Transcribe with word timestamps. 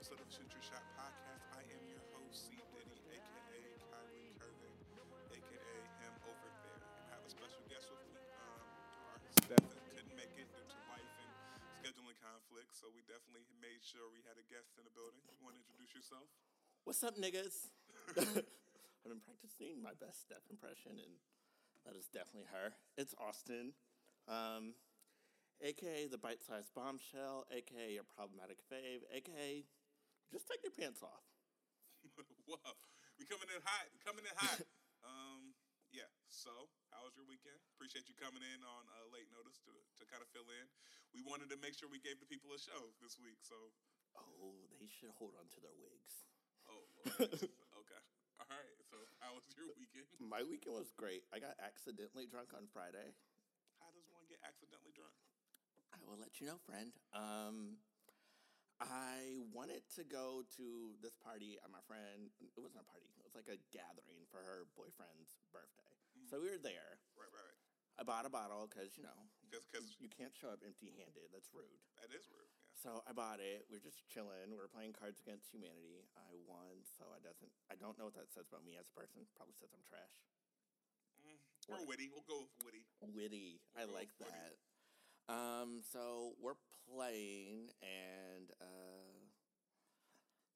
episode 0.00 0.24
of 0.24 0.32
Shoot 0.32 0.48
Your 0.48 0.64
Shot 0.64 0.80
Podcast. 0.96 1.44
I 1.52 1.60
am 1.76 1.84
your 1.84 2.00
host, 2.16 2.48
C. 2.48 2.56
Diddy, 2.72 2.96
aka 3.12 3.60
Kyrie 3.92 4.32
Curvin, 4.40 4.72
aka 5.28 5.76
him 6.00 6.14
over 6.24 6.48
there. 6.64 6.80
And 6.80 7.04
I 7.12 7.20
have 7.20 7.20
a 7.20 7.28
special 7.28 7.60
guest 7.68 7.84
with 7.92 8.00
me. 8.08 8.16
Um, 8.16 8.64
our 9.12 9.20
Stephen 9.28 9.60
couldn't 9.92 10.16
make 10.16 10.32
it 10.40 10.48
due 10.56 10.64
to 10.72 10.78
life 10.88 11.04
and 11.20 11.28
scheduling 11.84 12.16
conflicts, 12.16 12.80
so 12.80 12.88
we 12.96 13.04
definitely 13.04 13.44
made 13.60 13.84
sure 13.84 14.08
we 14.08 14.24
had 14.24 14.40
a 14.40 14.46
guest 14.48 14.72
in 14.80 14.88
the 14.88 14.94
building. 14.96 15.20
You 15.36 15.44
want 15.44 15.60
to 15.60 15.62
introduce 15.68 15.92
yourself? 15.92 16.32
What's 16.88 17.04
up, 17.04 17.20
niggas? 17.20 17.68
I've 18.16 19.12
been 19.12 19.20
practicing 19.20 19.84
my 19.84 19.92
best 20.00 20.24
Steph 20.24 20.48
impression, 20.48 20.96
and 20.96 21.20
that 21.84 21.92
is 21.92 22.08
definitely 22.08 22.48
her. 22.48 22.72
It's 22.96 23.12
Austin, 23.20 23.76
um, 24.24 24.72
aka 25.60 26.08
the 26.08 26.16
bite 26.16 26.40
sized 26.40 26.72
bombshell, 26.72 27.44
aka 27.52 27.92
your 27.92 28.08
problematic 28.08 28.64
fave, 28.64 29.04
aka 29.12 29.68
just 30.30 30.46
take 30.48 30.62
your 30.62 30.74
pants 30.74 31.02
off. 31.02 31.26
Whoa, 32.48 32.58
we 33.18 33.26
coming 33.28 33.50
in 33.52 33.60
hot, 33.62 33.86
coming 34.02 34.24
in 34.24 34.34
hot. 34.38 34.58
um, 35.10 35.54
yeah. 35.90 36.08
So, 36.30 36.70
how 36.94 37.02
was 37.02 37.18
your 37.18 37.26
weekend? 37.26 37.58
Appreciate 37.74 38.06
you 38.06 38.14
coming 38.14 38.42
in 38.42 38.62
on 38.62 38.82
uh, 38.94 39.06
late 39.10 39.26
notice 39.34 39.58
to 39.66 39.72
to 39.74 40.02
kind 40.06 40.22
of 40.22 40.30
fill 40.30 40.46
in. 40.48 40.66
We 41.10 41.26
wanted 41.26 41.50
to 41.50 41.58
make 41.58 41.74
sure 41.74 41.90
we 41.90 41.98
gave 42.02 42.22
the 42.22 42.30
people 42.30 42.54
a 42.54 42.60
show 42.62 42.94
this 43.02 43.18
week. 43.18 43.42
So, 43.42 43.58
Oh, 44.18 44.66
they 44.82 44.90
should 44.90 45.14
hold 45.14 45.38
on 45.38 45.46
to 45.54 45.58
their 45.62 45.74
wigs. 45.78 46.26
oh, 46.66 46.82
Lord. 46.98 47.30
okay, 47.82 48.02
all 48.42 48.50
right. 48.50 48.78
So, 48.90 48.98
how 49.22 49.34
was 49.38 49.46
your 49.54 49.70
weekend? 49.78 50.06
My 50.18 50.42
weekend 50.42 50.74
was 50.74 50.90
great. 50.94 51.22
I 51.30 51.38
got 51.38 51.54
accidentally 51.62 52.26
drunk 52.26 52.50
on 52.54 52.66
Friday. 52.74 53.14
How 53.78 53.90
does 53.94 54.06
one 54.10 54.26
get 54.26 54.42
accidentally 54.42 54.90
drunk? 54.94 55.14
I 55.94 55.98
will 56.06 56.18
let 56.18 56.38
you 56.38 56.46
know, 56.50 56.58
friend. 56.62 56.90
Um, 57.14 57.78
I 58.80 59.44
wanted 59.52 59.84
to 60.00 60.02
go 60.08 60.40
to 60.56 60.66
this 61.04 61.12
party 61.20 61.60
at 61.60 61.68
my 61.68 61.84
friend. 61.84 62.32
It 62.40 62.60
wasn't 62.60 62.80
a 62.80 62.88
party. 62.88 63.12
It 63.20 63.24
was 63.28 63.36
like 63.36 63.52
a 63.52 63.60
gathering 63.70 64.24
for 64.32 64.40
her 64.40 64.64
boyfriend's 64.72 65.36
birthday. 65.52 65.92
Mm-hmm. 66.16 66.28
So 66.32 66.40
we 66.40 66.48
were 66.48 66.60
there. 66.60 66.96
Right, 67.12 67.28
right, 67.28 67.44
right. 67.44 67.60
I 68.00 68.02
bought 68.08 68.24
a 68.24 68.32
bottle 68.32 68.64
because 68.64 68.96
you 68.96 69.04
know 69.04 69.20
Because 69.52 70.00
you 70.00 70.08
can't 70.08 70.32
show 70.32 70.48
up 70.48 70.64
empty-handed. 70.64 71.28
That's 71.36 71.52
rude. 71.52 71.68
that 72.00 72.08
is 72.08 72.24
rude. 72.32 72.48
Yeah. 72.48 72.80
So 72.80 72.90
I 73.04 73.12
bought 73.12 73.44
it. 73.44 73.68
We 73.68 73.76
are 73.76 73.84
just 73.84 74.08
chilling. 74.08 74.48
We 74.48 74.56
are 74.56 74.72
playing 74.72 74.96
Cards 74.96 75.20
Against 75.20 75.52
Humanity. 75.52 76.00
I 76.16 76.32
won, 76.48 76.80
so 76.96 77.04
I 77.12 77.20
doesn't. 77.20 77.52
I 77.68 77.76
don't 77.76 78.00
know 78.00 78.08
what 78.08 78.16
that 78.16 78.32
says 78.32 78.48
about 78.48 78.64
me 78.64 78.80
as 78.80 78.88
a 78.88 78.96
person. 78.96 79.28
Probably 79.36 79.52
says 79.60 79.68
I'm 79.76 79.84
trash. 79.84 80.16
Mm, 81.20 81.36
or 81.68 81.84
witty. 81.84 82.08
We'll 82.08 82.24
go 82.24 82.40
with 82.40 82.56
witty. 82.64 82.88
Witty. 83.04 83.60
I 83.76 83.84
like 83.84 84.08
that. 84.24 84.56
Um, 85.30 85.86
so 85.86 86.34
we're 86.42 86.58
playing, 86.90 87.70
and 87.86 88.50
uh, 88.58 89.14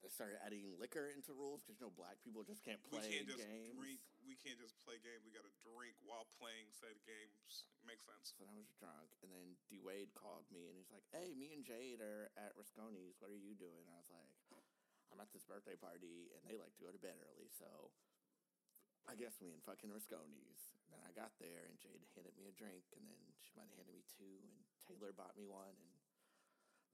they 0.02 0.10
started 0.10 0.42
adding 0.42 0.74
liquor 0.82 1.14
into 1.14 1.30
rules 1.30 1.62
because 1.62 1.78
you 1.78 1.86
know 1.86 1.94
black 1.94 2.18
people 2.26 2.42
just 2.42 2.66
can't 2.66 2.82
play. 2.82 3.06
We 3.06 3.22
can't 3.22 3.30
just 3.30 3.46
games. 3.46 3.70
drink. 3.70 4.02
We 4.26 4.34
can't 4.34 4.58
just 4.58 4.74
play 4.82 4.98
games. 4.98 5.22
We 5.22 5.30
got 5.30 5.46
to 5.46 5.54
drink 5.62 5.94
while 6.02 6.26
playing 6.42 6.74
said 6.74 6.98
games. 7.06 7.70
Makes 7.86 8.02
sense. 8.02 8.34
So 8.34 8.42
I 8.50 8.54
was 8.58 8.66
drunk, 8.74 9.14
and 9.22 9.30
then 9.30 9.54
D 9.70 9.78
Wade 9.78 10.10
called 10.18 10.50
me, 10.50 10.66
and 10.66 10.74
he's 10.74 10.90
like, 10.90 11.06
"Hey, 11.14 11.38
me 11.38 11.54
and 11.54 11.62
Jade 11.62 12.02
are 12.02 12.34
at 12.34 12.58
Rasconi's. 12.58 13.22
What 13.22 13.30
are 13.30 13.38
you 13.38 13.54
doing?" 13.54 13.86
I 13.86 13.94
was 13.94 14.10
like, 14.10 14.34
"I'm 15.14 15.22
at 15.22 15.30
this 15.30 15.46
birthday 15.46 15.78
party, 15.78 16.34
and 16.34 16.42
they 16.50 16.58
like 16.58 16.74
to 16.74 16.82
go 16.82 16.90
to 16.90 16.98
bed 16.98 17.14
early, 17.22 17.46
so 17.54 17.94
I 19.04 19.14
guess 19.14 19.36
we 19.40 19.52
in 19.52 19.60
fucking 19.62 19.90
Rasconi's." 19.92 20.72
Then 20.90 21.00
I 21.04 21.12
got 21.16 21.34
there, 21.42 21.66
and 21.66 21.76
Jade 21.80 22.04
handed 22.14 22.36
me 22.38 22.46
a 22.46 22.54
drink, 22.54 22.86
and 22.94 23.04
then 23.08 23.24
she 23.42 23.52
might 23.56 23.68
have 23.68 23.78
handed 23.78 23.96
me 23.96 24.06
two, 24.06 24.40
and 24.46 24.56
Taylor 24.84 25.10
bought 25.10 25.34
me 25.34 25.44
one, 25.44 25.74
and 25.74 25.90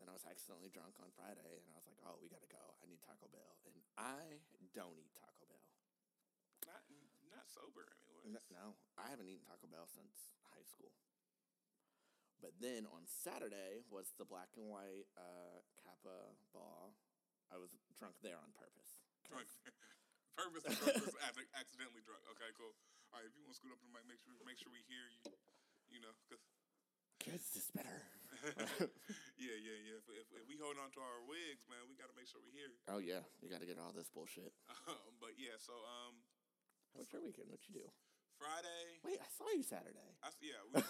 then 0.01 0.09
I 0.09 0.15
was 0.17 0.25
accidentally 0.25 0.73
drunk 0.73 0.97
on 1.03 1.13
Friday, 1.13 1.61
and 1.65 1.71
I 1.75 1.79
was 1.79 1.87
like, 1.87 2.01
"Oh, 2.07 2.17
we 2.23 2.33
gotta 2.33 2.49
go. 2.49 2.75
I 2.81 2.89
need 2.89 3.05
Taco 3.05 3.29
Bell," 3.29 3.61
and 3.69 3.77
I 4.01 4.41
don't 4.73 4.97
eat 4.97 5.13
Taco 5.21 5.45
Bell. 5.45 5.67
Not 6.65 6.83
not 7.29 7.47
sober 7.53 7.87
anyways. 8.09 8.41
No, 8.51 8.75
I 8.97 9.13
haven't 9.13 9.29
eaten 9.29 9.45
Taco 9.45 9.69
Bell 9.69 9.87
since 9.87 10.33
high 10.51 10.65
school. 10.65 10.97
But 12.41 12.57
then 12.57 12.89
on 12.89 13.05
Saturday 13.05 13.85
was 13.93 14.17
the 14.17 14.25
black 14.25 14.57
and 14.57 14.73
white 14.73 15.13
uh, 15.17 15.61
Kappa 15.77 16.33
ball. 16.57 16.97
I 17.53 17.61
was 17.61 17.77
drunk 17.99 18.17
there 18.25 18.41
on 18.41 18.49
purpose. 18.57 18.97
Drunk. 19.29 19.47
Purpose 20.39 20.65
and 20.71 20.77
was 21.03 21.17
accidentally 21.57 22.03
drunk. 22.03 22.23
Okay, 22.37 22.51
cool. 22.57 22.73
All 23.11 23.19
right, 23.19 23.27
if 23.27 23.35
you 23.35 23.43
want 23.43 23.55
to 23.55 23.59
scoot 23.59 23.75
up 23.75 23.81
to 23.83 23.87
the 23.87 23.95
mic, 23.95 24.07
make 24.07 24.21
sure 24.23 24.33
make 24.47 24.59
sure 24.59 24.71
we 24.71 24.83
hear 24.87 25.07
you. 25.11 25.23
You 25.91 25.99
know, 25.99 26.15
because 26.23 26.43
Kids, 27.21 27.53
this 27.53 27.69
better. 27.77 28.01
yeah, 29.37 29.59
yeah, 29.61 29.77
yeah. 29.77 30.01
If, 30.01 30.09
if, 30.09 30.29
if 30.33 30.45
we 30.49 30.57
hold 30.57 30.81
on 30.81 30.89
to 30.97 31.01
our 31.05 31.21
wigs, 31.29 31.69
man, 31.69 31.85
we 31.85 31.93
got 32.01 32.09
to 32.09 32.17
make 32.17 32.25
sure 32.25 32.41
we 32.41 32.49
hear. 32.49 32.73
Oh 32.89 32.97
yeah, 32.97 33.21
you 33.45 33.53
got 33.53 33.61
to 33.61 33.69
get 33.69 33.77
all 33.77 33.93
this 33.93 34.09
bullshit. 34.09 34.57
Um, 34.89 35.13
but 35.21 35.37
yeah, 35.37 35.55
so 35.61 35.77
um, 35.87 36.19
was 36.97 37.07
your 37.13 37.21
weekend? 37.21 37.53
What 37.53 37.61
you 37.69 37.85
do? 37.85 37.87
Friday. 38.41 38.99
Wait, 39.05 39.21
I 39.21 39.29
saw 39.29 39.47
you 39.53 39.61
Saturday. 39.61 40.17
I, 40.25 40.33
yeah, 40.41 40.59
we, 40.73 40.81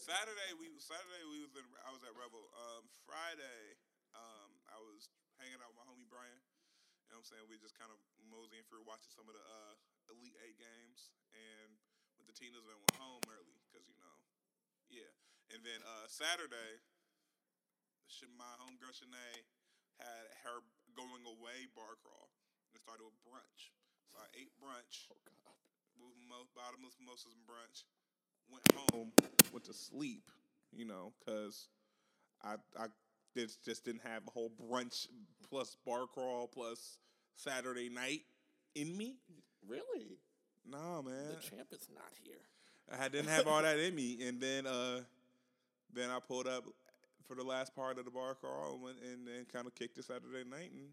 Saturday 0.00 0.50
we 0.56 0.72
Saturday 0.80 1.22
we 1.28 1.44
was 1.44 1.52
in 1.54 1.66
I 1.84 1.92
was 1.92 2.00
at 2.02 2.16
Rebel. 2.16 2.40
Um, 2.56 2.88
Friday, 3.04 3.76
um, 4.16 4.50
I 4.72 4.80
was 4.80 5.12
hanging 5.36 5.60
out 5.60 5.76
with 5.76 5.84
my 5.84 5.86
homie 5.86 6.08
Brian. 6.08 6.40
Know 7.16 7.24
what 7.24 7.32
I'm 7.32 7.48
saying? 7.48 7.48
We 7.48 7.56
just 7.56 7.72
kind 7.80 7.88
of 7.88 7.96
moseying 8.28 8.68
through 8.68 8.84
watching 8.84 9.08
some 9.08 9.24
of 9.24 9.32
the 9.32 9.40
uh, 9.40 9.72
Elite 10.12 10.36
Eight 10.44 10.60
games 10.60 11.16
and 11.32 11.72
with 12.20 12.28
the 12.28 12.36
Tinas 12.36 12.60
and 12.60 12.76
went 12.76 13.00
home 13.00 13.24
early 13.32 13.56
because 13.64 13.88
you 13.88 13.96
know, 13.96 14.20
yeah. 14.92 15.08
And 15.48 15.64
then 15.64 15.80
uh, 15.80 16.04
Saturday, 16.12 16.84
my 18.36 18.52
homegirl 18.60 18.92
Shanae 18.92 19.48
had 19.96 20.28
her 20.44 20.60
going 20.92 21.24
away 21.24 21.64
bar 21.72 21.96
crawl. 22.04 22.28
It 22.76 22.84
started 22.84 23.08
with 23.08 23.16
brunch. 23.24 23.72
So 24.12 24.20
I 24.20 24.28
ate 24.36 24.52
brunch 24.60 25.08
Oh 25.08 25.16
God. 25.24 25.56
with 25.96 26.52
bottomless 26.52 27.00
mimosas 27.00 27.32
and 27.32 27.48
brunch. 27.48 27.88
Went 28.52 28.68
home, 28.92 29.16
went 29.56 29.64
to 29.64 29.72
sleep, 29.72 30.28
you 30.68 30.84
know, 30.84 31.16
because 31.16 31.72
I 32.44 32.60
I 32.76 32.92
just 33.32 33.64
just 33.64 33.88
didn't 33.88 34.04
have 34.04 34.28
a 34.28 34.32
whole 34.36 34.52
brunch 34.52 35.08
plus 35.48 35.80
bar 35.80 36.04
crawl 36.04 36.44
plus 36.52 37.00
Saturday 37.36 37.88
night 37.88 38.22
in 38.74 38.96
me. 38.96 39.16
Really? 39.66 40.18
Nah, 40.68 41.02
man, 41.02 41.14
The 41.28 41.56
champ 41.56 41.68
is 41.72 41.88
not 41.94 42.10
here. 42.22 42.34
I 43.00 43.08
didn't 43.08 43.28
have 43.28 43.46
all 43.46 43.62
that 43.62 43.78
in 43.78 43.94
me, 43.94 44.18
and 44.26 44.40
then 44.40 44.66
uh, 44.66 45.00
then 45.92 46.10
I 46.10 46.18
pulled 46.20 46.46
up 46.46 46.64
for 47.26 47.34
the 47.34 47.42
last 47.42 47.74
part 47.74 47.98
of 47.98 48.04
the 48.04 48.10
bar 48.10 48.34
crawl 48.34 48.74
and 48.74 48.82
went 48.82 48.96
and, 49.02 49.26
and 49.28 49.48
kind 49.48 49.66
of 49.66 49.74
kicked 49.74 49.98
it 49.98 50.04
Saturday 50.04 50.48
night, 50.48 50.70
and 50.72 50.90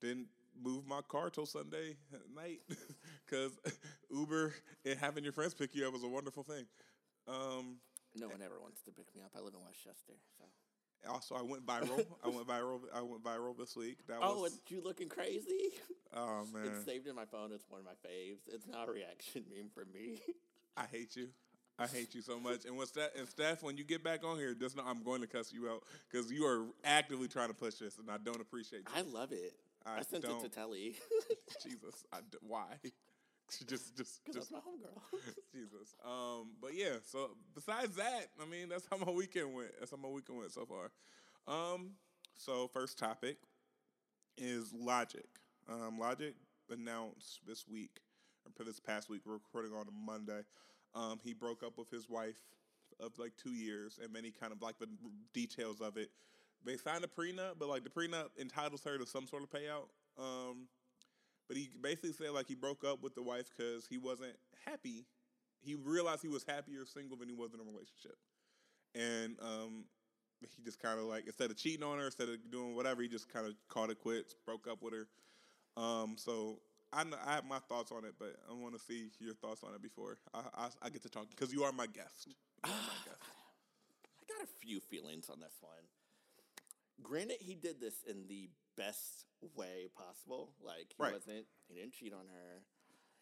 didn't 0.00 0.26
move 0.60 0.86
my 0.86 1.00
car 1.02 1.30
till 1.30 1.46
Sunday 1.46 1.96
night 2.34 2.60
because 3.26 3.52
Uber 4.10 4.54
and 4.84 4.98
having 4.98 5.22
your 5.22 5.32
friends 5.32 5.54
pick 5.54 5.74
you 5.74 5.86
up 5.86 5.92
was 5.92 6.02
a 6.02 6.08
wonderful 6.08 6.42
thing. 6.42 6.66
Um, 7.28 7.76
No 8.16 8.26
one 8.28 8.42
ever 8.42 8.58
wants 8.60 8.82
to 8.82 8.90
pick 8.90 9.06
me 9.14 9.22
up. 9.22 9.30
I 9.36 9.40
live 9.40 9.54
in 9.54 9.64
Westchester, 9.64 10.14
so. 10.38 10.44
Also, 11.08 11.34
I 11.34 11.42
went 11.42 11.64
viral. 11.66 12.04
I 12.24 12.28
went 12.28 12.46
viral. 12.46 12.80
I 12.94 13.00
went 13.02 13.22
viral 13.24 13.56
this 13.56 13.76
week. 13.76 14.06
That 14.06 14.18
Oh, 14.22 14.42
was 14.42 14.52
and 14.52 14.60
you 14.68 14.80
looking 14.82 15.08
crazy? 15.08 15.72
oh 16.14 16.44
man, 16.52 16.66
It's 16.66 16.84
saved 16.84 17.06
in 17.06 17.14
my 17.14 17.24
phone. 17.26 17.52
It's 17.52 17.64
one 17.68 17.80
of 17.80 17.86
my 17.86 17.96
faves. 18.08 18.40
It's 18.52 18.66
not 18.66 18.88
a 18.88 18.92
reaction 18.92 19.44
meme 19.54 19.70
for 19.72 19.84
me. 19.92 20.20
I 20.76 20.84
hate 20.90 21.16
you. 21.16 21.28
I 21.78 21.86
hate 21.86 22.14
you 22.14 22.20
so 22.20 22.38
much. 22.38 22.66
And 22.66 22.76
what's 22.76 22.90
that? 22.92 23.12
And 23.16 23.26
Steph, 23.26 23.62
when 23.62 23.78
you 23.78 23.84
get 23.84 24.04
back 24.04 24.22
on 24.22 24.36
here, 24.36 24.54
just 24.54 24.76
know 24.76 24.82
I'm 24.86 25.02
going 25.02 25.22
to 25.22 25.26
cuss 25.26 25.50
you 25.52 25.68
out 25.68 25.82
because 26.10 26.30
you 26.30 26.44
are 26.44 26.66
actively 26.84 27.26
trying 27.26 27.48
to 27.48 27.54
push 27.54 27.76
this, 27.76 27.96
and 27.98 28.10
I 28.10 28.18
don't 28.18 28.40
appreciate 28.40 28.80
you. 28.80 28.92
I 28.94 29.00
love 29.00 29.32
it. 29.32 29.54
I, 29.86 29.98
I 29.98 30.02
sent 30.02 30.24
it 30.24 30.40
to 30.42 30.48
Telly 30.50 30.96
Jesus, 31.62 32.04
I 32.12 32.18
d- 32.30 32.36
why? 32.42 32.66
just, 33.68 33.96
just, 33.96 34.24
because 34.24 34.40
just 34.40 34.52
that's 34.52 34.52
my 34.52 34.58
homegirl. 34.58 35.20
Jesus. 35.52 35.94
Um, 36.04 36.50
but 36.60 36.74
yeah. 36.74 36.96
So 37.04 37.30
besides 37.54 37.96
that, 37.96 38.28
I 38.40 38.48
mean, 38.48 38.68
that's 38.68 38.86
how 38.90 38.96
my 38.96 39.12
weekend 39.12 39.54
went. 39.54 39.70
That's 39.78 39.90
how 39.90 39.96
my 39.96 40.08
weekend 40.08 40.38
went 40.38 40.52
so 40.52 40.66
far. 40.66 40.90
Um, 41.46 41.92
so 42.36 42.68
first 42.72 42.98
topic 42.98 43.38
is 44.36 44.72
Logic. 44.72 45.26
Um, 45.68 45.98
Logic 45.98 46.34
announced 46.70 47.40
this 47.46 47.66
week, 47.68 48.00
or 48.58 48.64
this 48.64 48.80
past 48.80 49.08
week, 49.08 49.22
we're 49.26 49.34
recording 49.34 49.72
on 49.72 49.86
a 49.86 50.06
Monday. 50.06 50.42
Um, 50.94 51.20
he 51.22 51.32
broke 51.32 51.62
up 51.62 51.78
with 51.78 51.90
his 51.90 52.08
wife 52.08 52.38
of 52.98 53.18
like 53.18 53.32
two 53.36 53.52
years, 53.52 53.98
and 54.02 54.14
then 54.14 54.24
he 54.24 54.30
kind 54.30 54.52
of 54.52 54.62
like 54.62 54.78
the 54.78 54.88
details 55.32 55.80
of 55.80 55.96
it. 55.96 56.10
They 56.64 56.76
signed 56.76 57.04
a 57.04 57.06
prenup, 57.06 57.54
but 57.58 57.68
like 57.68 57.84
the 57.84 57.90
prenup 57.90 58.28
entitles 58.38 58.84
her 58.84 58.98
to 58.98 59.06
some 59.06 59.26
sort 59.26 59.42
of 59.42 59.50
payout. 59.50 59.88
Um, 60.18 60.66
but 61.50 61.56
he 61.56 61.68
basically 61.82 62.12
said 62.12 62.30
like 62.30 62.46
he 62.46 62.54
broke 62.54 62.84
up 62.84 63.02
with 63.02 63.16
the 63.16 63.22
wife 63.22 63.50
because 63.50 63.84
he 63.84 63.98
wasn't 63.98 64.30
happy. 64.64 65.04
He 65.60 65.74
realized 65.74 66.22
he 66.22 66.28
was 66.28 66.44
happier 66.44 66.84
single 66.86 67.16
than 67.16 67.28
he 67.28 67.34
was 67.34 67.52
in 67.52 67.58
a 67.58 67.64
relationship, 67.64 68.14
and 68.94 69.34
um, 69.42 69.84
he 70.38 70.62
just 70.62 70.78
kind 70.78 71.00
of 71.00 71.06
like 71.06 71.26
instead 71.26 71.50
of 71.50 71.56
cheating 71.56 71.82
on 71.82 71.98
her, 71.98 72.04
instead 72.04 72.28
of 72.28 72.36
doing 72.52 72.76
whatever, 72.76 73.02
he 73.02 73.08
just 73.08 73.28
kind 73.28 73.48
of 73.48 73.54
called 73.68 73.90
it 73.90 73.98
quits, 73.98 74.36
broke 74.46 74.68
up 74.70 74.80
with 74.80 74.94
her. 74.94 75.08
Um, 75.76 76.14
so 76.16 76.60
I, 76.92 77.02
kn- 77.02 77.18
I 77.26 77.34
have 77.34 77.44
my 77.44 77.58
thoughts 77.58 77.90
on 77.90 78.04
it, 78.04 78.14
but 78.16 78.36
I 78.48 78.54
want 78.54 78.74
to 78.74 78.80
see 78.80 79.08
your 79.18 79.34
thoughts 79.34 79.64
on 79.64 79.74
it 79.74 79.82
before 79.82 80.18
I, 80.32 80.42
I, 80.54 80.68
I 80.82 80.88
get 80.88 81.02
to 81.02 81.08
talk 81.08 81.28
because 81.30 81.52
you 81.52 81.64
are 81.64 81.72
my 81.72 81.86
guest. 81.86 82.28
You 82.28 82.34
are 82.62 82.70
my 82.70 82.94
guest. 83.04 83.18
I 84.22 84.38
got 84.38 84.44
a 84.44 84.64
few 84.64 84.78
feelings 84.78 85.28
on 85.28 85.40
this 85.40 85.58
one. 85.60 85.82
Granted, 87.02 87.38
he 87.40 87.56
did 87.56 87.80
this 87.80 88.04
in 88.08 88.28
the 88.28 88.50
best 88.76 89.24
way 89.56 89.88
possible. 89.94 90.52
Like 90.60 90.94
he 90.96 91.02
Right. 91.02 91.12
wasn't, 91.12 91.46
he 91.68 91.74
didn't 91.74 91.92
cheat 91.92 92.12
on 92.12 92.26
her. 92.28 92.62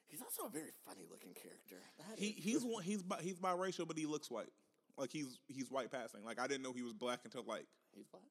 He's 0.09 0.23
also 0.23 0.45
a 0.45 0.49
very 0.50 0.71
funny 0.87 1.05
looking 1.11 1.35
character. 1.35 1.83
That 1.99 2.19
He 2.19 2.29
is- 2.31 2.45
he's 2.45 2.65
one 2.65 2.83
he's 2.83 3.03
bi, 3.03 3.21
he's 3.23 3.39
biracial, 3.39 3.87
but 3.87 3.97
he 3.99 4.06
looks 4.06 4.31
white. 4.31 4.53
Like 4.97 5.12
he's 5.12 5.39
he's 5.49 5.71
white 5.71 5.91
passing. 5.91 6.25
Like 6.25 6.39
I 6.41 6.47
didn't 6.47 6.62
know 6.62 6.73
he 6.73 6.83
was 6.83 6.93
black 6.95 7.21
until 7.25 7.45
like 7.45 7.67
he's 7.95 8.06
black. 8.09 8.25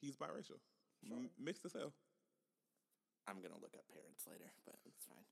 he's 0.00 0.16
biracial, 0.16 0.60
Sure. 1.06 1.16
M- 1.16 1.30
mixed 1.38 1.64
as 1.64 1.72
hell. 1.72 1.92
I'm 3.26 3.40
gonna 3.40 3.58
look 3.60 3.74
up 3.76 3.86
parents 3.88 4.26
later, 4.26 4.52
but 4.66 4.76
it's 4.84 5.06
fine. 5.06 5.24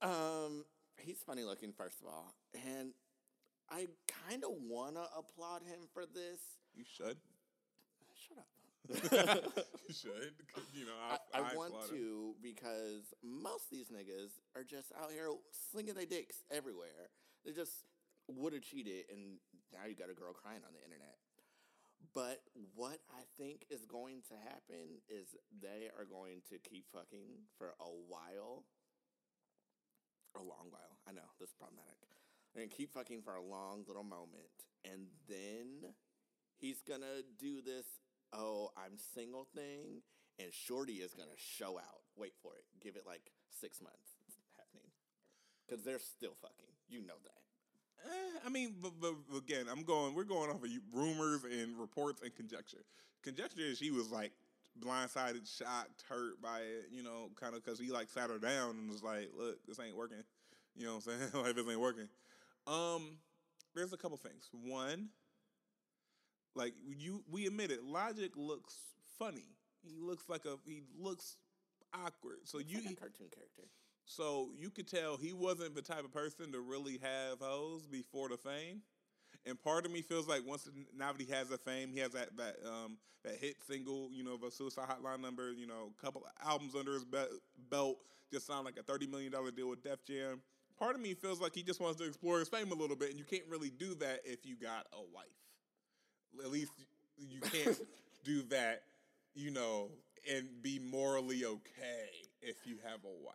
um, 0.46 0.64
he's 0.98 1.22
funny 1.22 1.42
looking, 1.44 1.72
first 1.72 2.00
of 2.00 2.06
all, 2.06 2.34
and 2.54 2.92
I 3.68 3.88
kind 4.28 4.42
of 4.44 4.50
wanna 4.62 5.06
applaud 5.16 5.62
him 5.62 5.86
for 5.92 6.06
this. 6.06 6.40
You 6.74 6.84
should. 6.84 7.18
Shut 8.14 8.38
up. 8.38 8.46
you 9.88 9.94
should. 9.94 10.34
'cause, 10.52 10.64
You 10.74 10.86
know, 10.86 10.98
I, 10.98 11.18
I, 11.34 11.52
I, 11.52 11.54
want 11.54 11.72
applaud 11.74 11.90
him. 11.90 11.96
to 11.96 12.34
because 12.42 13.14
most 13.22 13.70
of 13.70 13.72
these 13.72 13.88
niggas 13.88 14.38
are 14.56 14.64
just 14.64 14.92
out 15.00 15.10
here 15.12 15.30
slinging 15.70 15.94
their 15.94 16.06
dicks 16.06 16.42
everywhere. 16.50 17.10
They 17.44 17.52
just 17.52 17.84
would 18.28 18.52
have 18.52 18.62
cheated, 18.62 19.04
and 19.10 19.38
now 19.72 19.86
you 19.86 19.94
got 19.94 20.10
a 20.10 20.14
girl 20.14 20.32
crying 20.32 20.60
on 20.66 20.72
the 20.74 20.82
internet. 20.84 21.16
But 22.14 22.42
what 22.74 22.98
I 23.12 23.22
think 23.38 23.66
is 23.70 23.84
going 23.86 24.22
to 24.28 24.34
happen 24.48 24.98
is 25.08 25.36
they 25.62 25.88
are 25.96 26.04
going 26.04 26.42
to 26.50 26.58
keep 26.58 26.86
fucking 26.92 27.46
for 27.58 27.74
a 27.80 27.90
while. 28.08 28.64
A 30.36 30.42
long 30.42 30.70
while. 30.70 30.98
I 31.08 31.12
know, 31.12 31.26
this 31.38 31.50
is 31.50 31.54
problematic. 31.58 31.98
They're 32.54 32.64
gonna 32.64 32.74
keep 32.74 32.92
fucking 32.94 33.22
for 33.22 33.34
a 33.34 33.42
long 33.42 33.84
little 33.86 34.04
moment. 34.04 34.50
And 34.84 35.06
then 35.28 35.94
he's 36.56 36.82
gonna 36.82 37.22
do 37.38 37.60
this, 37.62 37.86
oh, 38.32 38.70
I'm 38.76 38.96
single 39.14 39.46
thing, 39.54 40.02
and 40.38 40.52
Shorty 40.52 40.94
is 40.94 41.12
gonna 41.12 41.36
show 41.36 41.78
out. 41.78 42.02
Wait 42.16 42.32
for 42.42 42.52
it. 42.54 42.64
Give 42.82 42.96
it 42.96 43.04
like 43.06 43.30
six 43.60 43.80
months. 43.80 44.16
It's 44.26 44.36
happening. 44.56 44.90
Because 45.66 45.84
they're 45.84 45.98
still 45.98 46.34
fucking. 46.40 46.66
You 46.88 47.00
know 47.00 47.18
that. 47.24 47.40
Eh, 48.06 48.38
I 48.46 48.48
mean, 48.48 48.74
but, 48.82 48.92
but 49.00 49.14
again, 49.36 49.66
I'm 49.70 49.82
going. 49.82 50.14
We're 50.14 50.24
going 50.24 50.50
off 50.50 50.62
of 50.62 50.70
rumors 50.92 51.44
and 51.44 51.78
reports 51.78 52.22
and 52.22 52.34
conjecture. 52.34 52.84
Conjecture 53.22 53.60
is 53.60 53.78
she 53.78 53.90
was 53.90 54.10
like 54.10 54.32
blindsided, 54.78 55.46
shocked, 55.46 56.04
hurt 56.08 56.40
by 56.40 56.60
it. 56.60 56.88
You 56.90 57.02
know, 57.02 57.30
kind 57.38 57.54
of 57.54 57.64
because 57.64 57.78
he 57.78 57.90
like 57.90 58.08
sat 58.08 58.30
her 58.30 58.38
down 58.38 58.70
and 58.70 58.90
was 58.90 59.02
like, 59.02 59.30
"Look, 59.36 59.58
this 59.66 59.78
ain't 59.80 59.96
working." 59.96 60.24
You 60.76 60.86
know 60.86 60.96
what 60.96 61.06
I'm 61.06 61.18
saying? 61.18 61.30
like 61.44 61.54
this 61.54 61.66
ain't 61.68 61.80
working. 61.80 62.08
Um, 62.66 63.18
there's 63.74 63.92
a 63.92 63.96
couple 63.96 64.16
things. 64.16 64.48
One, 64.52 65.08
like 66.54 66.74
you, 66.86 67.22
we 67.30 67.46
admit 67.46 67.70
it. 67.70 67.82
Logic 67.84 68.30
looks 68.36 68.74
funny. 69.18 69.46
He 69.82 69.96
looks 69.98 70.28
like 70.28 70.44
a. 70.44 70.56
He 70.66 70.82
looks 70.98 71.36
awkward. 71.94 72.38
So 72.44 72.58
It's 72.58 72.70
you. 72.70 72.78
like 72.84 72.98
cartoon 72.98 73.28
character. 73.34 73.62
So 74.04 74.50
you 74.58 74.70
could 74.70 74.88
tell 74.88 75.16
he 75.16 75.32
wasn't 75.32 75.74
the 75.74 75.82
type 75.82 76.04
of 76.04 76.12
person 76.12 76.52
to 76.52 76.60
really 76.60 76.98
have 77.02 77.38
hoes 77.40 77.86
before 77.86 78.28
the 78.28 78.36
fame. 78.36 78.82
And 79.46 79.60
part 79.62 79.86
of 79.86 79.92
me 79.92 80.02
feels 80.02 80.28
like 80.28 80.42
once 80.46 80.68
now 80.96 81.12
that 81.12 81.20
he 81.20 81.32
has 81.32 81.48
the 81.48 81.58
fame, 81.58 81.92
he 81.92 82.00
has 82.00 82.12
that 82.12 82.36
that 82.36 82.56
um 82.66 82.98
that 83.24 83.36
hit 83.36 83.56
single, 83.66 84.08
you 84.12 84.24
know, 84.24 84.36
the 84.36 84.50
Suicide 84.50 84.88
Hotline 84.88 85.20
number, 85.20 85.52
you 85.52 85.66
know, 85.66 85.92
a 85.98 86.02
couple 86.02 86.26
albums 86.44 86.74
under 86.74 86.94
his 86.94 87.04
be- 87.04 87.18
belt, 87.70 87.98
just 88.32 88.46
sound 88.46 88.64
like 88.64 88.78
a 88.78 88.82
thirty 88.82 89.06
million 89.06 89.30
dollar 89.30 89.50
deal 89.50 89.68
with 89.68 89.82
Def 89.82 90.04
Jam. 90.04 90.40
Part 90.78 90.94
of 90.94 91.00
me 91.00 91.14
feels 91.14 91.40
like 91.40 91.54
he 91.54 91.62
just 91.62 91.80
wants 91.80 92.00
to 92.00 92.06
explore 92.06 92.38
his 92.38 92.48
fame 92.48 92.72
a 92.72 92.74
little 92.74 92.96
bit, 92.96 93.10
and 93.10 93.18
you 93.18 93.24
can't 93.24 93.44
really 93.48 93.70
do 93.70 93.94
that 93.96 94.20
if 94.24 94.44
you 94.46 94.56
got 94.56 94.86
a 94.92 95.00
wife. 95.14 95.26
At 96.42 96.50
least 96.50 96.72
you 97.18 97.40
can't 97.40 97.78
do 98.24 98.42
that, 98.44 98.82
you 99.34 99.50
know, 99.50 99.90
and 100.30 100.48
be 100.62 100.78
morally 100.78 101.44
okay 101.44 102.08
if 102.42 102.56
you 102.66 102.76
have 102.84 103.00
a 103.04 103.24
wife. 103.24 103.34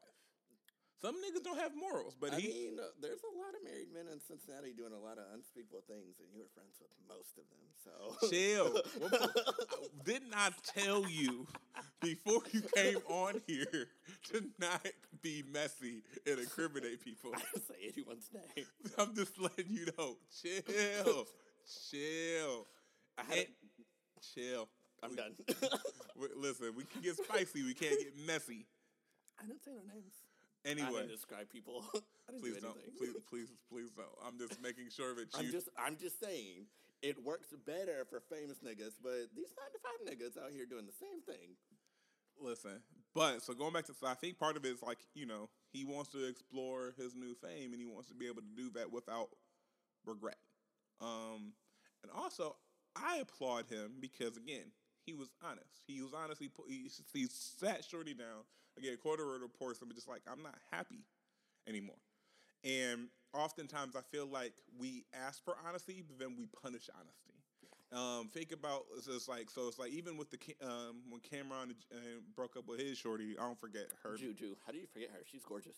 Some 1.02 1.16
niggas 1.16 1.44
don't 1.44 1.60
have 1.60 1.76
morals, 1.76 2.16
but 2.20 2.34
I 2.34 2.40
he 2.40 2.48
mean, 2.48 2.80
uh, 2.80 2.88
there's 3.02 3.20
a 3.22 3.38
lot 3.38 3.54
of 3.54 3.64
married 3.64 3.94
men 3.94 4.06
in 4.12 4.20
Cincinnati 4.20 4.74
doing 4.74 4.94
a 4.94 4.98
lot 4.98 5.18
of 5.20 5.26
unspeakable 5.36 5.84
things, 5.88 6.16
and 6.20 6.28
you 6.34 6.40
were 6.40 6.50
friends 6.56 6.80
with 6.80 6.90
most 7.06 7.38
of 7.38 7.46
them. 7.52 7.62
So 7.84 8.30
chill. 8.30 8.82
Didn't 10.06 10.34
I 10.34 10.50
tell 10.64 11.08
you 11.08 11.46
before 12.02 12.42
you 12.52 12.62
came 12.74 12.98
on 13.08 13.42
here 13.46 13.88
to 14.32 14.46
not 14.58 14.88
be 15.22 15.44
messy 15.52 16.02
and 16.26 16.40
incriminate 16.40 17.04
people? 17.04 17.32
I 17.36 17.42
didn't 17.54 17.68
say 17.68 17.92
anyone's 17.94 18.30
name. 18.34 18.66
I'm 18.98 19.14
just 19.16 19.40
letting 19.40 19.68
you 19.70 19.88
know. 19.98 20.16
Chill, 20.42 21.28
chill, 21.92 22.68
I 23.18 23.24
had. 23.24 23.38
And- 23.38 23.48
chill. 24.34 24.68
I'm 25.04 25.12
We- 25.12 25.16
done. 25.18 25.36
we- 26.16 26.28
Listen, 26.36 26.74
we 26.76 26.84
can 26.86 27.02
get 27.02 27.16
spicy. 27.18 27.64
We 27.64 27.74
can't 27.74 28.00
get 28.00 28.18
messy. 28.26 28.66
I 29.40 29.46
didn't 29.46 29.64
say 29.64 29.72
their 29.72 29.84
names. 29.94 30.14
I 30.66 30.70
Anyway, 30.70 31.02
didn't 31.02 31.10
describe 31.12 31.50
people. 31.50 31.84
I 31.94 32.32
didn't 32.32 32.42
please 32.42 32.56
do 32.56 32.62
don't. 32.62 32.98
Please, 32.98 33.16
please, 33.30 33.50
please 33.70 33.92
don't. 33.96 34.08
I'm 34.26 34.40
just 34.40 34.60
making 34.64 34.90
sure 34.90 35.14
that 35.14 35.30
you. 35.34 35.46
I'm 35.48 35.52
just 35.52 35.70
I'm 35.78 35.96
just 35.98 36.20
saying 36.20 36.66
it 37.04 37.24
works 37.24 37.54
better 37.68 38.06
for 38.10 38.20
famous 38.20 38.58
niggas, 38.66 38.98
but 39.04 39.30
these 39.36 39.54
nine 39.54 39.70
to 39.74 39.80
five 39.84 40.00
niggas 40.10 40.42
out 40.44 40.52
here 40.52 40.66
doing 40.66 40.88
the 40.88 40.94
same 41.00 41.22
thing. 41.22 41.54
Listen, 42.42 42.82
but 43.14 43.42
so 43.44 43.54
going 43.54 43.74
back 43.74 43.86
to, 43.86 43.94
so 43.94 44.08
I 44.08 44.16
think 44.16 44.40
part 44.40 44.58
of 44.58 44.66
it 44.66 44.70
is 44.70 44.82
like 44.82 44.98
you 45.14 45.26
know 45.28 45.50
he 45.72 45.86
wants 45.86 46.10
to 46.12 46.28
explore 46.28 46.94
his 46.98 47.16
new 47.16 47.36
fame 47.36 47.72
and 47.74 47.80
he 47.80 47.86
wants 47.86 48.08
to 48.10 48.16
be 48.16 48.26
able 48.26 48.42
to 48.42 48.56
do 48.58 48.72
that 48.72 48.92
without 48.92 49.30
regret. 50.06 50.38
Um, 51.00 51.54
and 52.02 52.12
also 52.16 52.56
I 52.96 53.18
applaud 53.18 53.66
him 53.70 53.94
because 54.00 54.38
again 54.38 54.72
he 55.06 55.14
was 55.14 55.30
honest. 55.44 55.82
He 55.88 56.02
was 56.02 56.14
honest. 56.14 56.42
He 56.42 56.48
put, 56.48 56.66
he, 56.68 56.90
he 57.14 57.28
sat 57.30 57.84
Shorty 57.84 58.14
down 58.14 58.44
again. 58.78 58.98
Quarter 59.02 59.26
reports 59.26 59.82
him 59.82 59.90
just 59.94 60.08
like 60.08 60.22
I'm 60.32 60.42
not 60.42 60.56
happy 60.72 61.06
anymore. 61.68 61.98
And 62.64 63.10
oftentimes 63.34 63.96
I 63.96 64.02
feel 64.02 64.26
like 64.26 64.54
we 64.80 65.06
ask 65.14 65.44
for 65.44 65.56
honesty, 65.68 66.04
but 66.08 66.18
then 66.18 66.36
we 66.38 66.48
punish 66.64 66.90
honesty. 66.96 67.22
Um, 67.94 68.30
think 68.30 68.52
about 68.52 68.86
it's 68.98 69.06
just 69.06 69.30
like 69.30 69.50
so. 69.50 69.68
It's 69.68 69.78
like 69.78 69.92
even 69.92 70.18
with 70.18 70.32
the 70.32 70.38
um, 70.66 71.04
when 71.08 71.22
Cam'ron 71.22 71.72
uh, 71.94 71.98
broke 72.36 72.58
up 72.58 72.68
with 72.68 72.80
his 72.80 72.98
shorty, 72.98 73.36
I 73.40 73.44
don't 73.44 73.60
forget 73.60 73.86
her 74.04 74.18
Juju, 74.18 74.56
how 74.66 74.72
do 74.72 74.80
you 74.80 74.88
forget 74.92 75.10
her? 75.12 75.20
She's 75.32 75.44
gorgeous, 75.44 75.78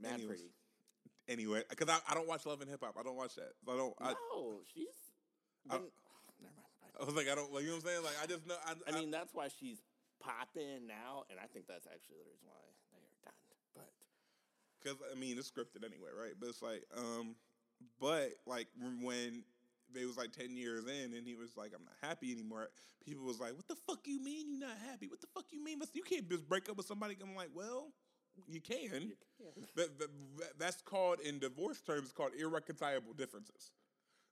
mad 0.00 0.14
Anyways, 0.14 0.28
pretty. 0.28 0.50
anyway 1.28 1.62
because 1.68 1.88
I, 1.90 1.98
I 2.10 2.14
don't 2.14 2.28
watch 2.28 2.46
Love 2.46 2.60
and 2.60 2.70
Hip 2.70 2.80
Hop. 2.82 2.94
I 2.98 3.02
don't 3.02 3.16
watch 3.16 3.34
that. 3.34 3.52
I 3.68 3.76
don't. 3.76 3.94
I, 4.00 4.14
no, 4.34 4.60
she's. 4.72 4.86
Been- 5.66 5.72
never 5.72 5.82
mind. 5.82 5.90
bye. 5.92 6.05
I 7.00 7.04
was 7.04 7.14
like 7.14 7.28
I 7.28 7.34
don't 7.34 7.52
like 7.52 7.62
you 7.64 7.70
know 7.70 7.76
what 7.76 7.84
I'm 7.84 7.88
saying. 7.90 8.04
Like 8.04 8.18
I 8.22 8.26
just 8.26 8.46
know. 8.46 8.56
I, 8.64 8.74
I 8.88 8.98
mean, 8.98 9.10
that's 9.10 9.34
why 9.34 9.48
she's 9.48 9.78
popping 10.20 10.86
now, 10.86 11.24
and 11.30 11.38
I 11.38 11.46
think 11.52 11.66
that's 11.66 11.86
actually 11.86 12.16
the 12.18 12.28
reason 12.30 12.46
why 12.48 12.60
they 12.92 12.98
are 12.98 13.18
done. 13.24 13.56
But 13.74 13.92
because 14.82 14.98
I 15.12 15.18
mean 15.18 15.38
it's 15.38 15.50
scripted 15.50 15.84
anyway, 15.84 16.10
right? 16.18 16.32
But 16.38 16.48
it's 16.48 16.62
like, 16.62 16.84
um, 16.96 17.36
but 18.00 18.30
like 18.46 18.68
when 19.02 19.44
they 19.92 20.04
was 20.04 20.16
like 20.16 20.32
ten 20.32 20.56
years 20.56 20.86
in, 20.86 21.12
and 21.14 21.26
he 21.26 21.34
was 21.34 21.56
like, 21.56 21.72
"I'm 21.74 21.84
not 21.84 21.96
happy 22.02 22.32
anymore." 22.32 22.68
People 23.04 23.24
was 23.24 23.38
like, 23.38 23.54
"What 23.54 23.68
the 23.68 23.76
fuck 23.76 24.00
you 24.06 24.20
mean 24.22 24.48
you're 24.50 24.66
not 24.68 24.78
happy? 24.90 25.06
What 25.06 25.20
the 25.20 25.28
fuck 25.34 25.44
you 25.52 25.62
mean? 25.62 25.80
You 25.92 26.02
can't 26.02 26.28
just 26.28 26.48
break 26.48 26.68
up 26.68 26.76
with 26.76 26.86
somebody." 26.86 27.16
I'm 27.22 27.36
like, 27.36 27.50
"Well, 27.54 27.92
you 28.48 28.60
can." 28.60 28.78
you 28.78 29.16
can. 29.38 29.64
That, 29.76 29.98
that- 29.98 30.10
that's 30.58 30.80
called 30.82 31.20
in 31.20 31.38
divorce 31.38 31.80
terms 31.82 32.10
called 32.12 32.32
irreconcilable 32.38 33.12
differences. 33.12 33.70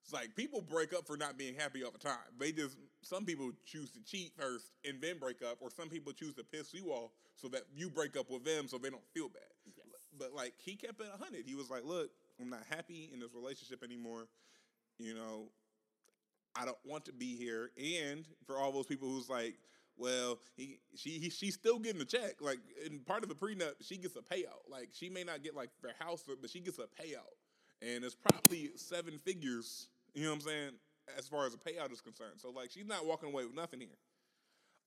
It's 0.05 0.13
like 0.13 0.37
people 0.37 0.61
break 0.61 0.93
up 0.93 1.07
for 1.07 1.17
not 1.17 1.39
being 1.39 1.55
happy 1.55 1.83
all 1.83 1.91
the 1.91 1.99
time. 1.99 2.19
They 2.39 2.53
just 2.53 2.77
some 3.01 3.25
people 3.25 3.51
choose 3.65 3.91
to 3.93 4.03
cheat 4.05 4.33
first 4.37 4.73
and 4.87 5.01
then 5.01 5.19
break 5.19 5.43
up, 5.43 5.57
or 5.63 5.71
some 5.71 5.89
people 5.89 6.13
choose 6.13 6.35
to 6.35 6.45
piss 6.45 6.75
you 6.75 6.89
off 6.91 7.11
so 7.37 7.49
that 7.49 7.63
you 7.75 7.89
break 7.89 8.15
up 8.15 8.31
with 8.31 8.45
them 8.45 8.69
so 8.69 8.77
they 8.77 8.91
don't 8.91 9.07
feel 9.15 9.31
bad. 9.31 9.43
Yes. 9.65 9.87
But 10.19 10.35
like 10.35 10.53
he 10.63 10.77
kept 10.77 11.01
it 11.01 11.07
hundred. 11.19 11.45
He 11.47 11.55
was 11.55 11.71
like, 11.71 11.87
"Look, 11.87 12.11
I'm 12.39 12.51
not 12.51 12.65
happy 12.69 13.09
in 13.15 13.19
this 13.19 13.33
relationship 13.35 13.83
anymore. 13.83 14.29
You 14.99 15.15
know, 15.15 15.49
I 16.55 16.67
don't 16.67 16.77
want 16.85 17.07
to 17.07 17.13
be 17.15 17.35
here." 17.35 17.71
And 17.83 18.27
for 18.47 18.59
all 18.59 18.73
those 18.73 18.87
people 18.87 19.09
who's 19.09 19.31
like, 19.31 19.55
"Well, 19.97 20.39
he 20.55 20.81
she 20.97 21.19
he, 21.19 21.31
she's 21.31 21.55
still 21.55 21.79
getting 21.79 22.03
a 22.03 22.05
check. 22.05 22.43
Like 22.43 22.59
in 22.85 22.99
part 23.01 23.23
of 23.23 23.31
the 23.31 23.35
prenup, 23.35 23.77
she 23.81 23.97
gets 23.97 24.17
a 24.17 24.21
payout. 24.21 24.69
Like 24.71 24.91
she 24.93 25.09
may 25.09 25.25
not 25.25 25.43
get 25.43 25.57
like 25.57 25.71
their 25.83 25.95
house, 25.99 26.25
but 26.27 26.51
she 26.51 26.61
gets 26.61 26.79
a 26.79 26.83
payout, 26.83 27.41
and 27.81 28.05
it's 28.05 28.15
probably 28.15 28.73
seven 28.77 29.19
figures. 29.19 29.89
You 30.15 30.25
know 30.25 30.31
what 30.31 30.37
I'm 30.37 30.41
saying?" 30.43 30.71
As 31.19 31.29
far 31.29 31.45
as 31.47 31.53
the 31.53 31.59
payout 31.59 31.93
is 31.93 32.01
concerned, 32.01 32.41
so 32.41 32.51
like 32.51 32.71
she's 32.71 32.87
not 32.87 33.05
walking 33.05 33.29
away 33.29 33.45
with 33.45 33.55
nothing 33.55 33.81
here. 33.81 33.99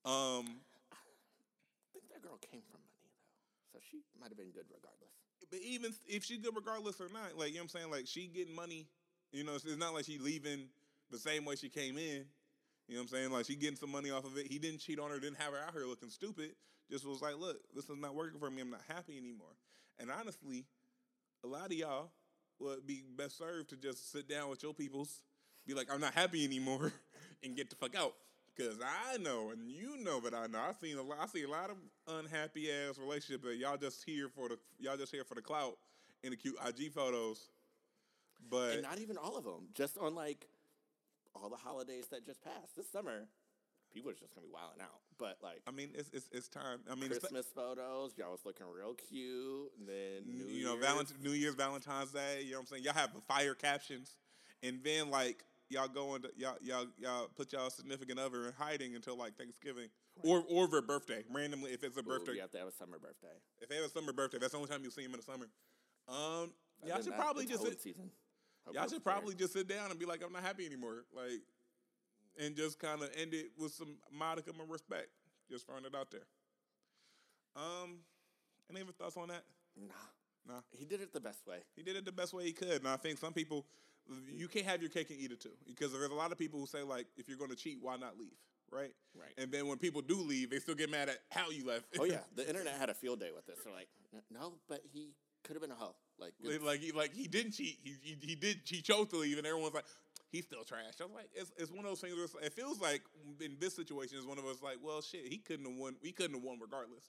Um, 0.04 0.60
I 0.90 1.86
think 1.92 2.08
that 2.10 2.22
girl 2.22 2.38
came 2.38 2.60
from 2.62 2.80
money 2.82 2.90
though, 3.06 3.78
so 3.78 3.78
she 3.88 4.02
might 4.18 4.30
have 4.30 4.36
been 4.36 4.50
good 4.50 4.66
regardless. 4.66 5.14
but 5.50 5.60
even 5.60 5.92
if 6.08 6.24
she's 6.24 6.38
good 6.38 6.56
regardless 6.56 7.00
or 7.00 7.08
not, 7.12 7.38
like 7.38 7.50
you 7.50 7.56
know 7.56 7.62
what 7.62 7.74
I'm 7.74 7.80
saying, 7.80 7.90
like 7.90 8.06
she 8.06 8.26
getting 8.26 8.54
money, 8.54 8.88
you 9.32 9.44
know, 9.44 9.54
it's, 9.54 9.64
it's 9.64 9.78
not 9.78 9.94
like 9.94 10.06
she 10.06 10.18
leaving 10.18 10.68
the 11.10 11.18
same 11.18 11.44
way 11.44 11.56
she 11.56 11.68
came 11.68 11.96
in. 11.98 12.26
You 12.88 12.94
know 12.94 13.02
what 13.02 13.02
I'm 13.02 13.08
saying? 13.08 13.30
Like 13.30 13.46
she 13.46 13.54
getting 13.54 13.76
some 13.76 13.92
money 13.92 14.10
off 14.10 14.24
of 14.24 14.36
it. 14.38 14.46
He 14.50 14.58
didn't 14.58 14.80
cheat 14.80 14.98
on 14.98 15.10
her, 15.10 15.20
didn't 15.20 15.38
have 15.38 15.52
her 15.52 15.58
out 15.58 15.72
here 15.72 15.84
looking 15.84 16.08
stupid. 16.08 16.52
Just 16.90 17.06
was 17.06 17.20
like, 17.20 17.38
look, 17.38 17.58
this 17.74 17.84
is 17.84 17.96
not 17.98 18.14
working 18.14 18.40
for 18.40 18.50
me. 18.50 18.62
I'm 18.62 18.70
not 18.70 18.80
happy 18.88 19.18
anymore. 19.18 19.52
And 19.98 20.10
honestly, 20.10 20.64
a 21.44 21.46
lot 21.46 21.66
of 21.66 21.72
y'all 21.72 22.10
would 22.60 22.86
be 22.86 23.02
best 23.16 23.38
served 23.38 23.70
to 23.70 23.76
just 23.76 24.12
sit 24.12 24.28
down 24.28 24.50
with 24.50 24.62
your 24.62 24.74
peoples, 24.74 25.22
be 25.66 25.74
like, 25.74 25.92
I'm 25.92 26.00
not 26.00 26.14
happy 26.14 26.44
anymore, 26.44 26.92
and 27.42 27.56
get 27.56 27.70
the 27.70 27.76
fuck 27.76 27.96
out. 27.96 28.14
Cause 28.58 28.78
I 28.82 29.18
know, 29.18 29.50
and 29.50 29.70
you 29.70 29.98
know 30.02 30.18
that 30.18 30.34
I 30.34 30.48
know. 30.48 30.58
I've 30.58 30.76
seen 30.82 30.98
a 30.98 31.02
lot. 31.02 31.18
I 31.22 31.26
see 31.26 31.44
a 31.44 31.48
lot 31.48 31.70
of 31.70 31.76
unhappy 32.08 32.68
ass 32.72 32.98
relationships 32.98 33.44
that 33.44 33.56
y'all 33.56 33.76
just 33.76 34.02
here 34.02 34.28
for 34.28 34.48
the 34.48 34.58
y'all 34.80 34.96
just 34.96 35.12
here 35.12 35.22
for 35.22 35.36
the 35.36 35.40
clout 35.40 35.78
and 36.24 36.32
the 36.32 36.36
cute 36.36 36.56
IG 36.66 36.92
photos. 36.92 37.50
But 38.50 38.72
and 38.72 38.82
not 38.82 38.98
even 38.98 39.16
all 39.16 39.36
of 39.36 39.44
them. 39.44 39.68
Just 39.74 39.96
on 39.96 40.16
like 40.16 40.48
all 41.36 41.48
the 41.48 41.56
holidays 41.56 42.06
that 42.10 42.26
just 42.26 42.42
passed 42.42 42.74
this 42.76 42.90
summer, 42.90 43.28
people 43.92 44.10
are 44.10 44.14
just 44.14 44.34
gonna 44.34 44.46
be 44.46 44.52
wilding 44.52 44.80
out. 44.80 45.00
But 45.18 45.38
like 45.42 45.62
I 45.66 45.70
mean, 45.70 45.90
it's 45.94 46.10
it's, 46.12 46.28
it's 46.32 46.48
time. 46.48 46.80
I 46.90 46.94
mean, 46.94 47.04
it's- 47.04 47.18
Christmas 47.18 47.46
photos, 47.54 48.12
y'all 48.16 48.32
was 48.32 48.44
looking 48.44 48.66
real 48.66 48.94
cute. 48.94 49.72
And 49.78 49.88
then 49.88 50.24
New 50.26 50.44
you 50.46 50.64
know, 50.64 50.74
Year's. 50.74 50.84
Valent- 50.84 51.22
New 51.22 51.32
Year's, 51.32 51.54
Valentine's 51.54 52.12
Day. 52.12 52.42
You 52.42 52.52
know 52.52 52.58
what 52.58 52.60
I'm 52.62 52.66
saying? 52.66 52.84
Y'all 52.84 52.94
have 52.94 53.14
the 53.14 53.20
fire 53.22 53.54
captions, 53.54 54.16
and 54.62 54.80
then 54.82 55.10
like 55.10 55.44
y'all 55.68 55.88
go 55.88 56.14
into 56.14 56.30
y'all 56.36 56.56
y'all 56.62 56.86
y'all 56.98 57.28
put 57.34 57.52
y'all 57.52 57.70
significant 57.70 58.18
other 58.18 58.46
in 58.46 58.52
hiding 58.52 58.94
until 58.94 59.16
like 59.16 59.36
Thanksgiving 59.36 59.88
or 60.22 60.44
or 60.48 60.66
their 60.68 60.82
birthday 60.82 61.24
randomly 61.30 61.72
if 61.72 61.84
it's 61.84 61.96
a 61.96 62.00
Ooh, 62.00 62.04
birthday. 62.04 62.34
You 62.34 62.40
have 62.40 62.50
to 62.52 62.58
have 62.58 62.68
a 62.68 62.72
summer 62.72 62.98
birthday. 62.98 63.36
If 63.60 63.68
they 63.68 63.76
have 63.76 63.84
a 63.84 63.90
summer 63.90 64.12
birthday, 64.12 64.38
that's 64.38 64.52
the 64.52 64.58
only 64.58 64.70
time 64.70 64.84
you 64.84 64.90
see 64.90 65.02
them 65.02 65.14
in 65.14 65.20
the 65.20 65.24
summer. 65.24 65.48
Um, 66.08 66.52
y'all 66.86 66.96
should 67.02 67.12
that, 67.12 67.18
probably 67.18 67.44
just 67.44 67.62
sit, 67.62 67.80
season. 67.80 68.10
Y'all 68.72 68.88
should 68.88 69.04
probably 69.04 69.34
just 69.34 69.52
sit 69.52 69.68
down 69.68 69.90
and 69.90 69.98
be 69.98 70.06
like, 70.06 70.22
I'm 70.24 70.32
not 70.32 70.42
happy 70.42 70.66
anymore, 70.66 71.04
like, 71.14 71.40
and 72.38 72.56
just 72.56 72.78
kind 72.78 73.02
of 73.02 73.10
end 73.20 73.34
it 73.34 73.50
with 73.58 73.72
some 73.72 73.96
modicum 74.12 74.60
of 74.60 74.70
respect. 74.70 75.08
Just 75.50 75.66
throwing 75.66 75.84
it 75.84 75.94
out 75.94 76.10
there. 76.10 76.26
Um, 77.56 77.98
any 78.70 78.82
other 78.82 78.92
thoughts 78.92 79.16
on 79.16 79.28
that? 79.28 79.44
Nah. 79.76 79.94
Nah. 80.46 80.60
He 80.72 80.84
did 80.84 81.00
it 81.00 81.12
the 81.12 81.20
best 81.20 81.46
way. 81.46 81.58
He 81.74 81.82
did 81.82 81.96
it 81.96 82.04
the 82.04 82.12
best 82.12 82.32
way 82.32 82.44
he 82.44 82.52
could, 82.52 82.80
and 82.82 82.88
I 82.88 82.96
think 82.96 83.18
some 83.18 83.32
people, 83.32 83.66
you 84.32 84.48
can't 84.48 84.66
have 84.66 84.80
your 84.80 84.90
cake 84.90 85.10
and 85.10 85.18
eat 85.18 85.32
it 85.32 85.40
too, 85.40 85.56
because 85.66 85.92
there's 85.92 86.10
a 86.10 86.14
lot 86.14 86.32
of 86.32 86.38
people 86.38 86.60
who 86.60 86.66
say 86.66 86.82
like, 86.82 87.06
if 87.16 87.28
you're 87.28 87.38
going 87.38 87.50
to 87.50 87.56
cheat, 87.56 87.78
why 87.80 87.96
not 87.96 88.18
leave, 88.18 88.36
right? 88.70 88.92
Right. 89.14 89.32
And 89.36 89.50
then 89.50 89.66
when 89.66 89.78
people 89.78 90.00
do 90.00 90.16
leave, 90.16 90.50
they 90.50 90.58
still 90.58 90.74
get 90.74 90.90
mad 90.90 91.08
at 91.08 91.18
how 91.30 91.50
you 91.50 91.66
left. 91.66 91.86
Oh 91.98 92.04
yeah, 92.04 92.20
the 92.36 92.46
internet 92.46 92.74
had 92.74 92.88
a 92.90 92.94
field 92.94 93.20
day 93.20 93.30
with 93.34 93.46
this. 93.46 93.58
They're 93.64 93.72
like, 93.72 93.88
no, 94.30 94.54
but 94.68 94.80
he 94.92 95.14
could 95.44 95.54
have 95.54 95.62
been 95.62 95.70
a 95.70 95.74
hoe. 95.74 95.94
Like, 96.18 96.32
good 96.42 96.62
like 96.62 96.80
he 96.80 96.92
like 96.92 97.14
he 97.14 97.28
didn't 97.28 97.52
cheat. 97.52 97.78
He, 97.82 97.94
he 98.00 98.16
he 98.20 98.34
did. 98.34 98.60
He 98.64 98.82
chose 98.82 99.08
to 99.08 99.16
leave, 99.16 99.38
and 99.38 99.46
everyone's 99.46 99.74
like, 99.74 99.84
he's 100.30 100.44
still 100.44 100.64
trash. 100.64 100.94
I 101.00 101.04
was 101.04 101.14
like, 101.14 101.30
it's 101.34 101.52
it's 101.56 101.70
one 101.70 101.80
of 101.80 101.90
those 101.90 102.00
things. 102.00 102.14
Where 102.14 102.44
it 102.44 102.52
feels 102.52 102.80
like 102.80 103.02
in 103.40 103.56
this 103.60 103.74
situation, 103.74 104.18
is 104.18 104.26
one 104.26 104.38
of 104.38 104.46
us 104.46 104.62
like, 104.62 104.76
well, 104.82 105.00
shit, 105.00 105.26
he 105.26 105.38
couldn't 105.38 105.66
have 105.66 105.76
won. 105.76 105.96
We 106.02 106.12
couldn't 106.12 106.34
have 106.34 106.44
won 106.44 106.58
regardless. 106.60 107.04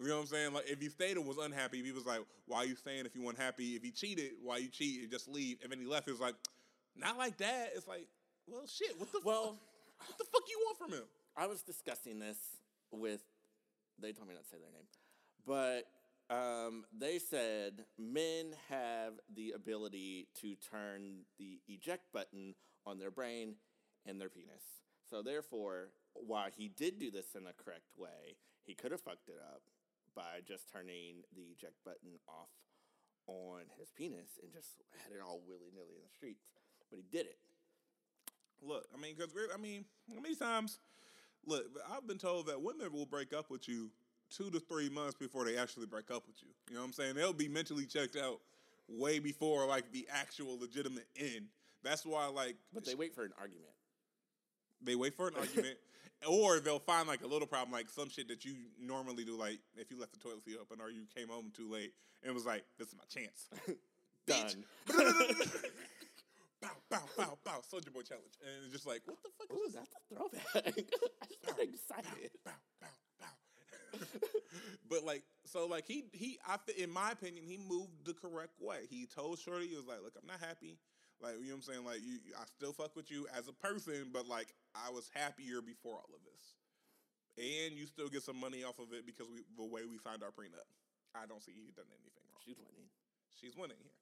You 0.00 0.08
know 0.08 0.16
what 0.16 0.20
I'm 0.22 0.26
saying? 0.28 0.52
Like 0.54 0.68
if 0.68 0.80
he 0.80 0.88
stayed 0.88 1.16
and 1.16 1.26
was 1.26 1.38
unhappy, 1.38 1.82
he 1.82 1.92
was 1.92 2.06
like, 2.06 2.20
why 2.46 2.58
are 2.58 2.66
you 2.66 2.76
staying 2.76 3.06
if 3.06 3.14
you 3.14 3.22
weren't 3.22 3.38
happy? 3.38 3.76
If 3.76 3.82
he 3.82 3.90
cheated, 3.90 4.32
why 4.42 4.58
you 4.58 4.68
cheat 4.68 5.02
and 5.02 5.10
just 5.10 5.28
leave? 5.28 5.58
And 5.62 5.70
then 5.70 5.78
he 5.78 5.86
left. 5.86 6.08
It 6.08 6.12
was 6.12 6.20
like, 6.20 6.34
not 6.96 7.18
like 7.18 7.36
that. 7.38 7.70
It's 7.74 7.86
like, 7.86 8.06
well, 8.46 8.66
shit. 8.66 8.98
What 8.98 9.12
the 9.12 9.20
Well, 9.24 9.58
what 10.06 10.18
the 10.18 10.24
fuck 10.24 10.42
you 10.48 10.58
want 10.64 10.78
from 10.78 10.92
him? 10.92 11.04
I 11.36 11.46
was 11.46 11.62
discussing 11.62 12.18
this 12.18 12.38
with. 12.90 13.20
They 14.00 14.12
told 14.12 14.28
me 14.28 14.34
not 14.34 14.44
to 14.44 14.48
say 14.48 14.56
their 14.56 14.72
name, 14.72 14.88
but 15.46 15.84
um, 16.30 16.84
they 16.96 17.18
said 17.18 17.84
men 17.98 18.54
have 18.68 19.14
the 19.34 19.52
ability 19.54 20.28
to 20.40 20.54
turn 20.54 21.24
the 21.38 21.60
eject 21.68 22.12
button 22.12 22.54
on 22.86 22.98
their 22.98 23.10
brain 23.10 23.56
and 24.06 24.20
their 24.20 24.28
penis. 24.28 24.62
So 25.08 25.22
therefore, 25.22 25.88
while 26.14 26.48
he 26.56 26.68
did 26.68 26.98
do 27.00 27.10
this 27.10 27.34
in 27.34 27.44
the 27.44 27.52
correct 27.52 27.90
way, 27.96 28.36
he 28.62 28.74
could 28.74 28.92
have 28.92 29.00
fucked 29.00 29.28
it 29.28 29.40
up 29.52 29.62
by 30.14 30.40
just 30.46 30.70
turning 30.72 31.24
the 31.34 31.42
eject 31.42 31.74
button 31.84 32.20
off 32.28 32.50
on 33.26 33.62
his 33.78 33.90
penis 33.90 34.38
and 34.42 34.52
just 34.52 34.82
had 35.02 35.12
it 35.12 35.20
all 35.24 35.40
willy 35.46 35.70
nilly 35.74 35.96
in 35.96 36.02
the 36.02 36.14
streets. 36.14 36.44
But 36.90 36.98
he 36.98 37.04
did 37.10 37.26
it. 37.26 37.38
Look, 38.62 38.86
I 38.94 39.00
mean, 39.00 39.14
because 39.16 39.32
I 39.52 39.56
mean, 39.56 39.84
how 40.14 40.20
many 40.20 40.34
times? 40.34 40.78
Look, 41.46 41.64
I've 41.90 42.06
been 42.06 42.18
told 42.18 42.46
that 42.48 42.60
women 42.60 42.92
will 42.92 43.06
break 43.06 43.32
up 43.32 43.50
with 43.50 43.66
you 43.66 43.90
two 44.30 44.50
to 44.50 44.60
three 44.60 44.88
months 44.88 45.14
before 45.14 45.44
they 45.44 45.56
actually 45.56 45.86
break 45.86 46.10
up 46.10 46.26
with 46.26 46.36
you. 46.42 46.48
You 46.68 46.74
know 46.74 46.80
what 46.80 46.86
I'm 46.86 46.92
saying? 46.92 47.14
They'll 47.14 47.32
be 47.32 47.48
mentally 47.48 47.86
checked 47.86 48.16
out 48.16 48.40
way 48.88 49.18
before 49.18 49.66
like 49.66 49.90
the 49.92 50.06
actual 50.12 50.58
legitimate 50.58 51.06
end. 51.16 51.46
That's 51.82 52.04
why, 52.04 52.26
like, 52.26 52.56
But 52.72 52.84
they 52.84 52.94
wait 52.94 53.14
for 53.14 53.24
an 53.24 53.32
argument. 53.38 53.70
they 54.82 54.94
wait 54.96 55.14
for 55.14 55.28
an 55.28 55.34
argument, 55.38 55.78
or 56.28 56.60
they'll 56.60 56.78
find 56.78 57.08
like 57.08 57.22
a 57.22 57.26
little 57.26 57.46
problem, 57.48 57.72
like 57.72 57.88
some 57.88 58.08
shit 58.10 58.28
that 58.28 58.44
you 58.44 58.54
normally 58.80 59.24
do, 59.24 59.36
like 59.36 59.58
if 59.76 59.90
you 59.90 59.98
left 59.98 60.12
the 60.12 60.18
toilet 60.18 60.44
seat 60.44 60.56
open 60.60 60.80
or 60.80 60.90
you 60.90 61.02
came 61.14 61.28
home 61.28 61.50
too 61.56 61.70
late 61.70 61.92
and 62.22 62.34
was 62.34 62.44
like, 62.46 62.64
"This 62.78 62.88
is 62.88 62.94
my 62.96 63.04
chance." 63.08 63.48
Done. 64.26 64.64
bow, 66.60 66.68
bow, 66.90 67.02
bow, 67.16 67.38
bow. 67.44 67.60
Soldier 67.68 67.90
Boy 67.90 68.02
challenge, 68.02 68.36
and 68.44 68.64
it's 68.64 68.72
just 68.72 68.86
like, 68.86 69.00
what 69.06 69.16
the 69.22 69.30
fuck 69.38 69.56
Ooh, 69.56 69.64
is 69.66 69.72
this? 69.72 69.80
that's 69.80 69.94
a 69.94 70.14
throwback. 70.14 70.74
I 71.22 71.26
just 71.26 71.46
got 71.46 71.58
excited. 71.58 72.30
bow, 72.44 72.52
bow. 72.80 72.86
but 74.88 75.04
like, 75.04 75.22
so 75.44 75.66
like 75.66 75.86
he 75.86 76.04
he, 76.12 76.38
I 76.46 76.56
in 76.78 76.90
my 76.90 77.12
opinion, 77.12 77.44
he 77.46 77.56
moved 77.56 78.04
the 78.04 78.14
correct 78.14 78.60
way. 78.60 78.86
He 78.88 79.06
told 79.06 79.38
Shorty, 79.38 79.68
he 79.68 79.76
was 79.76 79.86
like, 79.86 80.02
look, 80.02 80.14
I'm 80.20 80.26
not 80.26 80.40
happy. 80.40 80.78
Like, 81.20 81.36
you 81.36 81.52
know 81.52 81.60
what 81.60 81.68
I'm 81.68 81.74
saying? 81.74 81.84
Like, 81.84 82.00
you, 82.00 82.16
I 82.32 82.48
still 82.48 82.72
fuck 82.72 82.96
with 82.96 83.10
you 83.10 83.28
as 83.36 83.46
a 83.46 83.52
person, 83.52 84.08
but 84.12 84.26
like, 84.26 84.54
I 84.72 84.88
was 84.88 85.10
happier 85.12 85.60
before 85.60 86.00
all 86.00 86.08
of 86.16 86.24
this. 86.24 86.56
And 87.36 87.76
you 87.76 87.84
still 87.84 88.08
get 88.08 88.22
some 88.22 88.40
money 88.40 88.64
off 88.64 88.78
of 88.78 88.92
it 88.92 89.04
because 89.04 89.28
we 89.28 89.44
the 89.56 89.64
way 89.64 89.82
we 89.84 89.98
signed 89.98 90.22
our 90.22 90.32
prenup. 90.32 90.66
I 91.14 91.26
don't 91.26 91.42
see 91.42 91.52
he 91.52 91.72
done 91.76 91.88
anything 91.92 92.24
wrong. 92.32 92.42
She's 92.44 92.58
winning. 92.58 92.88
She's 93.36 93.56
winning 93.56 93.78
here. 93.80 93.96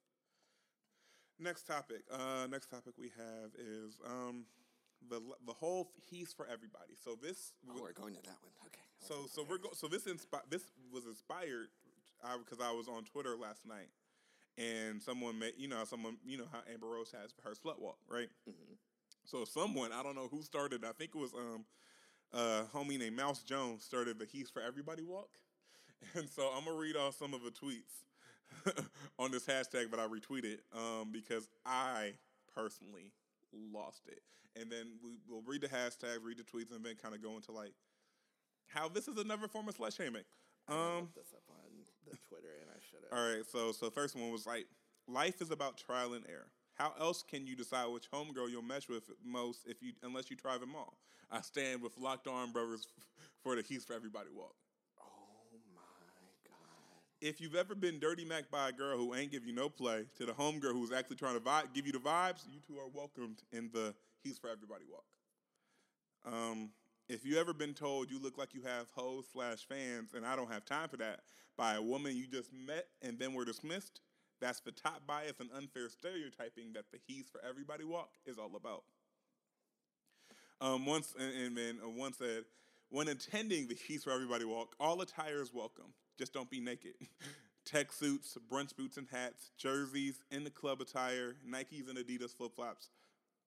Next 1.39 1.63
topic. 1.63 2.03
Uh, 2.11 2.47
next 2.49 2.67
topic 2.67 2.93
we 2.97 3.11
have 3.15 3.51
is 3.55 3.99
um, 4.05 4.45
the 5.07 5.21
the 5.45 5.53
whole 5.53 5.91
he's 6.09 6.33
for 6.33 6.47
everybody. 6.47 6.97
So 7.01 7.15
this 7.15 7.53
Oh, 7.69 7.79
we're 7.79 7.93
going 7.93 8.15
to 8.15 8.21
that 8.23 8.39
one. 8.41 8.51
Okay. 8.67 8.88
I 9.01 9.05
so 9.07 9.25
so 9.27 9.45
we're 9.49 9.57
go- 9.57 9.73
so 9.73 9.87
this 9.87 10.03
inspi- 10.05 10.49
this 10.49 10.63
was 10.91 11.05
inspired 11.05 11.69
because 12.43 12.59
I 12.63 12.71
was 12.71 12.87
on 12.87 13.03
Twitter 13.05 13.35
last 13.37 13.65
night 13.65 13.89
and 14.57 15.01
someone 15.01 15.39
made 15.39 15.53
you 15.57 15.67
know 15.67 15.83
someone 15.85 16.17
you 16.25 16.37
know 16.37 16.47
how 16.51 16.59
Amber 16.71 16.87
Rose 16.87 17.11
has 17.11 17.33
her 17.43 17.51
slut 17.51 17.79
walk 17.79 17.97
right. 18.07 18.29
Mhm. 18.47 18.77
So 19.25 19.45
someone 19.45 19.91
I 19.91 20.03
don't 20.03 20.15
know 20.15 20.27
who 20.27 20.41
started. 20.43 20.83
I 20.85 20.91
think 20.91 21.11
it 21.15 21.19
was 21.19 21.33
um 21.33 21.65
a 22.33 22.63
homie 22.73 22.99
named 22.99 23.15
Mouse 23.15 23.43
Jones 23.43 23.83
started 23.83 24.19
the 24.19 24.25
He's 24.25 24.49
for 24.49 24.61
Everybody 24.61 25.03
walk, 25.03 25.29
and 26.15 26.29
so 26.29 26.47
I'm 26.47 26.65
gonna 26.65 26.77
read 26.77 26.95
off 26.95 27.15
some 27.17 27.33
of 27.33 27.41
the 27.43 27.51
tweets 27.51 28.03
on 29.19 29.31
this 29.31 29.45
hashtag 29.45 29.91
that 29.91 29.99
I 29.99 30.07
retweeted 30.07 30.59
um 30.75 31.11
because 31.11 31.47
I 31.65 32.13
personally 32.53 33.13
lost 33.73 34.07
it, 34.07 34.21
and 34.59 34.71
then 34.71 34.97
we, 35.03 35.11
we'll 35.27 35.41
read 35.43 35.61
the 35.61 35.67
hashtags, 35.69 36.23
read 36.23 36.37
the 36.37 36.43
tweets, 36.43 36.75
and 36.75 36.83
then 36.83 36.95
kind 37.01 37.15
of 37.15 37.21
go 37.23 37.35
into 37.35 37.51
like 37.51 37.73
how 38.69 38.87
this 38.87 39.07
is 39.07 39.17
another 39.17 39.47
form 39.47 39.67
of 39.67 39.77
slut 39.77 39.95
shaming. 39.95 40.23
Um, 40.67 41.09
this 41.15 41.33
up 41.33 41.43
on 41.49 41.69
the 42.05 42.15
Twitter, 42.29 42.53
and 42.61 42.69
I 42.69 42.79
should 42.79 42.99
have. 43.09 43.19
all 43.19 43.35
right, 43.35 43.45
so 43.45 43.71
so 43.71 43.89
first 43.89 44.15
one 44.15 44.31
was 44.31 44.45
like, 44.45 44.67
life 45.07 45.41
is 45.41 45.51
about 45.51 45.77
trial 45.77 46.13
and 46.13 46.23
error. 46.29 46.47
How 46.75 46.93
else 46.99 47.23
can 47.23 47.45
you 47.45 47.55
decide 47.55 47.87
which 47.87 48.09
homegirl 48.09 48.49
you'll 48.49 48.61
mesh 48.61 48.87
with 48.87 49.09
most 49.25 49.65
if 49.65 49.81
you 49.81 49.93
unless 50.03 50.29
you 50.29 50.37
try 50.37 50.57
them 50.57 50.75
all? 50.75 50.97
I 51.31 51.41
stand 51.41 51.81
with 51.81 51.97
locked 51.97 52.27
arm 52.27 52.51
brothers 52.51 52.87
for 53.43 53.55
the 53.55 53.61
He's 53.61 53.83
for 53.83 53.93
Everybody 53.93 54.29
walk. 54.33 54.55
Oh 54.99 55.57
my 55.75 55.81
god. 56.47 57.01
If 57.19 57.41
you've 57.41 57.55
ever 57.55 57.75
been 57.75 57.99
dirty 57.99 58.23
mac 58.23 58.49
by 58.49 58.69
a 58.69 58.71
girl 58.71 58.97
who 58.97 59.13
ain't 59.13 59.31
give 59.31 59.45
you 59.45 59.53
no 59.53 59.69
play 59.69 60.05
to 60.17 60.25
the 60.25 60.31
homegirl 60.31 60.71
who's 60.71 60.91
actually 60.91 61.17
trying 61.17 61.33
to 61.33 61.41
vi- 61.41 61.63
give 61.73 61.85
you 61.85 61.91
the 61.91 61.99
vibes, 61.99 62.45
you 62.49 62.59
two 62.65 62.79
are 62.79 62.89
welcomed 62.93 63.41
in 63.51 63.69
the 63.73 63.93
He's 64.23 64.37
for 64.37 64.49
Everybody 64.49 64.85
walk. 64.89 65.03
Um, 66.25 66.69
if 67.09 67.25
you 67.25 67.39
ever 67.39 67.53
been 67.53 67.73
told 67.73 68.11
you 68.11 68.19
look 68.21 68.37
like 68.37 68.53
you 68.53 68.61
have 68.61 68.85
hoes 68.95 69.25
slash 69.33 69.67
fans 69.67 70.13
and 70.15 70.25
I 70.25 70.35
don't 70.35 70.51
have 70.51 70.63
time 70.63 70.87
for 70.87 70.97
that 70.97 71.21
by 71.57 71.73
a 71.73 71.81
woman 71.81 72.15
you 72.15 72.27
just 72.27 72.51
met 72.53 72.87
and 73.01 73.17
then 73.17 73.33
were 73.33 73.43
dismissed, 73.43 74.01
that's 74.39 74.59
the 74.61 74.71
top 74.71 75.05
bias 75.07 75.39
and 75.39 75.49
unfair 75.57 75.89
stereotyping 75.89 76.73
that 76.73 76.85
the 76.91 76.99
He's 77.05 77.27
for 77.27 77.41
Everybody 77.47 77.83
walk 77.83 78.11
is 78.25 78.37
all 78.37 78.55
about. 78.55 78.83
Um, 80.61 80.85
once 80.85 81.15
and, 81.19 81.33
and 81.33 81.57
then 81.57 81.79
uh, 81.83 81.89
one 81.89 82.13
said, 82.13 82.43
when 82.89 83.07
attending 83.07 83.67
the 83.67 83.75
He's 83.75 84.03
for 84.03 84.11
Everybody 84.11 84.45
walk, 84.45 84.75
all 84.79 85.01
attire 85.01 85.41
is 85.41 85.53
welcome. 85.53 85.93
Just 86.17 86.33
don't 86.33 86.49
be 86.49 86.59
naked. 86.59 86.93
Tech 87.65 87.91
suits, 87.91 88.37
brunch 88.51 88.75
boots 88.75 88.97
and 88.97 89.07
hats, 89.11 89.51
jerseys, 89.57 90.21
in 90.31 90.43
the 90.43 90.49
club 90.49 90.79
attire, 90.79 91.35
Nikes 91.47 91.89
and 91.89 91.97
Adidas 91.97 92.35
flip 92.35 92.55
flops, 92.55 92.89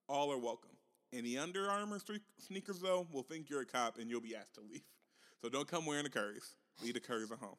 all 0.09 0.33
are 0.33 0.39
welcome. 0.39 0.71
Any 1.13 1.37
Under 1.39 1.69
Armour 1.69 1.99
sneakers 2.39 2.81
though 2.81 3.07
will 3.13 3.23
think 3.23 3.51
you're 3.51 3.61
a 3.61 3.67
cop 3.67 3.99
and 3.99 4.09
you'll 4.11 4.21
be 4.21 4.35
asked 4.35 4.55
to 4.55 4.61
leave. 4.61 4.83
So 5.43 5.49
don't 5.49 5.69
come 5.69 5.85
wearing 5.87 6.05
the 6.05 6.11
Currys. 6.11 6.55
Leave 6.83 6.95
the 6.95 7.01
Currys 7.01 7.31
at 7.33 7.39
home. 7.39 7.57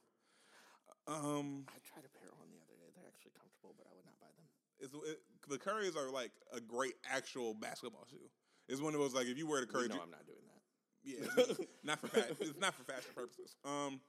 Um, 1.07 1.65
I 1.67 1.77
tried 1.83 2.05
a 2.05 2.11
pair 2.17 2.31
on 2.39 2.47
the 2.49 2.57
other 2.63 2.75
day. 2.79 2.89
They're 2.95 3.05
actually 3.07 3.33
comfortable, 3.37 3.75
but 3.77 3.85
I 3.91 3.93
would 3.95 4.05
not 4.05 4.15
buy 4.19 4.31
them. 4.33 4.47
it's, 4.79 4.93
it, 5.11 5.19
the 5.49 5.57
Currys 5.59 5.95
are 5.97 6.09
like 6.09 6.31
a 6.53 6.61
great 6.61 6.93
actual 7.11 7.53
basketball 7.53 8.05
shoe. 8.09 8.29
It's 8.69 8.81
one 8.81 8.93
of 8.93 9.01
those 9.01 9.13
like 9.13 9.27
if 9.27 9.37
you 9.37 9.45
wear 9.47 9.59
the 9.61 9.67
Currys, 9.67 9.93
you- 9.93 10.01
I'm 10.01 10.11
not 10.11 10.25
doing 10.25 10.39
that. 10.47 10.61
Yeah, 11.05 11.43
it's 11.49 11.59
not 11.83 11.99
for 11.99 12.07
fa- 12.07 12.27
it's 12.39 12.57
not 12.59 12.73
for 12.73 12.83
fashion 12.85 13.11
purposes. 13.13 13.55
Um, 13.65 13.99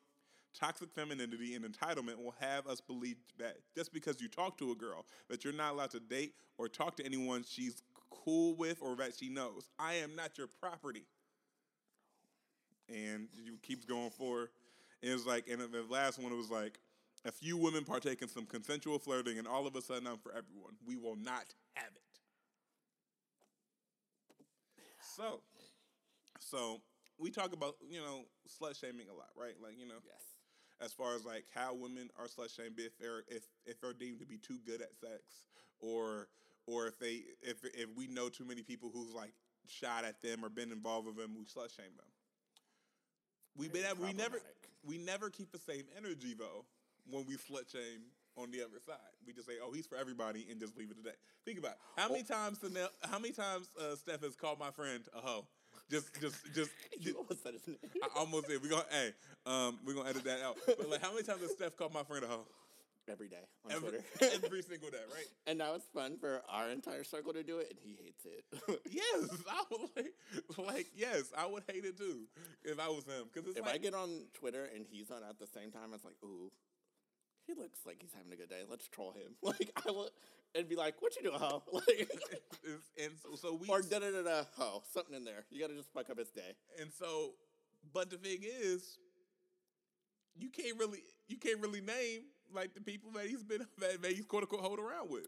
toxic 0.57 0.89
femininity 0.95 1.57
and 1.57 1.65
entitlement 1.65 2.23
will 2.23 2.35
have 2.39 2.69
us 2.69 2.81
believe 2.81 3.17
that 3.41 3.57
just 3.75 3.93
because 3.93 4.21
you 4.21 4.29
talk 4.29 4.57
to 4.59 4.71
a 4.71 4.75
girl 4.77 5.05
that 5.29 5.43
you're 5.43 5.53
not 5.53 5.73
allowed 5.73 5.91
to 5.91 5.99
date 5.99 6.35
or 6.57 6.69
talk 6.69 6.97
to 6.99 7.05
anyone 7.05 7.43
she's 7.47 7.83
cool 8.25 8.55
with 8.55 8.79
or 8.81 8.97
that 8.97 9.15
she 9.19 9.29
knows. 9.29 9.69
I 9.79 9.95
am 9.95 10.15
not 10.15 10.39
your 10.39 10.49
property. 10.61 11.05
And 12.89 13.29
you 13.33 13.57
keeps 13.63 13.85
going 13.85 14.11
for. 14.11 14.51
And 15.03 15.11
it 15.11 15.15
was 15.15 15.27
like, 15.27 15.49
and 15.49 15.61
the 15.61 15.85
last 15.89 16.19
one 16.19 16.37
was 16.37 16.51
like, 16.51 16.79
a 17.27 17.33
few 17.33 17.57
women 17.57 17.85
partake 17.85 18.21
in 18.21 18.29
some 18.29 18.45
consensual 18.45 18.99
flirting, 18.99 19.39
and 19.39 19.49
all 19.49 19.67
of 19.67 19.75
a 19.77 19.81
sudden 19.81 20.07
I'm 20.07 20.19
for 20.19 20.31
everyone. 20.33 20.75
We 20.87 20.97
will 20.97 21.17
not 21.17 21.55
have 21.75 21.89
it. 21.95 22.03
So, 25.17 25.41
so 26.39 26.81
we 27.19 27.31
talk 27.31 27.53
about 27.53 27.77
you 27.89 28.01
know 28.01 28.25
slut 28.49 28.79
shaming 28.79 29.07
a 29.09 29.15
lot, 29.15 29.31
right? 29.37 29.55
Like 29.63 29.79
you 29.79 29.87
know, 29.87 29.95
Yes. 30.05 30.23
as 30.81 30.93
far 30.93 31.15
as 31.15 31.25
like 31.25 31.45
how 31.55 31.75
women 31.75 32.11
are 32.19 32.27
slut 32.27 32.55
shamed 32.55 32.79
if 32.79 32.99
they're 32.99 33.23
if 33.29 33.45
if 33.65 33.81
they're 33.81 33.93
deemed 33.95 34.21
to 34.21 34.27
be 34.27 34.37
too 34.39 34.59
good 34.67 34.83
at 34.83 34.95
sex, 35.01 35.23
or 35.81 36.29
or 36.67 36.87
if 36.87 36.99
they 36.99 37.23
if 37.43 37.65
if 37.65 37.89
we 37.97 38.07
know 38.07 38.29
too 38.29 38.45
many 38.45 38.63
people 38.63 38.91
who's 38.93 39.13
like 39.13 39.33
shot 39.67 40.05
at 40.05 40.23
them 40.23 40.45
or 40.45 40.49
been 40.49 40.73
involved 40.73 41.07
with 41.07 41.17
them, 41.17 41.35
we 41.37 41.45
slut 41.45 41.75
shame 41.75 41.95
them. 41.97 42.07
We 43.57 43.69
been 43.69 43.85
we 44.01 44.13
never 44.13 44.41
we 44.85 44.99
never 44.99 45.31
keep 45.31 45.53
the 45.53 45.59
same 45.59 45.85
energy 45.97 46.35
though 46.39 46.65
when 47.11 47.27
we 47.27 47.37
slut 47.37 47.71
shame 47.71 48.03
on 48.37 48.51
the 48.51 48.63
other 48.63 48.81
side. 48.85 48.97
We 49.27 49.33
just 49.33 49.47
say, 49.47 49.55
"Oh, 49.63 49.73
he's 49.73 49.87
for 49.87 49.97
everybody," 49.97 50.47
and 50.51 50.61
just 50.61 50.77
leave 50.77 50.91
it 50.91 50.99
at 50.99 51.05
that. 51.05 51.17
Think 51.45 51.59
about 51.59 51.73
it. 51.73 51.79
how 51.97 52.09
many 52.09 52.25
times 52.25 52.59
Sanel, 52.59 52.89
how 53.03 53.19
many 53.19 53.33
times 53.33 53.69
uh, 53.81 53.95
Steph 53.97 54.23
has 54.23 54.37
called 54.37 54.59
my 54.59 54.71
friend 54.71 55.05
a 55.17 55.21
hoe. 55.21 55.47
Just, 55.91 56.19
just, 56.21 56.37
just. 56.55 56.71
You 57.01 57.17
almost 57.19 57.43
said 57.43 57.53
his 57.55 57.67
name. 57.67 57.77
I 58.03 58.09
almost 58.19 58.47
said 58.47 58.63
we 58.63 58.69
gonna 58.69 58.85
hey, 58.89 59.13
um, 59.47 59.79
we 59.85 59.93
gonna 59.95 60.09
edit 60.09 60.25
that 60.25 60.41
out. 60.43 60.57
But 60.67 60.89
like, 60.89 61.03
how 61.03 61.11
many 61.11 61.25
times 61.25 61.43
has 61.43 61.51
Steph 61.53 61.77
called 61.77 61.93
my 61.93 62.03
friend 62.05 62.25
a 62.25 62.29
hoe? 62.29 62.47
Every 63.07 63.29
day 63.29 63.45
on 63.65 63.73
Every, 63.73 63.91
Twitter. 63.91 64.05
every 64.45 64.63
single 64.63 64.91
day, 64.91 65.05
right? 65.13 65.27
and 65.47 65.59
now 65.59 65.75
it's 65.75 65.87
fun 65.93 66.17
for 66.19 66.41
our 66.49 66.71
entire 66.71 67.05
circle 67.05 67.35
to 67.35 67.43
do 67.43 67.59
it, 67.59 67.69
and 67.71 67.79
he 67.79 67.99
hates 68.03 68.25
it. 68.25 68.45
Yes, 68.91 69.29
I 69.49 69.63
would 69.71 69.91
like, 69.97 70.67
like 70.67 70.87
yes, 70.97 71.25
I 71.37 71.47
would 71.47 71.65
hate 71.71 71.85
it 71.85 71.99
too 71.99 72.23
if 72.65 72.81
I 72.81 72.89
was 72.89 73.05
him. 73.05 73.29
Because 73.33 73.57
if 73.57 73.65
like, 73.65 73.75
I 73.75 73.79
get 73.79 73.95
on 73.95 74.25
Twitter 74.33 74.69
and 74.75 74.87
he's 74.91 75.11
on 75.11 75.19
at 75.29 75.39
the 75.39 75.47
same 75.47 75.71
time, 75.71 75.91
it's 75.95 76.05
like, 76.05 76.15
ooh, 76.25 76.51
he 77.47 77.55
looks 77.55 77.81
like 77.85 77.99
he's 78.01 78.13
having 78.17 78.33
a 78.33 78.37
good 78.37 78.49
day. 78.49 78.63
Let's 78.69 78.89
troll 78.89 79.13
him. 79.13 79.35
Like 79.43 79.71
I 79.87 79.91
will, 79.91 80.09
and 80.55 80.69
be 80.69 80.77
like, 80.77 81.03
what 81.03 81.15
you 81.17 81.23
doing, 81.23 81.39
ho? 81.39 81.63
Like, 81.73 82.09
and 83.03 83.13
so, 83.23 83.37
so 83.37 83.55
we 83.55 83.69
or 83.69 83.83
da 83.83 83.99
da 83.99 84.11
da 84.11 84.23
da 84.23 84.45
ho, 84.57 84.83
something 84.93 85.15
in 85.15 85.25
there. 85.25 85.45
You 85.51 85.61
got 85.61 85.69
to 85.69 85.77
just 85.77 85.93
fuck 85.93 86.09
up 86.09 86.19
his 86.19 86.31
day. 86.31 86.55
And 86.81 86.91
so, 86.99 87.33
but 87.93 88.09
the 88.09 88.17
thing 88.17 88.39
is, 88.43 88.99
you 90.37 90.49
can't 90.49 90.79
really 90.79 91.01
you 91.29 91.37
can't 91.37 91.61
really 91.61 91.81
name 91.81 92.23
like 92.55 92.75
the 92.75 92.81
people 92.81 93.11
that 93.13 93.27
he's 93.27 93.43
been 93.43 93.67
that, 93.79 94.03
that 94.03 94.13
he's 94.13 94.25
quote 94.25 94.43
unquote 94.43 94.61
hold 94.61 94.79
around 94.79 95.11
with. 95.11 95.27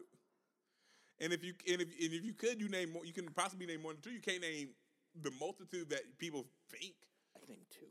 And 1.19 1.33
if 1.33 1.43
you 1.43 1.53
and 1.71 1.81
if 1.81 1.87
and 1.89 2.13
if 2.13 2.23
you 2.23 2.33
could, 2.33 2.61
you 2.61 2.69
name 2.69 2.93
more. 2.93 3.05
You 3.05 3.13
can 3.13 3.27
possibly 3.27 3.65
name 3.65 3.81
more 3.81 3.93
than 3.93 4.01
two. 4.01 4.11
You 4.11 4.21
can't 4.21 4.41
name 4.41 4.69
the 5.21 5.31
multitude 5.39 5.89
that 5.89 6.17
people 6.17 6.45
think. 6.69 6.95
I 7.35 7.39
can 7.39 7.49
name 7.49 7.65
two, 7.71 7.87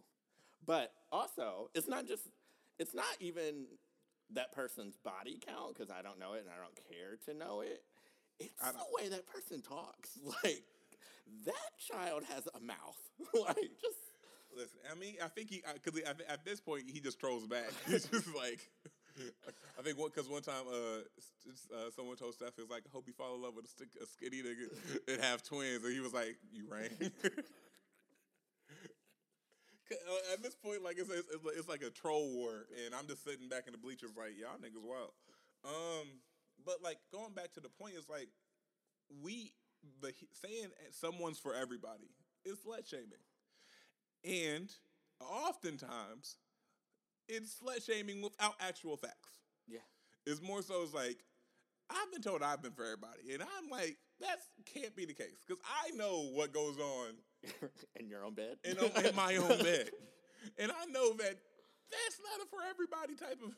but 0.64 0.92
also 1.10 1.70
it's 1.74 1.88
not 1.88 2.06
just. 2.06 2.22
It's 2.78 2.94
not 2.94 3.16
even 3.20 3.64
that 4.34 4.52
person's 4.52 4.98
body 4.98 5.40
count 5.46 5.74
because 5.74 5.90
I 5.90 6.02
don't 6.02 6.18
know 6.18 6.34
it 6.34 6.40
and 6.40 6.50
I 6.50 6.60
don't 6.60 6.76
care 6.90 7.16
to 7.24 7.38
know 7.38 7.62
it. 7.62 7.82
It's 8.38 8.60
the 8.60 8.84
way 8.92 9.08
that 9.08 9.26
person 9.26 9.62
talks. 9.62 10.18
Like 10.44 10.62
that 11.46 11.70
child 11.78 12.22
has 12.24 12.46
a 12.54 12.60
mouth. 12.60 13.00
like 13.34 13.70
just 13.80 13.98
Listen, 14.56 14.78
I 14.90 14.94
mean, 14.94 15.16
I 15.22 15.28
think 15.28 15.50
he 15.50 15.62
because 15.74 16.00
at, 16.00 16.20
at 16.28 16.44
this 16.44 16.60
point 16.60 16.84
he 16.90 17.00
just 17.00 17.20
trolls 17.20 17.46
back. 17.46 17.70
He's 17.86 18.06
just 18.06 18.34
like. 18.34 18.60
I 19.78 19.82
think 19.82 19.98
one 19.98 20.10
because 20.14 20.28
one 20.28 20.42
time 20.42 20.64
uh, 20.68 21.00
uh, 21.74 21.90
someone 21.94 22.16
told 22.16 22.34
Steph 22.34 22.56
he 22.56 22.62
was 22.62 22.70
like, 22.70 22.82
I 22.86 22.90
hope 22.92 23.06
you 23.06 23.12
fall 23.12 23.34
in 23.34 23.42
love 23.42 23.54
with 23.54 23.64
a, 23.66 23.68
stick, 23.68 23.88
a 24.02 24.06
skinny 24.06 24.42
nigga 24.42 24.68
and 25.12 25.22
have 25.22 25.42
twins, 25.42 25.84
and 25.84 25.92
he 25.92 26.00
was 26.00 26.12
like, 26.14 26.36
"You 26.52 26.66
rang." 26.70 26.90
'Cause, 29.88 29.98
uh, 30.08 30.32
At 30.32 30.42
this 30.42 30.54
point, 30.56 30.82
like 30.82 30.98
it's, 30.98 31.10
it's 31.10 31.28
it's 31.56 31.68
like 31.68 31.82
a 31.82 31.90
troll 31.90 32.28
war, 32.34 32.66
and 32.84 32.94
I'm 32.94 33.06
just 33.06 33.22
sitting 33.24 33.48
back 33.48 33.64
in 33.66 33.72
the 33.72 33.78
bleachers 33.78 34.10
like, 34.16 34.32
y'all 34.38 34.58
niggas 34.58 34.82
wild. 34.82 35.12
Um, 35.64 36.08
but 36.64 36.82
like 36.82 36.98
going 37.12 37.32
back 37.34 37.52
to 37.54 37.60
the 37.60 37.68
point 37.68 37.94
is 37.94 38.08
like 38.08 38.28
we 39.22 39.52
the 40.00 40.12
saying 40.32 40.68
someone's 40.90 41.38
for 41.38 41.54
everybody 41.54 42.10
is 42.44 42.58
slut 42.66 42.86
shaming, 42.88 43.22
and 44.24 44.72
oftentimes 45.20 46.36
it's 47.28 47.56
slut 47.60 47.84
shaming 47.84 48.22
without 48.22 48.54
actual 48.60 48.96
facts. 48.96 49.40
yeah. 49.68 49.78
It's 50.26 50.42
more 50.42 50.62
so 50.62 50.82
it's 50.82 50.94
like 50.94 51.18
I've 51.88 52.10
been 52.12 52.22
told 52.22 52.42
I've 52.42 52.62
been 52.62 52.72
for 52.72 52.84
everybody, 52.84 53.32
and 53.34 53.42
I'm 53.42 53.70
like 53.70 53.96
that 54.20 54.38
can't 54.64 54.94
be 54.96 55.04
the 55.04 55.14
case 55.14 55.44
because 55.46 55.62
I 55.84 55.90
know 55.90 56.30
what 56.32 56.52
goes 56.52 56.78
on 56.78 57.14
in 58.00 58.08
your 58.08 58.24
own 58.24 58.34
bed. 58.34 58.56
in, 58.64 58.76
in 59.04 59.14
my 59.14 59.36
own 59.36 59.48
bed, 59.62 59.90
and 60.58 60.72
I 60.72 60.86
know 60.86 61.12
that 61.14 61.36
that's 61.90 62.20
not 62.22 62.44
a 62.44 62.46
for 62.50 62.58
everybody 62.68 63.14
type 63.14 63.38
of 63.44 63.54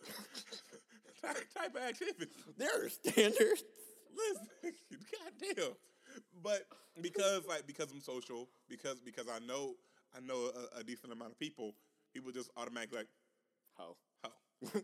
type, 1.55 1.75
of 1.75 1.83
activity. 1.83 2.31
There 2.57 2.85
are 2.85 2.89
standards. 2.89 3.65
Listen, 4.17 4.75
goddamn. 5.13 5.73
But 6.43 6.67
because 7.01 7.47
like 7.47 7.67
because 7.67 7.91
I'm 7.93 8.01
social, 8.01 8.49
because 8.69 9.01
because 9.01 9.27
I 9.29 9.39
know 9.47 9.75
I 10.17 10.21
know 10.21 10.51
a, 10.77 10.81
a 10.81 10.85
decent 10.85 11.13
amount 11.13 11.33
of 11.33 11.39
people, 11.39 11.75
people 12.13 12.33
just 12.33 12.51
automatically 12.57 12.99
like, 12.99 13.09
Ho. 13.79 13.97
Ho. 14.25 14.31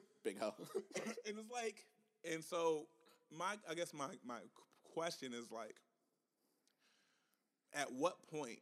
Big 0.24 0.38
ho. 0.38 0.54
and 1.26 1.38
it's 1.38 1.50
like, 1.52 1.84
and 2.30 2.42
so 2.42 2.86
my, 3.30 3.56
I 3.68 3.74
guess 3.74 3.92
my 3.92 4.08
my 4.24 4.38
question 4.94 5.32
is 5.34 5.50
like, 5.50 5.76
at 7.74 7.92
what 7.92 8.14
point 8.30 8.60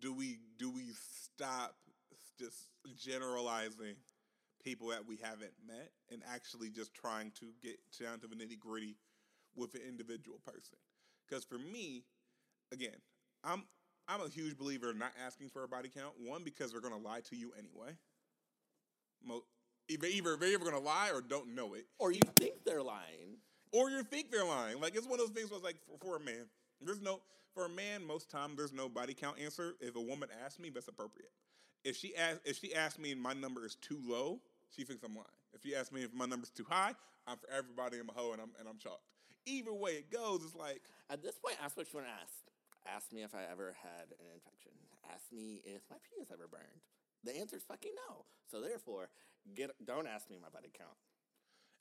do 0.00 0.14
we 0.14 0.38
do 0.58 0.70
we 0.70 0.90
stop 1.30 1.74
just 2.38 2.68
generalizing 2.96 3.96
people 4.62 4.88
that 4.88 5.06
we 5.06 5.16
haven't 5.22 5.52
met 5.66 5.90
and 6.10 6.22
actually 6.32 6.70
just 6.70 6.94
trying 6.94 7.30
to 7.32 7.46
get 7.62 7.76
down 8.00 8.18
to 8.20 8.26
the 8.26 8.34
nitty 8.34 8.58
gritty 8.58 8.96
with 9.56 9.74
an 9.74 9.82
individual 9.88 10.38
person? 10.44 10.78
Because 11.28 11.44
for 11.44 11.58
me, 11.58 12.04
again, 12.72 12.96
I'm 13.42 13.64
I'm 14.08 14.20
a 14.20 14.28
huge 14.28 14.56
believer 14.56 14.90
in 14.90 14.98
not 14.98 15.12
asking 15.24 15.48
for 15.48 15.64
a 15.64 15.68
body 15.68 15.88
count. 15.88 16.14
One, 16.18 16.44
because 16.44 16.72
they're 16.72 16.80
gonna 16.80 16.98
lie 16.98 17.20
to 17.30 17.36
you 17.36 17.52
anyway. 17.58 17.96
Mo- 19.24 19.44
either 19.88 20.06
either 20.06 20.36
they're 20.36 20.50
either 20.50 20.64
gonna 20.64 20.78
lie 20.78 21.10
or 21.12 21.20
don't 21.20 21.54
know 21.54 21.74
it, 21.74 21.86
or 21.98 22.12
you 22.12 22.20
think 22.36 22.64
they're 22.64 22.82
lying. 22.82 23.38
or 23.72 23.90
you 23.90 24.02
think 24.02 24.30
they're 24.30 24.44
lying. 24.44 24.80
Like 24.80 24.94
it's 24.96 25.06
one 25.06 25.20
of 25.20 25.26
those 25.26 25.34
things 25.36 25.50
where 25.50 25.56
it's 25.58 25.64
like 25.64 25.76
for, 25.86 25.98
for 25.98 26.16
a 26.16 26.20
man, 26.20 26.46
there's 26.80 27.00
no 27.00 27.20
for 27.54 27.66
a 27.66 27.68
man 27.68 28.04
most 28.06 28.30
time 28.30 28.54
there's 28.56 28.72
no 28.72 28.88
body 28.88 29.14
count 29.14 29.38
answer. 29.40 29.74
If 29.80 29.96
a 29.96 30.00
woman 30.00 30.28
asks 30.44 30.58
me, 30.58 30.70
that's 30.70 30.88
appropriate. 30.88 31.30
If 31.84 31.96
she 31.96 32.16
asks 32.16 32.40
if 32.44 32.58
she 32.58 32.74
asks 32.74 32.98
me 32.98 33.12
and 33.12 33.20
my 33.20 33.32
number 33.34 33.64
is 33.66 33.74
too 33.76 34.00
low, 34.06 34.40
she 34.74 34.84
thinks 34.84 35.02
I'm 35.02 35.14
lying. 35.14 35.26
If 35.52 35.62
she 35.62 35.74
asks 35.74 35.92
me 35.92 36.02
if 36.02 36.12
my 36.14 36.26
number's 36.26 36.50
too 36.50 36.66
high, 36.68 36.94
I'm 37.26 37.36
for 37.36 37.48
everybody 37.50 37.98
in 37.98 38.06
my 38.06 38.14
hoe 38.16 38.32
and 38.32 38.40
I'm 38.40 38.50
and 38.58 38.68
I'm 38.68 38.78
chalked. 38.78 39.02
Either 39.46 39.74
way 39.74 39.92
it 39.92 40.10
goes, 40.10 40.40
it's 40.44 40.54
like 40.56 40.82
At 41.10 41.22
this 41.22 41.36
point, 41.38 41.56
ask 41.62 41.76
what 41.76 41.92
you 41.92 41.98
want 42.00 42.08
to 42.08 42.14
ask. 42.14 42.32
Ask 42.86 43.12
me 43.12 43.22
if 43.22 43.34
I 43.34 43.42
ever 43.50 43.74
had 43.82 44.08
an 44.18 44.26
infection. 44.34 44.72
Ask 45.12 45.30
me 45.32 45.60
if 45.64 45.82
my 45.90 45.96
penis 46.04 46.30
ever 46.32 46.48
burned. 46.48 46.80
The 47.24 47.36
answer 47.38 47.56
is 47.56 47.62
fucking 47.62 47.92
no. 48.08 48.24
So 48.50 48.60
therefore, 48.60 49.08
get 49.54 49.70
don't 49.84 50.06
ask 50.06 50.30
me 50.30 50.36
my 50.42 50.48
body 50.50 50.70
count. 50.76 50.96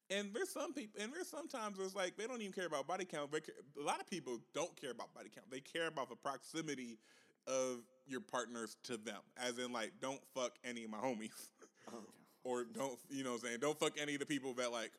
And 0.10 0.34
there's 0.34 0.50
some 0.50 0.74
people, 0.74 1.02
and 1.02 1.14
there's 1.14 1.30
sometimes 1.30 1.80
it's 1.80 1.96
like 1.96 2.18
they 2.18 2.28
don't 2.28 2.42
even 2.42 2.54
care 2.54 2.66
about 2.66 2.88
body 2.88 3.06
count. 3.06 3.32
Ca- 3.32 3.40
A 3.80 3.84
lot 3.84 4.00
of 4.00 4.08
people 4.08 4.38
don't 4.54 4.76
care 4.80 4.92
about 4.92 5.14
body 5.14 5.30
count. 5.34 5.50
They 5.50 5.62
care 5.62 5.88
about 5.88 6.10
the 6.10 6.16
proximity 6.16 7.00
of 7.48 7.80
your 8.06 8.20
partners 8.22 8.76
to 8.84 8.98
them, 8.98 9.22
as 9.38 9.58
in 9.60 9.72
like, 9.72 9.94
don't 10.02 10.20
fuck 10.36 10.54
any 10.64 10.84
of 10.84 10.90
my 10.90 10.98
homies, 10.98 11.50
Oh, 11.92 11.98
or 12.44 12.64
don't, 12.66 12.98
you 13.10 13.24
know, 13.24 13.32
what 13.32 13.42
I'm 13.44 13.48
saying, 13.48 13.60
don't 13.62 13.80
fuck 13.80 13.94
any 14.00 14.14
of 14.14 14.20
the 14.20 14.26
people 14.26 14.54
that 14.56 14.72
like. 14.72 14.92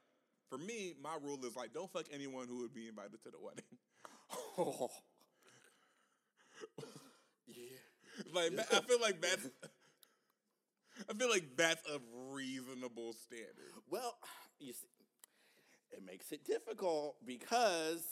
For 0.50 0.58
me, 0.58 0.94
my 1.02 1.16
rule 1.22 1.38
is 1.44 1.56
like, 1.56 1.72
don't 1.72 1.90
fuck 1.92 2.04
anyone 2.12 2.46
who 2.48 2.60
would 2.60 2.74
be 2.74 2.86
invited 2.88 3.22
to 3.24 3.30
the 3.30 3.38
wedding. 3.40 3.64
Oh. 4.58 4.90
yeah. 7.46 7.54
like, 8.32 8.52
I 8.72 8.80
feel 8.80 9.00
like 9.00 9.20
that's, 9.20 9.48
I 11.10 11.14
feel 11.14 11.30
like 11.30 11.56
that's 11.56 11.86
a 11.88 11.98
reasonable 12.30 13.14
standard. 13.14 13.72
Well, 13.90 14.16
you 14.58 14.72
see, 14.72 14.88
it 15.90 16.04
makes 16.04 16.32
it 16.32 16.44
difficult 16.44 17.16
because 17.24 18.04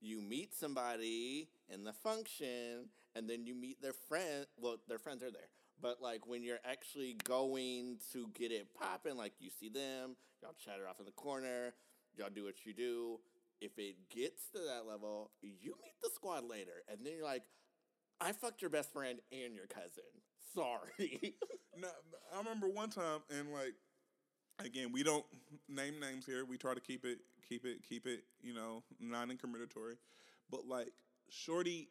you 0.00 0.20
meet 0.20 0.54
somebody 0.54 1.48
in 1.68 1.84
the 1.84 1.92
function 1.92 2.88
and 3.14 3.28
then 3.28 3.46
you 3.46 3.54
meet 3.54 3.80
their 3.82 3.92
friend. 3.92 4.46
Well, 4.58 4.76
their 4.88 4.98
friends 4.98 5.22
are 5.22 5.30
there. 5.30 5.48
But 5.80 6.02
like 6.02 6.26
when 6.26 6.42
you're 6.42 6.60
actually 6.64 7.16
going 7.24 7.98
to 8.12 8.28
get 8.34 8.52
it 8.52 8.68
popping, 8.74 9.16
like 9.16 9.32
you 9.38 9.50
see 9.50 9.68
them, 9.68 10.16
y'all 10.42 10.54
chatter 10.64 10.88
off 10.88 11.00
in 11.00 11.06
the 11.06 11.12
corner, 11.12 11.74
y'all 12.16 12.28
do 12.34 12.44
what 12.44 12.66
you 12.66 12.72
do. 12.72 13.20
If 13.60 13.78
it 13.78 13.96
gets 14.08 14.48
to 14.52 14.58
that 14.58 14.88
level, 14.88 15.30
you 15.42 15.74
meet 15.82 15.94
the 16.02 16.08
squad 16.14 16.44
later, 16.48 16.82
and 16.88 17.04
then 17.04 17.12
you're 17.14 17.26
like, 17.26 17.42
I 18.18 18.32
fucked 18.32 18.62
your 18.62 18.70
best 18.70 18.90
friend 18.90 19.18
and 19.32 19.54
your 19.54 19.66
cousin. 19.66 20.04
Sorry. 20.54 21.34
No, 21.78 21.88
I 22.34 22.38
remember 22.38 22.68
one 22.68 22.90
time, 22.90 23.20
and 23.30 23.52
like, 23.52 23.74
again, 24.64 24.92
we 24.92 25.02
don't 25.02 25.24
name 25.68 25.98
names 26.00 26.26
here. 26.26 26.44
We 26.44 26.58
try 26.58 26.74
to 26.74 26.80
keep 26.80 27.04
it, 27.04 27.18
keep 27.48 27.64
it, 27.64 27.82
keep 27.88 28.06
it, 28.06 28.24
you 28.42 28.52
know, 28.52 28.82
non-incriminatory. 29.00 29.96
But 30.50 30.66
like, 30.66 30.92
Shorty 31.30 31.88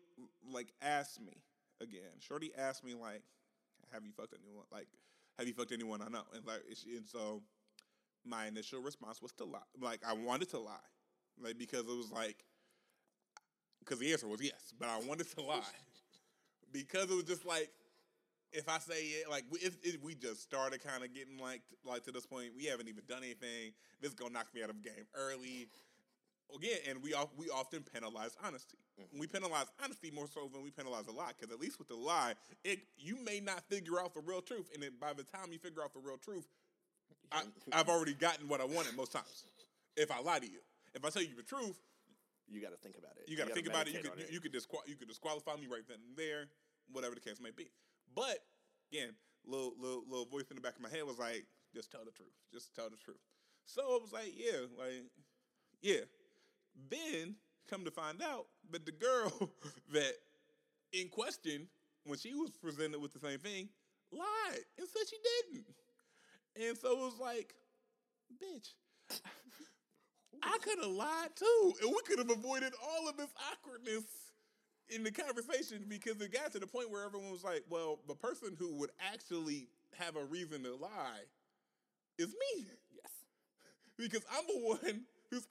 like 0.51 0.73
asked 0.81 1.21
me 1.21 1.41
again. 1.81 2.11
Shorty 2.19 2.51
asked 2.57 2.83
me 2.83 2.93
like, 2.93 3.23
"Have 3.91 4.05
you 4.05 4.11
fucked 4.11 4.33
anyone? 4.43 4.65
Like, 4.71 4.87
have 5.37 5.47
you 5.47 5.53
fucked 5.53 5.71
anyone 5.71 6.01
I 6.01 6.09
know?" 6.09 6.23
And 6.35 6.45
like, 6.45 6.61
and 6.67 6.97
and 6.97 7.07
so 7.07 7.41
my 8.25 8.47
initial 8.47 8.81
response 8.81 9.21
was 9.21 9.31
to 9.33 9.45
lie. 9.45 9.59
Like, 9.81 10.01
I 10.07 10.13
wanted 10.13 10.49
to 10.51 10.59
lie, 10.59 10.75
like 11.41 11.57
because 11.57 11.81
it 11.81 11.97
was 11.97 12.11
like, 12.11 12.43
because 13.79 13.99
the 13.99 14.11
answer 14.11 14.27
was 14.27 14.41
yes, 14.41 14.73
but 14.77 14.89
I 14.89 14.99
wanted 14.99 15.31
to 15.35 15.41
lie 15.41 15.61
because 16.71 17.09
it 17.09 17.15
was 17.15 17.23
just 17.25 17.45
like. 17.45 17.69
If 18.51 18.67
I 18.67 18.79
say 18.79 19.01
it, 19.21 19.29
like 19.29 19.43
we, 19.51 19.59
if, 19.59 19.77
if 19.83 20.01
we 20.01 20.15
just 20.15 20.41
started 20.41 20.83
kind 20.83 21.03
of 21.03 21.13
getting 21.13 21.37
like 21.37 21.61
like 21.85 22.03
to 22.05 22.11
this 22.11 22.25
point, 22.25 22.51
we 22.57 22.65
haven't 22.65 22.87
even 22.87 23.03
done 23.07 23.19
anything. 23.23 23.73
This 24.01 24.09
is 24.11 24.15
gonna 24.15 24.33
knock 24.33 24.47
me 24.53 24.63
out 24.63 24.69
of 24.69 24.81
the 24.81 24.89
game 24.89 25.05
early 25.13 25.67
again, 26.55 26.79
and 26.89 27.03
we 27.03 27.13
we 27.37 27.49
often 27.49 27.83
penalize 27.93 28.35
honesty. 28.43 28.77
Mm-hmm. 28.99 29.19
We 29.19 29.27
penalize 29.27 29.67
honesty 29.83 30.11
more 30.11 30.27
so 30.27 30.49
than 30.51 30.63
we 30.63 30.71
penalize 30.71 31.07
a 31.07 31.11
lie, 31.11 31.31
because 31.37 31.53
at 31.53 31.59
least 31.61 31.77
with 31.77 31.87
the 31.89 31.95
lie, 31.95 32.33
it 32.63 32.79
you 32.97 33.17
may 33.23 33.39
not 33.39 33.61
figure 33.69 33.99
out 33.99 34.13
the 34.13 34.21
real 34.21 34.41
truth, 34.41 34.69
and 34.73 34.81
then 34.81 34.91
by 34.99 35.13
the 35.13 35.23
time 35.23 35.51
you 35.51 35.59
figure 35.59 35.83
out 35.83 35.93
the 35.93 35.99
real 35.99 36.17
truth, 36.17 36.47
I, 37.31 37.43
I've 37.71 37.89
already 37.89 38.13
gotten 38.13 38.47
what 38.47 38.61
I 38.61 38.65
wanted 38.65 38.95
most 38.97 39.11
times. 39.11 39.43
If 39.95 40.11
I 40.11 40.21
lie 40.21 40.39
to 40.39 40.45
you, 40.47 40.59
if 40.95 41.05
I 41.05 41.09
tell 41.09 41.21
you 41.21 41.35
the 41.35 41.43
truth, 41.43 41.77
You 42.49 42.61
got 42.61 42.71
to 42.71 42.77
think 42.77 42.97
about 42.97 43.11
it. 43.17 43.29
you 43.29 43.37
got 43.37 43.47
to 43.47 43.53
think 43.53 43.67
about 43.67 43.87
it. 43.87 43.93
You 43.93 43.99
could 43.99 44.17
you, 44.17 44.25
you 44.31 44.39
could 44.39 44.51
disqual- 44.53 44.83
you 44.87 44.95
could 44.95 45.07
disqualify 45.07 45.55
me 45.55 45.67
right 45.69 45.85
then 45.87 45.97
and 46.07 46.17
there, 46.17 46.45
whatever 46.91 47.13
the 47.13 47.21
case 47.21 47.39
may 47.39 47.51
be. 47.51 47.69
But 48.15 48.39
again, 48.91 49.13
little 49.45 49.73
little 49.79 50.03
little 50.07 50.25
voice 50.25 50.45
in 50.49 50.55
the 50.55 50.61
back 50.61 50.75
of 50.75 50.81
my 50.81 50.89
head 50.89 51.03
was 51.03 51.19
like, 51.19 51.45
just 51.73 51.91
tell 51.91 52.05
the 52.05 52.11
truth. 52.11 52.33
Just 52.51 52.75
tell 52.75 52.89
the 52.89 52.97
truth. 52.97 53.19
So 53.65 53.81
it 53.95 54.01
was 54.01 54.13
like, 54.13 54.33
yeah, 54.35 54.65
like, 54.77 55.05
yeah. 55.81 56.05
Then 56.89 57.35
come 57.69 57.85
to 57.85 57.91
find 57.91 58.21
out 58.21 58.47
that 58.71 58.85
the 58.85 58.91
girl 58.91 59.51
that 59.93 60.13
in 60.93 61.09
question, 61.09 61.67
when 62.05 62.17
she 62.17 62.33
was 62.33 62.51
presented 62.51 62.99
with 62.99 63.13
the 63.13 63.19
same 63.19 63.39
thing, 63.39 63.69
lied 64.11 64.63
and 64.77 64.87
said 64.87 65.03
she 65.09 65.17
didn't. 65.51 65.65
And 66.67 66.77
so 66.77 66.91
it 66.91 66.97
was 66.97 67.19
like, 67.21 67.53
bitch, 68.41 68.73
I 70.43 70.57
could 70.61 70.79
have 70.79 70.91
lied 70.91 71.35
too, 71.35 71.73
and 71.81 71.91
we 71.91 72.01
could 72.07 72.19
have 72.19 72.29
avoided 72.29 72.73
all 72.83 73.07
of 73.09 73.17
this 73.17 73.29
awkwardness 73.51 74.03
in 74.89 75.03
the 75.03 75.11
conversation 75.11 75.85
because 75.87 76.19
it 76.21 76.33
got 76.33 76.51
to 76.53 76.59
the 76.59 76.67
point 76.67 76.89
where 76.91 77.03
everyone 77.05 77.31
was 77.31 77.43
like, 77.43 77.63
"Well, 77.69 77.99
the 78.07 78.15
person 78.15 78.55
who 78.57 78.73
would 78.75 78.91
actually 79.13 79.67
have 79.97 80.15
a 80.15 80.23
reason 80.23 80.63
to 80.63 80.75
lie 80.75 81.21
is 82.17 82.29
me, 82.29 82.67
Yes. 82.91 83.11
because 83.97 84.23
I'm 84.31 84.45
the 84.47 84.59
one 84.67 85.05
who's 85.29 85.47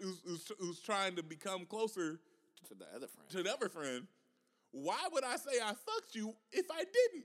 who's, 0.00 0.20
who's, 0.26 0.52
who's 0.58 0.80
trying 0.80 1.16
to 1.16 1.22
become 1.22 1.66
closer 1.66 2.20
To 2.68 2.74
the 2.74 2.86
other 2.94 3.06
friend. 3.06 3.30
to 3.30 3.42
the 3.42 3.52
other 3.52 3.68
friend. 3.68 4.06
Why 4.72 5.08
would 5.12 5.24
I 5.24 5.36
say 5.36 5.60
I 5.62 5.68
fucked 5.74 6.14
you 6.14 6.34
if 6.52 6.66
I 6.70 6.84
didn't? 6.84 7.24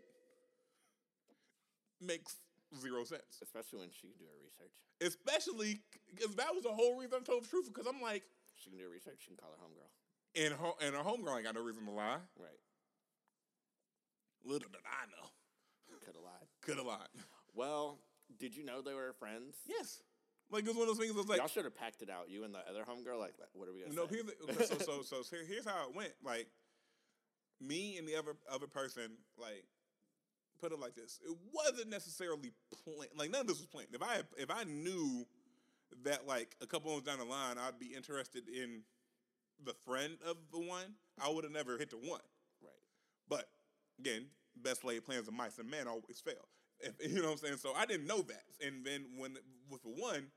Makes 2.02 2.36
zero 2.82 3.04
sense. 3.04 3.40
Especially 3.42 3.80
when 3.80 3.90
she 3.92 4.08
can 4.08 4.18
do 4.20 4.26
her 4.26 4.40
research. 4.44 4.76
Especially 5.02 5.80
because 6.14 6.36
that 6.36 6.54
was 6.54 6.64
the 6.64 6.74
whole 6.74 6.98
reason 6.98 7.20
I 7.22 7.24
told 7.24 7.44
the 7.44 7.48
truth. 7.50 7.68
Because 7.74 7.88
I'm 7.88 8.02
like, 8.02 8.24
She 8.58 8.70
can 8.70 8.80
do 8.80 8.86
her 8.86 8.90
research. 8.92 9.18
She 9.22 9.28
can 9.28 9.38
call 9.38 9.52
her 9.52 9.62
homegirl. 9.64 9.90
And 10.36 10.54
her 10.54 10.72
and 10.82 10.96
her 10.96 11.04
homegirl 11.04 11.36
ain't 11.36 11.46
got 11.46 11.56
no 11.56 11.64
reason 11.64 11.86
to 11.86 11.92
lie. 11.92 12.18
Right. 12.38 12.62
Little 14.44 14.70
did 14.70 14.82
I 14.86 15.06
know. 15.08 15.30
Could 16.06 16.16
have 16.16 16.24
lied. 16.24 16.48
Could 16.62 16.78
have 16.78 16.86
lied. 16.86 17.26
Well, 17.56 18.00
did 18.38 18.56
you 18.56 18.64
know 18.66 18.82
they 18.82 18.94
were 18.94 19.14
friends? 19.18 19.56
Yes. 19.66 20.02
Like 20.52 20.64
it 20.64 20.68
was 20.68 20.76
one 20.76 20.84
of 20.84 20.90
those 20.90 21.00
things. 21.00 21.16
I 21.16 21.18
was 21.18 21.28
like, 21.28 21.40
Y'all 21.40 21.48
should 21.48 21.64
have 21.64 21.76
packed 21.76 22.02
it 22.02 22.10
out. 22.10 22.30
You 22.30 22.44
and 22.44 22.54
the 22.54 22.60
other 22.70 22.84
homegirl. 22.84 23.20
Like, 23.20 23.34
what 23.54 23.68
are 23.68 23.74
we 23.74 23.82
gonna 23.82 23.96
no. 23.96 24.08
say? 24.08 24.16
Here's 24.16 24.26
the, 24.26 24.54
okay, 24.54 24.66
so 24.66 24.78
so 24.78 25.02
so 25.02 25.22
so 25.24 25.36
here- 25.36 25.46
here's 25.46 25.66
how 25.66 25.90
it 25.90 25.96
went. 25.96 26.14
Like 26.24 26.48
me 27.60 27.98
and 27.98 28.08
the 28.08 28.16
other 28.16 28.36
other 28.52 28.68
person, 28.68 29.18
like 29.38 29.66
put 30.60 30.72
it 30.72 30.80
like 30.80 30.96
this. 30.96 31.20
It 31.26 31.36
wasn't 31.52 31.90
necessarily 31.90 32.52
planned. 32.84 33.12
Like 33.18 33.32
none 33.32 33.42
of 33.42 33.48
this 33.48 33.58
was 33.58 33.68
planned. 33.68 33.90
If 33.94 34.04
I 34.04 34.22
if 34.38 34.52
I 34.52 34.64
knew 34.66 35.26
that 36.04 36.28
like 36.28 36.56
a 36.62 36.68
couple 36.68 36.92
months 36.92 37.08
down 37.08 37.20
the 37.20 37.26
line 37.26 37.56
I'd 37.58 37.80
be 37.80 37.94
interested 37.96 38.50
in 38.50 38.82
the 39.64 39.74
friend 39.86 40.18
of 40.26 40.38
the 40.52 40.60
one, 40.60 40.96
I 41.22 41.30
would 41.30 41.44
have 41.44 41.54
never 41.54 41.78
hit 41.78 41.90
the 41.90 41.98
one. 41.98 42.22
right. 42.62 42.72
But 43.30 43.50
again, 44.00 44.26
best 44.56 44.84
laid 44.84 45.06
plans 45.06 45.28
of 45.28 45.34
mice 45.34 45.58
and 45.58 45.70
men 45.70 45.88
always 45.88 46.22
fail. 46.24 46.48
If, 46.80 46.94
you 47.12 47.22
know 47.22 47.30
what 47.30 47.32
I'm 47.34 47.38
saying? 47.38 47.58
So 47.58 47.74
I 47.74 47.86
didn't 47.86 48.08
know 48.08 48.22
that. 48.24 48.44
And 48.66 48.86
then 48.86 49.06
when 49.18 49.38
with 49.70 49.84
the 49.84 49.90
one, 49.90 50.28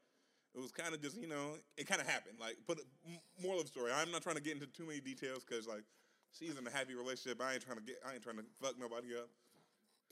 it 0.54 0.60
was 0.60 0.72
kind 0.72 0.94
of 0.94 1.02
just 1.02 1.16
you 1.16 1.28
know 1.28 1.54
it 1.76 1.86
kind 1.86 2.00
of 2.00 2.06
happened. 2.08 2.38
Like, 2.40 2.56
put 2.66 2.80
m- 3.06 3.18
moral 3.42 3.60
of 3.60 3.66
the 3.66 3.70
story. 3.70 3.92
I'm 3.92 4.10
not 4.10 4.22
trying 4.22 4.36
to 4.36 4.42
get 4.42 4.54
into 4.54 4.66
too 4.66 4.86
many 4.86 5.00
details 5.00 5.44
because 5.44 5.66
like 5.66 5.84
she's 6.32 6.56
in 6.58 6.66
a 6.66 6.70
happy 6.70 6.94
relationship. 6.94 7.40
I 7.42 7.54
ain't 7.54 7.62
trying 7.62 7.78
to 7.78 7.84
get. 7.84 7.96
I 8.06 8.14
ain't 8.14 8.22
trying 8.22 8.36
to 8.38 8.44
fuck 8.62 8.78
nobody 8.78 9.14
up. 9.16 9.28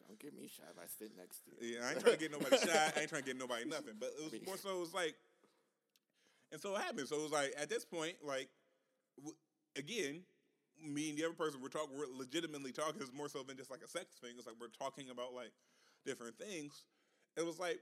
Don't 0.07 0.19
get 0.21 0.37
me 0.37 0.47
shy 0.47 0.63
if 0.71 0.79
I 0.79 0.87
sit 0.87 1.17
next 1.17 1.43
to 1.45 1.51
you. 1.51 1.75
Yeah, 1.75 1.87
I 1.87 1.93
ain't 1.93 2.01
trying 2.01 2.15
to 2.15 2.21
get 2.21 2.31
nobody 2.31 2.57
shot. 2.59 2.93
I 2.97 3.01
ain't 3.01 3.09
trying 3.09 3.23
to 3.23 3.27
get 3.27 3.39
nobody 3.39 3.65
nothing. 3.69 3.95
But 3.99 4.11
it 4.19 4.23
was 4.23 4.47
more 4.47 4.57
so. 4.57 4.77
It 4.77 4.81
was 4.81 4.95
like, 4.95 5.15
and 6.53 6.61
so 6.61 6.77
it 6.77 6.83
happened. 6.83 7.09
So 7.09 7.17
it 7.17 7.23
was 7.23 7.33
like 7.33 7.55
at 7.59 7.69
this 7.69 7.85
point, 7.85 8.15
like 8.23 8.49
again, 9.77 10.23
me 10.83 11.11
and 11.11 11.19
the 11.19 11.25
other 11.25 11.35
person 11.35 11.61
we're 11.63 11.69
talking, 11.69 11.97
we're 11.97 12.07
legitimately 12.17 12.73
talking. 12.73 13.01
It's 13.01 13.13
more 13.13 13.29
so 13.29 13.43
than 13.43 13.57
just 13.57 13.71
like 13.71 13.83
a 13.83 13.89
sex 13.89 14.17
thing. 14.21 14.33
It's 14.37 14.47
like 14.47 14.57
we're 14.61 14.69
talking 14.69 15.11
about 15.11 15.35
like 15.35 15.53
different 16.05 16.39
things. 16.39 16.85
It 17.37 17.45
was 17.45 17.59
like 17.59 17.81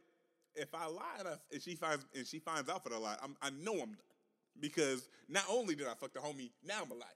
if 0.54 0.74
I 0.74 0.86
lie 0.86 1.20
enough, 1.20 1.40
and 1.52 1.60
she 1.60 1.74
finds 1.74 2.06
and 2.14 2.26
she 2.26 2.38
finds 2.38 2.68
out 2.68 2.84
that 2.84 2.92
I 2.92 2.98
lied, 2.98 3.18
I'm, 3.22 3.36
I 3.42 3.50
know 3.50 3.72
I'm 3.74 3.94
done 3.94 4.14
because 4.60 5.08
not 5.28 5.44
only 5.50 5.74
did 5.74 5.86
I 5.86 5.94
fuck 5.94 6.12
the 6.12 6.20
homie, 6.20 6.50
now 6.64 6.82
I'm 6.82 6.90
a 6.90 6.94
liar. 6.94 7.08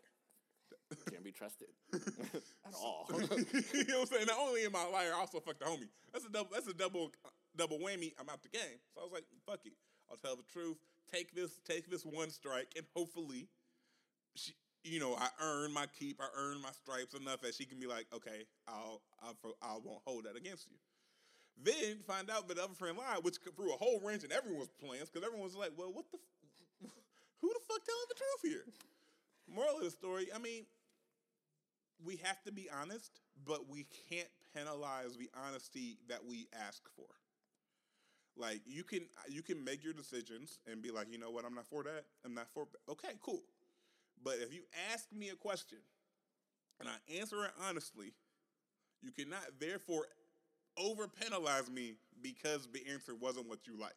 Can't 1.10 1.24
be 1.24 1.32
trusted 1.32 1.68
at 1.94 2.74
all. 2.74 3.06
you 3.10 3.18
know 3.18 3.28
what 3.28 4.00
I'm 4.00 4.06
saying? 4.06 4.26
Not 4.26 4.38
only 4.40 4.64
am 4.64 4.74
I 4.74 4.86
a 4.86 4.90
liar, 4.90 5.12
I 5.14 5.20
also 5.20 5.38
fuck 5.38 5.58
the 5.58 5.66
homie. 5.66 5.88
That's 6.12 6.24
a 6.24 6.30
double. 6.30 6.50
That's 6.52 6.66
a 6.66 6.74
double 6.74 7.12
double 7.56 7.78
whammy. 7.78 8.12
I'm 8.18 8.28
out 8.28 8.42
the 8.42 8.48
game. 8.48 8.78
So 8.94 9.02
I 9.02 9.04
was 9.04 9.12
like, 9.12 9.24
fuck 9.46 9.60
it. 9.66 9.74
I'll 10.10 10.16
tell 10.16 10.36
the 10.36 10.44
truth. 10.50 10.78
Take 11.12 11.34
this. 11.34 11.58
Take 11.66 11.90
this 11.90 12.04
one 12.04 12.30
strike, 12.30 12.72
and 12.76 12.86
hopefully, 12.96 13.48
she, 14.38 14.52
you 14.84 15.00
know, 15.00 15.14
I 15.16 15.28
earn 15.42 15.72
my 15.72 15.86
keep. 15.98 16.20
I 16.20 16.28
earn 16.36 16.60
my 16.62 16.70
stripes 16.72 17.14
enough 17.14 17.40
that 17.42 17.54
she 17.54 17.64
can 17.64 17.78
be 17.80 17.86
like, 17.86 18.06
okay, 18.14 18.44
I'll 18.68 19.02
I'll 19.22 19.36
I 19.62 19.74
won't 19.84 20.02
hold 20.06 20.24
that 20.24 20.36
against 20.36 20.66
you. 20.70 20.76
Then 21.62 21.98
find 22.06 22.30
out 22.30 22.48
that 22.48 22.56
the 22.56 22.64
other 22.64 22.74
friend 22.74 22.96
lied, 22.98 23.24
which 23.24 23.38
threw 23.56 23.72
a 23.74 23.76
whole 23.76 24.00
wrench 24.02 24.24
in 24.24 24.32
everyone's 24.32 24.70
plans 24.80 25.10
because 25.10 25.26
everyone 25.26 25.44
was 25.46 25.56
like, 25.56 25.72
well, 25.76 25.92
what 25.92 26.06
the, 26.12 26.18
f- 26.18 26.90
who 27.40 27.48
the 27.48 27.60
fuck 27.68 27.84
telling 27.84 28.08
the 28.08 28.14
truth 28.16 28.42
here? 28.54 28.64
Moral 29.54 29.78
of 29.78 29.84
the 29.84 29.90
story, 29.90 30.28
I 30.34 30.38
mean, 30.38 30.66
we 32.04 32.16
have 32.16 32.42
to 32.44 32.52
be 32.52 32.68
honest, 32.70 33.20
but 33.44 33.68
we 33.68 33.86
can't 34.08 34.28
penalize 34.54 35.16
the 35.16 35.30
honesty 35.46 35.98
that 36.08 36.24
we 36.24 36.48
ask 36.66 36.82
for. 36.96 37.06
Like 38.36 38.60
you 38.66 38.84
can 38.84 39.00
you 39.28 39.42
can 39.42 39.62
make 39.64 39.82
your 39.82 39.92
decisions 39.92 40.60
and 40.70 40.80
be 40.80 40.90
like, 40.90 41.08
you 41.10 41.18
know 41.18 41.30
what, 41.30 41.44
I'm 41.44 41.54
not 41.54 41.66
for 41.66 41.82
that. 41.82 42.04
I'm 42.24 42.34
not 42.34 42.48
for 42.54 42.66
okay, 42.88 43.14
cool. 43.20 43.42
But 44.22 44.36
if 44.40 44.52
you 44.52 44.62
ask 44.92 45.06
me 45.12 45.28
a 45.30 45.36
question 45.36 45.78
and 46.80 46.88
I 46.88 47.18
answer 47.18 47.44
it 47.44 47.52
honestly, 47.68 48.12
you 49.02 49.10
cannot 49.12 49.44
therefore 49.60 50.06
over 50.76 51.08
penalize 51.08 51.70
me 51.70 51.94
because 52.22 52.68
the 52.72 52.82
answer 52.92 53.14
wasn't 53.14 53.48
what 53.48 53.66
you 53.66 53.78
liked. 53.78 53.96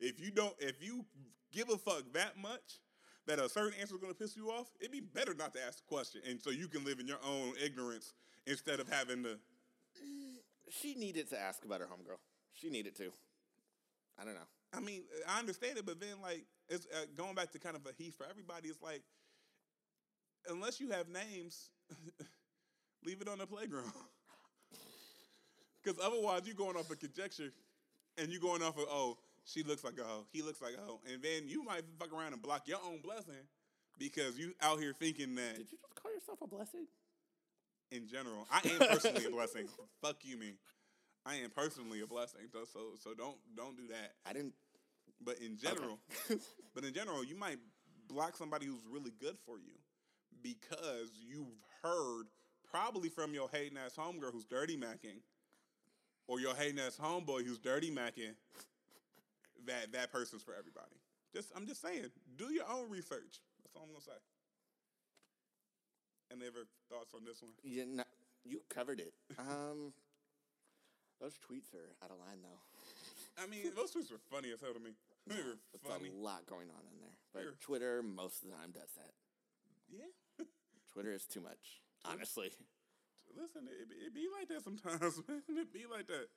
If 0.00 0.20
you 0.20 0.30
don't 0.30 0.54
if 0.58 0.82
you 0.82 1.04
give 1.52 1.68
a 1.70 1.76
fuck 1.76 2.02
that 2.14 2.38
much 2.38 2.80
that 3.26 3.38
a 3.38 3.48
certain 3.48 3.78
answer 3.80 3.94
is 3.94 4.00
going 4.00 4.12
to 4.12 4.18
piss 4.18 4.36
you 4.36 4.48
off, 4.48 4.66
it'd 4.80 4.90
be 4.90 5.00
better 5.00 5.34
not 5.34 5.52
to 5.54 5.60
ask 5.64 5.78
the 5.78 5.84
question, 5.84 6.20
and 6.28 6.40
so 6.40 6.50
you 6.50 6.66
can 6.66 6.84
live 6.84 6.98
in 6.98 7.06
your 7.06 7.20
own 7.24 7.52
ignorance 7.62 8.14
instead 8.46 8.80
of 8.80 8.88
having 8.88 9.22
to. 9.22 9.38
she 10.70 10.94
needed 10.94 11.30
to 11.30 11.38
ask 11.38 11.64
about 11.64 11.80
her 11.80 11.86
homegirl. 11.86 12.18
She 12.52 12.68
needed 12.68 12.96
to. 12.96 13.12
I 14.20 14.24
don't 14.24 14.34
know. 14.34 14.48
I 14.74 14.80
mean, 14.80 15.02
I 15.28 15.38
understand 15.38 15.78
it, 15.78 15.86
but 15.86 16.00
then 16.00 16.20
like 16.20 16.44
it's 16.68 16.86
uh, 16.86 17.04
going 17.16 17.34
back 17.34 17.52
to 17.52 17.58
kind 17.58 17.76
of 17.76 17.86
a 17.86 17.92
heat 17.96 18.14
for 18.14 18.26
everybody. 18.28 18.68
It's 18.68 18.82
like 18.82 19.02
unless 20.48 20.80
you 20.80 20.90
have 20.90 21.08
names, 21.08 21.70
leave 23.04 23.20
it 23.20 23.28
on 23.28 23.38
the 23.38 23.46
playground. 23.46 23.92
Because 25.84 25.98
otherwise, 26.00 26.42
you're 26.44 26.54
going 26.54 26.76
off 26.76 26.88
of 26.92 27.00
conjecture, 27.00 27.52
and 28.16 28.30
you're 28.30 28.40
going 28.40 28.62
off 28.62 28.78
of 28.78 28.84
oh, 28.88 29.18
she 29.44 29.64
looks 29.64 29.82
like 29.82 29.98
a 29.98 30.04
hoe, 30.04 30.26
he 30.32 30.40
looks 30.40 30.62
like 30.62 30.74
a 30.78 30.80
hoe, 30.80 31.00
and 31.12 31.20
then 31.20 31.48
you 31.48 31.64
might 31.64 31.82
fuck 31.98 32.12
around 32.12 32.34
and 32.34 32.40
block 32.40 32.68
your 32.68 32.78
own 32.86 33.00
blessing 33.00 33.34
because 33.98 34.38
you 34.38 34.52
out 34.62 34.78
here 34.78 34.92
thinking 34.92 35.34
that 35.34 35.56
Did 35.56 35.72
you 35.72 35.78
just 35.78 35.96
call 36.00 36.12
yourself 36.14 36.38
a 36.40 36.46
blessing? 36.46 36.86
in 37.92 38.08
general, 38.08 38.46
I 38.50 38.60
am 38.68 38.78
personally 38.88 39.26
a 39.26 39.30
blessing. 39.30 39.66
Fuck 40.02 40.16
you, 40.22 40.38
me. 40.38 40.54
I 41.26 41.36
am 41.36 41.50
personally 41.50 42.00
a 42.00 42.06
blessing. 42.06 42.40
So 42.50 42.64
so 42.72 42.80
so 42.98 43.14
don't 43.14 43.36
don't 43.54 43.76
do 43.76 43.86
that. 43.88 44.14
I 44.26 44.32
didn't. 44.32 44.54
But 45.24 45.38
in 45.38 45.56
general, 45.56 45.98
but 46.74 46.84
in 46.84 46.92
general, 46.92 47.22
you 47.22 47.36
might 47.36 47.58
block 48.08 48.36
somebody 48.36 48.66
who's 48.66 48.84
really 48.90 49.12
good 49.20 49.36
for 49.46 49.58
you 49.58 49.74
because 50.42 51.10
you've 51.28 51.46
heard 51.82 52.26
probably 52.70 53.08
from 53.08 53.34
your 53.34 53.48
hating 53.52 53.78
ass 53.78 53.94
homegirl 53.96 54.32
who's 54.32 54.44
dirty 54.44 54.76
macking, 54.76 55.20
or 56.28 56.40
your 56.40 56.54
hating 56.54 56.78
ass 56.78 56.98
homeboy 57.00 57.44
who's 57.44 57.58
dirty 57.58 57.90
macking. 57.90 58.34
That 59.66 59.92
that 59.92 60.12
person's 60.12 60.42
for 60.42 60.54
everybody. 60.58 60.96
Just 61.32 61.52
I'm 61.56 61.66
just 61.66 61.80
saying, 61.80 62.10
do 62.36 62.52
your 62.52 62.64
own 62.68 62.90
research. 62.90 63.40
That's 63.62 63.76
all 63.76 63.82
I'm 63.84 63.92
gonna 63.92 64.02
say. 64.02 64.18
Any 66.32 66.48
other 66.48 66.66
thoughts 66.90 67.12
on 67.14 67.24
this 67.24 67.42
one? 67.42 67.52
You, 67.62 67.84
kn- 67.84 68.08
you 68.44 68.62
covered 68.72 69.00
it. 69.00 69.12
Um, 69.38 69.92
those 71.20 71.36
tweets 71.38 71.76
are 71.76 71.92
out 72.02 72.10
of 72.10 72.16
line 72.18 72.40
though. 72.42 73.42
I 73.42 73.46
mean, 73.46 73.72
those 73.76 73.92
tweets 73.92 74.10
were 74.10 74.20
funny 74.30 74.50
as 74.52 74.60
hell 74.60 74.72
to 74.72 74.80
me. 74.80 74.92
They 75.26 75.36
were 75.36 75.56
funny. 75.86 76.10
a 76.10 76.18
lot 76.18 76.44
going 76.46 76.68
on 76.68 76.82
in 76.90 76.98
there. 76.98 77.16
But. 77.32 77.60
Twitter 77.60 78.02
most 78.02 78.42
of 78.42 78.50
the 78.50 78.56
time 78.56 78.72
does 78.72 78.90
that. 78.96 79.12
Yeah. 79.88 80.10
Twitter 80.92 81.12
is 81.12 81.24
too 81.26 81.40
much, 81.40 81.80
honestly. 82.04 82.50
Listen, 83.34 83.62
it, 83.66 83.88
it 84.06 84.14
be 84.14 84.26
like 84.38 84.48
that 84.48 84.62
sometimes, 84.62 85.20
man. 85.28 85.42
It 85.48 85.72
be 85.72 85.84
like 85.90 86.06
that. 86.08 86.28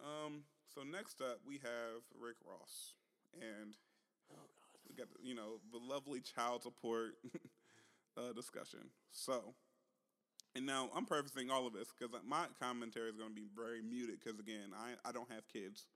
Um, 0.00 0.44
so 0.74 0.82
next 0.82 1.20
up, 1.20 1.40
we 1.46 1.56
have 1.56 2.00
Rick 2.18 2.36
Ross, 2.46 2.94
and 3.34 3.74
Oh 4.30 4.36
God. 4.36 4.80
we 4.88 4.94
got 4.94 5.08
you 5.22 5.34
know 5.34 5.60
the 5.70 5.78
lovely 5.78 6.20
child 6.20 6.62
support 6.62 7.16
uh, 8.16 8.32
discussion. 8.34 8.80
So, 9.10 9.54
and 10.56 10.64
now 10.64 10.88
I'm 10.96 11.04
prefacing 11.04 11.50
all 11.50 11.66
of 11.66 11.74
this 11.74 11.88
because 11.92 12.14
my 12.26 12.46
commentary 12.60 13.10
is 13.10 13.16
going 13.16 13.30
to 13.30 13.34
be 13.34 13.48
very 13.54 13.82
muted 13.82 14.20
because 14.24 14.40
again, 14.40 14.72
I 14.74 15.08
I 15.08 15.12
don't 15.12 15.30
have 15.30 15.46
kids, 15.48 15.86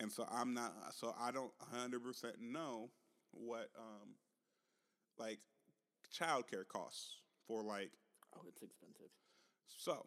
and 0.00 0.12
so 0.12 0.26
I'm 0.30 0.52
not 0.52 0.74
so 0.94 1.14
I 1.18 1.30
don't 1.30 1.52
100 1.72 2.02
percent 2.02 2.34
know 2.40 2.90
what 3.32 3.70
um 3.78 4.16
like 5.18 5.38
childcare 6.14 6.66
costs 6.68 7.16
for 7.48 7.62
like 7.62 7.90
Oh, 8.36 8.42
it's 8.46 8.62
expensive. 8.62 9.10
so, 9.66 10.06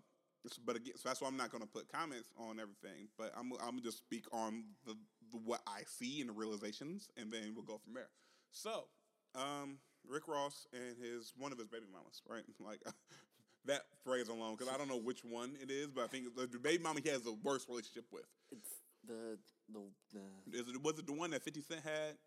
but 0.66 0.76
again, 0.76 0.94
so 0.96 1.10
that's 1.10 1.22
why 1.22 1.28
I'm 1.28 1.38
not 1.38 1.52
going 1.52 1.64
to 1.64 1.68
put 1.68 1.92
comments 1.92 2.32
on 2.38 2.60
everything. 2.60 3.10
But 3.18 3.34
I'm 3.38 3.52
I'm 3.54 3.72
gonna 3.72 3.82
just 3.82 3.98
speak 3.98 4.26
on 4.32 4.64
the, 4.86 4.94
the 5.32 5.38
what 5.38 5.62
I 5.68 5.82
see 5.86 6.22
and 6.22 6.30
the 6.30 6.34
realizations, 6.34 7.10
and 7.18 7.32
then 7.32 7.54
we'll 7.56 7.66
go 7.66 7.80
from 7.84 7.94
there. 7.94 8.10
So, 8.52 8.86
um, 9.36 9.80
Rick 10.08 10.28
Ross 10.28 10.68
and 10.74 10.96
his 11.02 11.34
one 11.38 11.52
of 11.52 11.58
his 11.58 11.68
baby 11.68 11.86
mamas, 11.92 12.22
right? 12.30 12.44
Like 12.60 12.82
that 13.66 13.82
phrase 14.04 14.30
alone, 14.30 14.56
because 14.58 14.74
I 14.74 14.78
don't 14.78 14.88
know 14.88 15.00
which 15.00 15.24
one 15.24 15.56
it 15.62 15.72
is, 15.72 15.88
but 15.88 16.04
I 16.04 16.08
think 16.08 16.36
the, 16.36 16.48
baby 16.60 16.82
mama 16.82 17.00
he 17.04 17.10
has 17.10 17.22
the 17.22 17.36
worst 17.44 17.68
relationship 17.70 18.06
with. 18.12 18.26
It's 18.52 18.70
the 19.06 19.38
the 19.72 19.82
the. 20.14 20.60
Is 20.60 20.68
it 20.68 20.82
was 20.82 21.00
it 21.00 21.08
the 21.08 21.14
one 21.14 21.32
that 21.32 21.44
Fifty 21.44 21.62
Cent 21.62 21.82
had? 21.84 22.18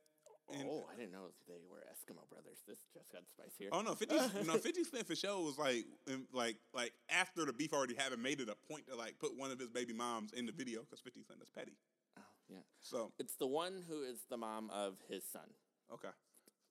And- 0.53 0.69
oh, 0.69 0.87
I 0.93 0.97
didn't 0.97 1.13
know 1.13 1.29
they 1.49 1.55
were 1.71 1.79
Eskimo 1.91 2.29
brothers. 2.29 2.59
This 2.69 2.79
just 2.93 3.11
got 3.11 3.23
spicier. 3.27 3.71
Oh 3.73 3.81
no, 3.81 3.95
Fifty 3.95 4.15
no 4.47 4.59
Fifty 4.59 4.85
Cent 4.85 5.07
for 5.07 5.17
sure 5.17 5.43
was 5.43 5.59
like 5.59 5.87
like 6.33 6.57
like 6.75 6.93
after 7.09 7.45
the 7.47 7.53
beef 7.53 7.73
already 7.73 7.95
happened, 7.95 8.23
made 8.23 8.41
it 8.41 8.49
a 8.49 8.57
point 8.71 8.87
to 8.89 8.95
like 8.97 9.19
put 9.19 9.37
one 9.39 9.51
of 9.51 9.59
his 9.59 9.71
baby 9.71 9.93
moms 9.95 10.33
in 10.33 10.45
the 10.47 10.53
video 10.53 10.81
because 10.83 11.01
Fifty 11.01 11.23
Cent 11.23 11.41
is 11.43 11.49
petty. 11.49 11.73
Oh, 12.19 12.23
yeah. 12.49 12.59
So 12.83 13.13
It's 13.19 13.37
the 13.37 13.47
one 13.47 13.83
who 13.89 14.03
is 14.03 14.19
the 14.29 14.37
mom 14.37 14.71
of 14.71 14.97
his 15.09 15.25
son. 15.33 15.49
okay, 15.93 16.11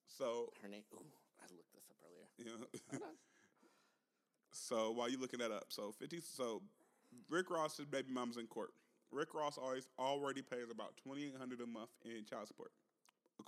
so 0.06 0.52
Her 0.62 0.68
name. 0.70 0.84
Ooh, 0.94 1.02
I 1.40 1.46
looked 1.52 1.74
this 1.74 1.84
up 1.90 1.98
earlier. 2.06 2.28
you 2.38 2.46
know, 2.46 2.68
Hold 2.92 3.04
on. 3.04 3.10
so 4.52 4.92
while 4.92 5.10
you're 5.10 5.20
looking 5.20 5.40
that 5.40 5.52
up, 5.52 5.66
so 5.70 5.92
Fifty 5.98 6.22
so 6.22 6.62
Rick 7.30 7.50
Ross's 7.50 7.86
baby 7.86 8.12
mom's 8.12 8.38
in 8.38 8.46
court. 8.48 8.70
Rick 9.12 9.34
Ross 9.34 9.58
always 9.58 9.88
already 10.00 10.42
pays 10.42 10.70
about 10.72 10.96
twenty 11.04 11.26
eight 11.26 11.36
hundred 11.38 11.62
a 11.62 11.68
month 11.68 11.90
in 12.06 12.24
child 12.26 12.48
support. 12.48 12.72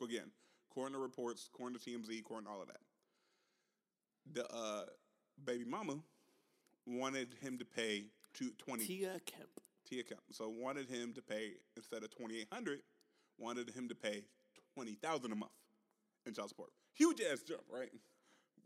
Again, 0.04 0.32
according 0.69 0.93
to 0.93 1.00
reports, 1.00 1.50
according 1.54 1.80
to 1.80 1.89
TMZ, 1.89 2.19
according 2.19 2.48
to 2.48 2.52
all 2.52 2.62
of 2.62 2.67
that. 2.67 2.82
The 4.34 4.45
uh, 4.54 4.84
baby 5.43 5.63
mama 5.65 5.98
wanted 6.86 7.36
him 7.41 7.58
to 7.60 7.65
pay 7.65 8.06
to 8.36 8.52
twenty. 8.58 8.86
Tia 8.86 9.19
Kemp. 9.26 9.50
T 9.88 10.00
account. 10.00 10.21
So 10.32 10.50
wanted 10.50 10.89
him 10.89 11.13
to 11.13 11.21
pay 11.21 11.54
instead 11.78 12.04
of 12.04 12.10
twenty 12.15 12.39
eight 12.39 12.48
hundred, 12.52 12.82
wanted 13.38 13.69
him 13.69 13.88
to 13.89 13.95
pay 13.95 14.24
twenty 14.74 14.95
thousand 14.95 15.32
a 15.32 15.36
month 15.36 15.52
in 16.26 16.34
child 16.34 16.50
support. 16.50 16.71
Huge 16.93 17.21
ass 17.21 17.41
jump, 17.41 17.62
right? 17.71 17.89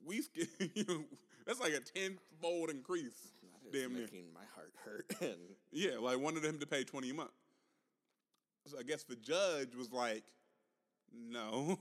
We 0.06 0.24
you 0.76 0.86
know, 0.88 1.04
that's 1.46 1.60
like 1.60 1.74
a 1.74 1.80
tenfold 1.82 2.70
increase. 2.70 3.34
That 3.72 3.78
is 3.78 3.84
Damn 3.84 3.94
near. 3.94 4.04
making 4.04 4.26
my 4.34 4.46
heart 4.56 4.74
hurt. 4.84 5.06
Yeah, 5.72 5.98
like 6.00 6.20
wanted 6.20 6.44
him 6.44 6.58
to 6.60 6.66
pay 6.66 6.84
twenty 6.84 7.12
a 7.12 7.14
month. 7.14 7.32
So 8.68 8.78
I 8.80 8.84
guess 8.84 9.04
the 9.04 9.16
judge 9.16 9.76
was 9.76 9.92
like, 9.92 10.24
"No, 11.14 11.80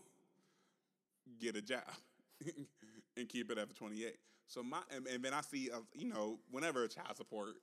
get 1.41 1.57
a 1.57 1.63
job 1.63 1.83
and 3.17 3.29
keep 3.29 3.51
it 3.51 3.59
at 3.59 3.69
the 3.69 3.75
twenty 3.75 4.05
eight. 4.05 4.19
So 4.47 4.63
my 4.63 4.81
and, 4.95 5.07
and 5.07 5.23
then 5.23 5.35
I 5.35 5.43
see, 5.43 5.71
uh, 5.71 5.81
you 5.95 6.07
know, 6.07 6.39
whenever 6.51 6.85
a 6.85 6.89
child 6.89 7.17
support 7.17 7.57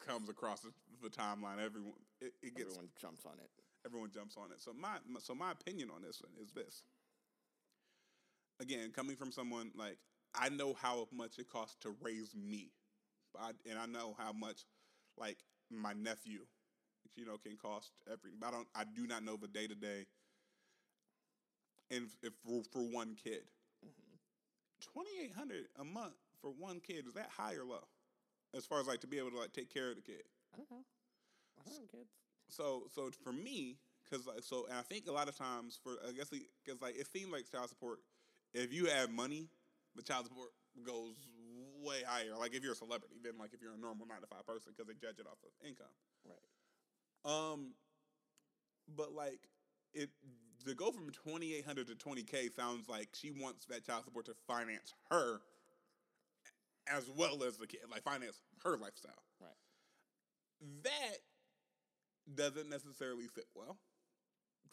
comes 0.00 0.28
across 0.28 0.60
the, 0.60 0.72
the 1.02 1.10
timeline, 1.10 1.58
everyone 1.64 1.94
it, 2.20 2.34
it 2.42 2.56
gets 2.56 2.72
everyone 2.72 2.88
jumps 3.00 3.26
on 3.26 3.34
it. 3.34 3.50
everyone 3.86 4.10
jumps 4.12 4.36
on 4.36 4.52
it. 4.52 4.60
So 4.60 4.72
my 4.72 4.98
so 5.20 5.34
my 5.34 5.52
opinion 5.52 5.90
on 5.94 6.02
this 6.02 6.22
one 6.22 6.32
is 6.42 6.52
this. 6.52 6.82
Again, 8.60 8.90
coming 8.90 9.16
from 9.16 9.32
someone 9.32 9.70
like 9.76 9.98
I 10.34 10.48
know 10.48 10.74
how 10.74 11.08
much 11.12 11.38
it 11.38 11.48
costs 11.48 11.76
to 11.82 11.94
raise 12.00 12.34
me, 12.34 12.70
but 13.32 13.42
I, 13.42 13.50
and 13.70 13.78
I 13.78 13.86
know 13.86 14.14
how 14.18 14.32
much 14.32 14.64
like 15.18 15.38
my 15.70 15.92
nephew, 15.94 16.40
you 17.16 17.26
know, 17.26 17.38
can 17.38 17.56
cost 17.56 17.92
every. 18.10 18.32
But 18.38 18.48
I 18.48 18.50
don't. 18.52 18.68
I 18.74 18.84
do 18.84 19.06
not 19.06 19.24
know 19.24 19.36
the 19.36 19.48
day 19.48 19.66
to 19.66 19.74
day. 19.74 20.06
And 21.90 22.08
if 22.22 22.32
for, 22.44 22.62
for 22.72 22.82
one 22.82 23.14
kid, 23.14 23.42
twenty 24.80 25.10
eight 25.22 25.32
hundred 25.34 25.66
a 25.78 25.84
month 25.84 26.14
for 26.40 26.50
one 26.50 26.80
kid 26.80 27.06
is 27.06 27.14
that 27.14 27.30
high 27.36 27.54
or 27.54 27.64
low? 27.64 27.86
As 28.54 28.64
far 28.64 28.80
as 28.80 28.86
like 28.86 29.00
to 29.00 29.06
be 29.06 29.18
able 29.18 29.30
to 29.30 29.38
like 29.38 29.52
take 29.52 29.72
care 29.72 29.90
of 29.90 29.96
the 29.96 30.02
kid. 30.02 30.22
I 30.52 30.56
don't 30.56 30.70
know. 30.70 30.84
I 31.58 31.62
don't 31.64 31.80
know, 31.80 31.86
kids. 31.90 32.10
So 32.48 32.84
so 32.94 33.10
for 33.22 33.32
me, 33.32 33.76
because 34.04 34.26
like 34.26 34.42
so, 34.42 34.66
and 34.68 34.78
I 34.78 34.82
think 34.82 35.06
a 35.08 35.12
lot 35.12 35.28
of 35.28 35.36
times 35.36 35.78
for 35.82 35.92
I 36.06 36.12
guess 36.12 36.30
because 36.30 36.80
like 36.80 36.96
it 36.96 37.06
seems 37.12 37.32
like 37.32 37.50
child 37.50 37.68
support, 37.68 37.98
if 38.54 38.72
you 38.72 38.86
have 38.86 39.10
money, 39.10 39.48
the 39.94 40.02
child 40.02 40.26
support 40.26 40.50
goes 40.84 41.14
way 41.82 42.02
higher. 42.06 42.36
Like 42.38 42.54
if 42.54 42.62
you're 42.62 42.72
a 42.72 42.76
celebrity, 42.76 43.16
than 43.22 43.38
like 43.38 43.50
if 43.52 43.60
you're 43.60 43.74
a 43.74 43.80
normal 43.80 44.06
nine 44.06 44.20
to 44.20 44.26
five 44.26 44.46
person, 44.46 44.72
because 44.76 44.86
they 44.86 44.94
judge 44.94 45.18
it 45.18 45.26
off 45.26 45.38
of 45.42 45.66
income. 45.66 45.92
Right. 46.24 46.42
Um, 47.24 47.74
but 48.96 49.12
like 49.12 49.40
it 49.92 50.10
to 50.66 50.74
go 50.74 50.90
from 50.90 51.10
twenty 51.10 51.54
eight 51.54 51.64
hundred 51.64 51.86
to 51.88 51.94
twenty 51.94 52.22
k 52.22 52.48
sounds 52.54 52.88
like 52.88 53.08
she 53.14 53.30
wants 53.30 53.64
that 53.66 53.84
child 53.86 54.04
support 54.04 54.26
to 54.26 54.34
finance 54.46 54.92
her 55.10 55.40
as 56.88 57.10
well 57.16 57.42
as 57.42 57.56
the 57.56 57.66
kid, 57.66 57.80
like 57.90 58.02
finance 58.02 58.40
her 58.62 58.76
lifestyle 58.76 59.12
Right. 59.40 59.50
that 60.84 61.18
doesn't 62.34 62.68
necessarily 62.68 63.26
fit 63.26 63.46
well 63.54 63.76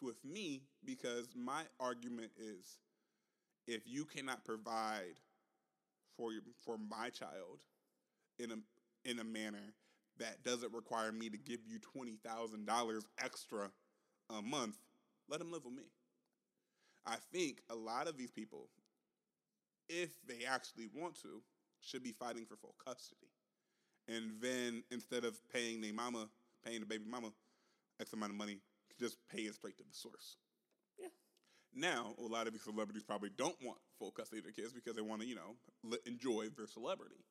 with 0.01 0.23
me 0.23 0.63
because 0.86 1.27
my 1.36 1.63
argument 1.79 2.32
is 2.38 2.77
if 3.67 3.82
you 3.86 4.06
cannot 4.06 4.43
provide 4.43 5.19
for 6.17 6.32
your, 6.34 6.41
for 6.65 6.77
my 6.77 7.10
child 7.10 7.60
in 8.39 8.51
a 8.51 8.56
in 9.10 9.19
a 9.19 9.23
manner 9.23 9.73
that 10.17 10.43
doesn't 10.43 10.73
require 10.73 11.12
me 11.12 11.29
to 11.29 11.38
give 11.38 11.60
you 11.65 11.79
twenty 11.79 12.17
thousand 12.25 12.65
dollars 12.65 13.06
extra 13.23 13.69
a 14.29 14.41
month, 14.41 14.77
let 15.29 15.39
them 15.39 15.51
live 15.51 15.65
with 15.65 15.73
me. 15.73 15.83
I 17.05 17.17
think 17.31 17.62
a 17.69 17.75
lot 17.75 18.07
of 18.07 18.17
these 18.17 18.31
people, 18.31 18.69
if 19.89 20.09
they 20.25 20.45
actually 20.45 20.88
want 20.93 21.15
to, 21.21 21.41
should 21.81 22.03
be 22.03 22.13
fighting 22.13 22.45
for 22.45 22.55
full 22.55 22.75
custody 22.83 23.27
and 24.07 24.31
then 24.41 24.83
instead 24.91 25.23
of 25.23 25.38
paying 25.51 25.81
the 25.81 25.91
mama, 25.91 26.27
paying 26.65 26.79
the 26.79 26.86
baby 26.86 27.05
mama 27.09 27.29
X 27.99 28.13
amount 28.13 28.31
of 28.31 28.38
money, 28.38 28.59
just 28.99 29.17
pay 29.29 29.43
it 29.43 29.55
straight 29.55 29.77
to 29.77 29.83
the 29.83 29.93
source. 29.93 30.38
Yeah. 30.99 31.07
Now, 31.73 32.13
a 32.19 32.27
lot 32.27 32.47
of 32.47 32.53
these 32.53 32.63
celebrities 32.63 33.03
probably 33.03 33.29
don't 33.36 33.55
want 33.63 33.77
full 33.97 34.12
custody 34.12 34.39
of 34.39 34.43
their 34.43 34.53
kids 34.53 34.73
because 34.73 34.95
they 34.95 35.01
want 35.01 35.21
to, 35.21 35.27
you 35.27 35.36
know, 35.36 35.55
enjoy 36.05 36.47
their 36.55 36.67
celebrity, 36.67 37.23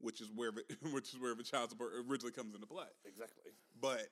which 0.00 0.20
is 0.20 0.30
where 0.34 0.50
the, 0.50 0.62
which 0.92 1.14
is 1.14 1.20
where 1.20 1.34
the 1.34 1.42
child 1.42 1.70
support 1.70 1.92
originally 2.08 2.32
comes 2.32 2.54
into 2.54 2.66
play. 2.66 2.86
Exactly. 3.04 3.52
But 3.80 4.08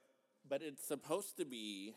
But 0.49 0.63
it's 0.63 0.87
supposed 0.87 1.37
to 1.39 1.45
be 1.45 1.95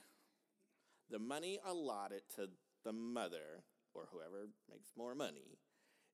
the 1.10 1.20
money 1.20 1.60
allotted 1.66 2.22
to 2.36 2.50
the 2.84 2.94
mother 2.94 3.64
or 3.94 4.08
whoever 4.12 4.48
makes 4.70 4.90
more 4.98 5.16
money 5.16 5.58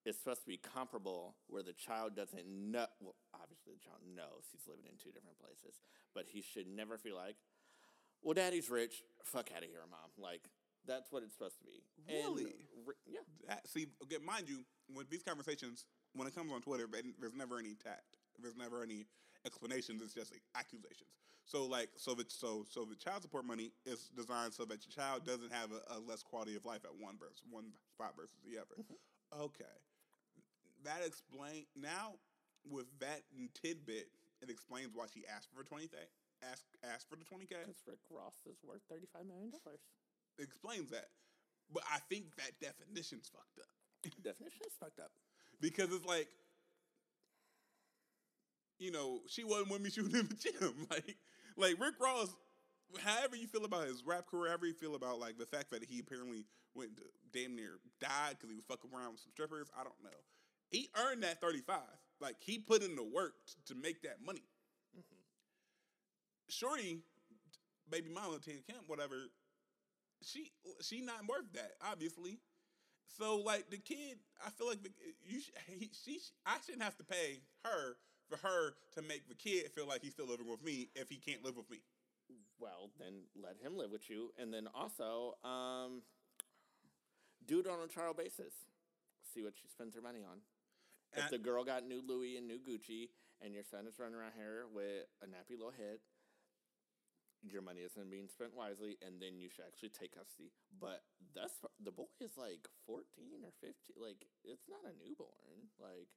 is 0.05 0.17
supposed 0.17 0.41
to 0.41 0.47
be 0.47 0.57
comparable 0.57 1.35
where 1.47 1.63
the 1.63 1.73
child 1.73 2.15
doesn't 2.15 2.45
know. 2.47 2.85
Well, 3.01 3.15
obviously, 3.33 3.73
the 3.73 3.83
child 3.83 4.01
knows 4.15 4.45
he's 4.51 4.67
living 4.67 4.85
in 4.85 4.97
two 4.97 5.11
different 5.11 5.39
places, 5.39 5.79
but 6.13 6.25
he 6.29 6.41
should 6.41 6.67
never 6.67 6.97
feel 6.97 7.15
like, 7.15 7.35
well, 8.21 8.33
daddy's 8.33 8.69
rich. 8.69 9.01
Fuck 9.23 9.49
out 9.55 9.63
of 9.63 9.69
here, 9.69 9.81
mom. 9.89 10.09
Like, 10.17 10.41
that's 10.87 11.11
what 11.11 11.23
it's 11.23 11.33
supposed 11.33 11.57
to 11.57 11.63
be. 11.65 11.81
And 12.07 12.35
Really? 12.35 12.53
ri- 12.85 12.95
yeah. 13.07 13.19
that, 13.47 13.67
see, 13.67 13.87
okay, 14.03 14.17
mind 14.23 14.47
you, 14.47 14.63
with 14.95 15.09
these 15.09 15.23
conversations, 15.23 15.85
when 16.13 16.27
it 16.27 16.35
comes 16.35 16.51
on 16.53 16.61
Twitter, 16.61 16.87
there's 17.19 17.33
never 17.35 17.57
any 17.59 17.73
tact. 17.75 18.14
There's 18.41 18.55
never 18.55 18.83
any 18.83 19.05
explanations. 19.45 20.01
It's 20.01 20.13
just 20.13 20.31
like 20.31 20.41
accusations. 20.55 21.09
So 21.45 21.65
like, 21.67 21.89
so 21.95 22.13
the 22.15 22.25
so 22.27 22.65
so 22.69 22.85
the 22.85 22.95
child 22.95 23.21
support 23.21 23.45
money 23.45 23.71
is 23.85 24.09
designed 24.15 24.53
so 24.53 24.65
that 24.65 24.81
your 24.85 24.93
child 24.93 25.25
doesn't 25.25 25.53
have 25.53 25.69
a, 25.71 25.97
a 25.97 25.99
less 25.99 26.23
quality 26.23 26.55
of 26.55 26.65
life 26.65 26.81
at 26.83 26.95
one 26.97 27.17
versus 27.19 27.43
one 27.49 27.65
spot 27.93 28.13
versus 28.17 28.37
the 28.43 28.57
other. 28.57 28.73
Mm-hmm. 28.81 29.41
Okay, 29.45 29.75
that 30.83 31.05
explain 31.05 31.65
now 31.75 32.17
with 32.69 32.87
that 32.99 33.21
tidbit, 33.53 34.09
it 34.41 34.49
explains 34.49 34.89
why 34.93 35.05
she 35.13 35.21
asked 35.29 35.49
for 35.55 35.63
twenty 35.63 35.87
k. 35.87 35.97
Ask 36.51 36.65
asked 36.83 37.09
for 37.09 37.15
the 37.15 37.25
twenty 37.25 37.45
k. 37.45 37.55
Because 37.61 37.81
Rick 37.85 38.01
Ross 38.09 38.41
is 38.49 38.57
worth 38.65 38.81
$35 38.91 39.25
million. 39.27 39.51
Explains 40.39 40.89
that, 40.91 41.07
but 41.71 41.83
I 41.93 41.99
think 42.09 42.35
that 42.37 42.51
definition's 42.59 43.29
fucked 43.29 43.59
up. 43.61 43.69
Definition 44.21 44.61
is 44.65 44.73
fucked 44.79 44.99
up. 44.99 45.11
because 45.61 45.93
it's 45.93 46.05
like 46.05 46.27
you 48.79 48.91
know, 48.91 49.21
she 49.27 49.43
wasn't 49.43 49.71
with 49.71 49.81
me 49.81 49.89
shooting 49.91 50.19
in 50.19 50.27
the 50.27 50.35
gym. 50.35 50.87
Like, 50.89 51.17
like 51.57 51.79
Rick 51.79 51.95
Ross, 51.99 52.35
however 52.99 53.35
you 53.35 53.47
feel 53.47 53.65
about 53.65 53.87
his 53.87 54.03
rap 54.05 54.27
career, 54.27 54.49
however 54.49 54.67
you 54.67 54.73
feel 54.73 54.95
about 54.95 55.19
like 55.19 55.37
the 55.37 55.45
fact 55.45 55.71
that 55.71 55.83
he 55.83 55.99
apparently 55.99 56.45
went 56.73 56.97
to, 56.97 57.03
damn 57.33 57.55
near 57.55 57.79
died 57.99 58.31
because 58.31 58.49
he 58.49 58.55
was 58.55 58.65
fucking 58.65 58.91
around 58.93 59.11
with 59.11 59.21
some 59.21 59.31
strippers. 59.31 59.67
I 59.79 59.83
don't 59.83 60.03
know. 60.03 60.17
He 60.69 60.89
earned 60.97 61.23
that 61.23 61.41
thirty 61.41 61.61
five. 61.61 61.79
Like 62.19 62.35
he 62.39 62.59
put 62.59 62.83
in 62.83 62.95
the 62.95 63.03
work 63.03 63.33
t- 63.47 63.73
to 63.73 63.75
make 63.79 64.01
that 64.03 64.17
money. 64.25 64.43
Mm-hmm. 64.97 65.15
Shorty, 66.49 66.99
baby 67.89 68.09
mama, 68.09 68.39
Tia 68.39 68.61
Kemp, 68.67 68.87
whatever. 68.87 69.15
She 70.23 70.51
she 70.81 71.01
not 71.01 71.27
worth 71.27 71.51
that, 71.53 71.73
obviously. 71.81 72.39
So 73.17 73.37
like 73.37 73.69
the 73.69 73.77
kid, 73.77 74.17
I 74.45 74.49
feel 74.51 74.67
like 74.67 74.83
the, 74.83 74.89
you 75.23 75.39
sh- 75.41 75.51
he, 75.67 75.89
she 75.93 76.19
sh- 76.19 76.31
I 76.45 76.57
shouldn't 76.65 76.83
have 76.83 76.97
to 76.97 77.03
pay 77.03 77.41
her 77.63 77.97
for 78.29 78.37
her 78.37 78.73
to 78.95 79.01
make 79.01 79.27
the 79.27 79.35
kid 79.35 79.71
feel 79.75 79.87
like 79.87 80.01
he's 80.01 80.13
still 80.13 80.27
living 80.27 80.49
with 80.49 80.63
me 80.63 80.89
if 80.95 81.09
he 81.09 81.17
can't 81.17 81.43
live 81.43 81.55
with 81.57 81.69
me. 81.69 81.79
Well, 82.59 82.89
then 82.99 83.23
let 83.35 83.57
him 83.61 83.77
live 83.77 83.91
with 83.91 84.09
you, 84.09 84.31
and 84.39 84.53
then 84.53 84.67
also 84.73 85.35
um, 85.43 86.01
do 87.45 87.59
it 87.59 87.67
on 87.67 87.79
a 87.83 87.87
trial 87.87 88.13
basis. 88.13 88.53
See 89.33 89.43
what 89.43 89.53
she 89.61 89.67
spends 89.67 89.93
her 89.95 90.01
money 90.01 90.23
on. 90.23 90.39
If 91.13 91.23
And- 91.25 91.31
the 91.33 91.37
girl 91.37 91.63
got 91.63 91.85
new 91.85 92.01
Louis 92.01 92.37
and 92.37 92.47
new 92.47 92.57
Gucci, 92.59 93.09
and 93.41 93.53
your 93.53 93.63
son 93.63 93.85
is 93.87 93.99
running 93.99 94.15
around 94.15 94.33
here 94.35 94.65
with 94.73 95.05
a 95.21 95.27
nappy 95.27 95.51
little 95.59 95.71
head, 95.75 95.99
your 97.43 97.61
money 97.61 97.81
isn't 97.81 98.09
being 98.09 98.27
spent 98.27 98.55
wisely, 98.55 98.97
and 99.05 99.21
then 99.21 99.37
you 99.37 99.49
should 99.49 99.65
actually 99.67 99.89
take 99.93 100.15
custody. 100.15 100.49
But 100.79 101.03
that's 101.35 101.53
the 101.83 101.91
boy 101.91 102.09
is 102.19 102.33
like 102.37 102.65
fourteen 102.87 103.43
or 103.45 103.51
fifteen. 103.61 104.01
Like 104.01 104.25
it's 104.43 104.65
not 104.67 104.81
a 104.81 104.95
newborn. 104.97 105.69
Like 105.77 106.09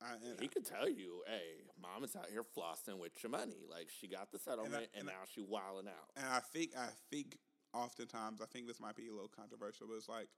I, 0.00 0.14
and 0.30 0.40
he 0.40 0.48
could 0.48 0.64
tell 0.64 0.88
you, 0.88 1.22
"Hey, 1.26 1.64
mom 1.80 2.04
is 2.04 2.14
out 2.14 2.26
here 2.30 2.44
flossing 2.44 2.98
with 2.98 3.12
your 3.22 3.30
money. 3.30 3.64
Like 3.70 3.88
she 3.90 4.06
got 4.06 4.30
the 4.30 4.38
settlement, 4.38 4.88
and, 4.94 5.00
and 5.02 5.08
I- 5.08 5.12
now 5.12 5.18
she 5.32 5.40
wilding 5.40 5.88
out." 5.88 6.08
And 6.16 6.26
I 6.26 6.40
think 6.40 6.72
I 6.76 6.88
think 7.10 7.38
oftentimes 7.74 8.40
I 8.40 8.46
think 8.46 8.66
this 8.66 8.80
might 8.80 8.96
be 8.96 9.08
a 9.08 9.12
little 9.12 9.28
controversial, 9.34 9.86
but 9.88 9.96
it's 9.96 10.08
like 10.08 10.28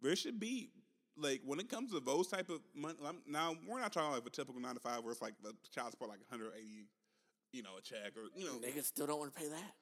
there 0.00 0.14
should 0.16 0.38
be 0.38 0.70
like 1.16 1.42
when 1.44 1.58
it 1.58 1.68
comes 1.68 1.92
to 1.92 2.00
those 2.00 2.28
type 2.28 2.48
of 2.48 2.60
money. 2.74 2.96
Now 3.26 3.56
we're 3.66 3.80
not 3.80 3.92
talking 3.92 4.12
like 4.12 4.26
a 4.26 4.30
typical 4.30 4.60
nine 4.60 4.74
to 4.74 4.80
five 4.80 5.02
where 5.02 5.12
it's 5.12 5.22
like 5.22 5.34
the 5.42 5.52
child 5.74 5.90
support 5.92 6.10
like 6.10 6.20
180, 6.30 6.86
you 7.52 7.62
know, 7.62 7.76
a 7.78 7.82
check 7.82 8.12
or 8.16 8.28
you 8.38 8.46
know. 8.46 8.58
Niggas 8.58 8.84
still 8.84 9.06
don't 9.06 9.18
want 9.18 9.34
to 9.34 9.40
pay 9.40 9.48
that. 9.48 9.72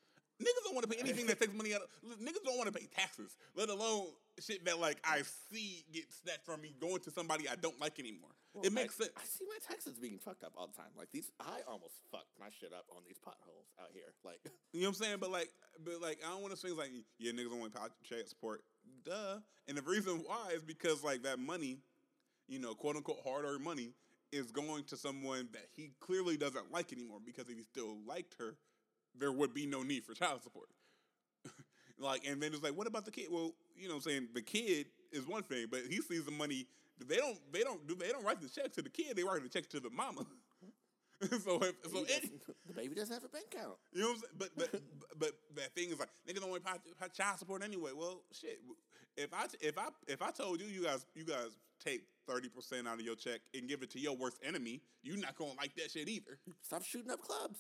Niggas 0.41 0.65
don't 0.65 0.75
want 0.75 0.89
to 0.91 0.97
pay 0.97 1.01
anything 1.01 1.27
that 1.27 1.39
takes 1.39 1.53
money 1.53 1.75
out. 1.75 1.83
Of, 1.83 2.19
niggas 2.19 2.43
don't 2.45 2.57
want 2.57 2.73
to 2.73 2.79
pay 2.79 2.87
taxes, 2.87 3.37
let 3.55 3.69
alone 3.69 4.07
shit 4.41 4.65
that 4.65 4.81
like 4.81 4.97
I 5.05 5.23
see 5.53 5.85
get 5.93 6.05
snatched 6.11 6.47
from 6.47 6.63
me 6.63 6.75
going 6.81 7.01
to 7.01 7.11
somebody 7.11 7.47
I 7.49 7.57
don't 7.57 7.79
like 7.79 7.99
anymore. 7.99 8.31
It 8.63 8.73
makes 8.73 9.01
I, 9.01 9.05
sense. 9.05 9.17
I 9.17 9.25
see 9.25 9.45
my 9.47 9.59
taxes 9.67 9.99
being 9.99 10.19
fucked 10.19 10.45
up 10.45 10.53
all 10.57 10.67
the 10.67 10.77
time. 10.77 10.91
Like 10.97 11.11
these, 11.13 11.31
I 11.41 11.61
almost 11.69 11.95
fucked 12.11 12.35
my 12.39 12.49
shit 12.61 12.73
up 12.73 12.87
on 12.91 13.03
these 13.07 13.19
potholes 13.19 13.67
out 13.81 13.91
here. 13.93 14.13
Like, 14.25 14.41
You 14.73 14.83
know 14.83 14.89
what 14.89 14.99
I'm 14.99 15.05
saying? 15.05 15.17
But 15.21 15.31
like, 15.31 15.51
but 15.85 16.01
like, 16.01 16.19
I 16.27 16.31
don't 16.31 16.43
want 16.43 16.55
to 16.55 16.61
say 16.61 16.71
like, 16.71 16.91
yeah, 17.19 17.33
niggas 17.33 17.51
pay 17.51 17.81
child 18.09 18.29
support. 18.29 18.63
Duh. 19.05 19.39
And 19.69 19.77
the 19.77 19.83
reason 19.83 20.23
why 20.27 20.51
is 20.55 20.63
because 20.63 21.03
like 21.05 21.23
that 21.23 21.39
money, 21.39 21.79
you 22.49 22.59
know, 22.59 22.75
quote 22.75 22.97
unquote 22.97 23.21
hard 23.25 23.45
earned 23.45 23.65
money, 23.65 23.95
is 24.33 24.51
going 24.53 24.85
to 24.85 24.97
someone 24.97 25.49
that 25.53 25.67
he 25.75 25.91
clearly 26.01 26.37
doesn't 26.37 26.73
like 26.73 26.93
anymore. 26.93 27.19
Because 27.25 27.49
if 27.49 27.57
he 27.57 27.65
still 27.65 27.97
liked 28.07 28.37
her, 28.39 28.57
there 29.19 29.33
would 29.33 29.55
be 29.55 29.67
no 29.67 29.83
need 29.83 30.05
for 30.05 30.15
child 30.15 30.43
support. 30.43 30.69
like, 31.99 32.27
and 32.27 32.43
then 32.43 32.53
it's 32.53 32.63
like, 32.63 32.77
what 32.77 32.87
about 32.87 33.05
the 33.05 33.11
kid? 33.11 33.27
Well, 33.31 33.53
you 33.77 33.89
know, 33.89 33.95
what 33.95 34.07
I'm 34.07 34.11
saying 34.11 34.29
the 34.35 34.43
kid 34.43 34.87
is 35.13 35.27
one 35.27 35.43
thing, 35.43 35.67
but 35.71 35.81
he 35.89 36.01
sees 36.01 36.25
the 36.25 36.31
money. 36.31 36.67
They 37.09 37.17
don't. 37.17 37.39
They 37.53 37.61
don't 37.61 37.87
do. 37.87 37.95
They 37.95 38.09
don't 38.09 38.25
write 38.25 38.41
the 38.41 38.49
check 38.49 38.73
to 38.75 38.83
the 38.83 38.91
kid. 38.91 39.17
They 39.17 39.25
write 39.25 39.43
the 39.43 39.49
check 39.49 39.69
to 39.71 39.81
the 39.81 39.91
mama. 39.91 40.27
so 41.45 41.61
if 41.63 41.75
so, 41.93 42.05
he 42.05 42.31
the 42.67 42.75
baby 42.75 42.95
doesn't 42.95 43.13
have 43.13 43.25
a 43.25 43.29
bank 43.29 43.47
account. 43.53 43.75
you 43.93 44.01
know 44.01 44.09
what 44.09 44.15
I'm 44.15 44.21
saying? 44.21 44.33
But 44.39 44.51
but 44.57 44.83
but 45.19 45.33
that 45.57 45.75
thing 45.75 45.91
is 45.91 45.99
like 45.99 46.09
niggas 46.29 46.41
don't 46.41 46.51
want 46.51 46.65
to 46.65 46.73
pay 47.01 47.09
child 47.13 47.39
support 47.39 47.63
anyway. 47.63 47.91
Well, 47.95 48.23
shit. 48.33 48.59
If 49.17 49.35
I 49.35 49.47
if 49.61 49.77
I 49.79 49.89
if 50.07 50.23
I 50.23 50.31
told 50.31 50.61
you 50.61 50.67
you 50.67 50.85
guys 50.85 51.05
you 51.15 51.25
guys 51.25 51.59
take 51.85 52.03
thirty 52.27 52.49
percent 52.49 52.89
out 52.89 52.95
of 52.95 53.05
your 53.05 53.17
check 53.17 53.41
and 53.55 53.69
give 53.69 53.83
it 53.83 53.91
to 53.91 54.01
your 54.01 54.17
worst 54.17 54.39
enemy, 54.47 54.81
you're 55.03 55.19
not 55.19 55.37
gonna 55.37 55.53
like 55.59 55.75
that 55.77 55.91
shit 55.91 56.09
either. 56.09 56.39
Stop 56.63 56.85
shooting 56.85 57.11
up 57.11 57.21
clubs. 57.21 57.59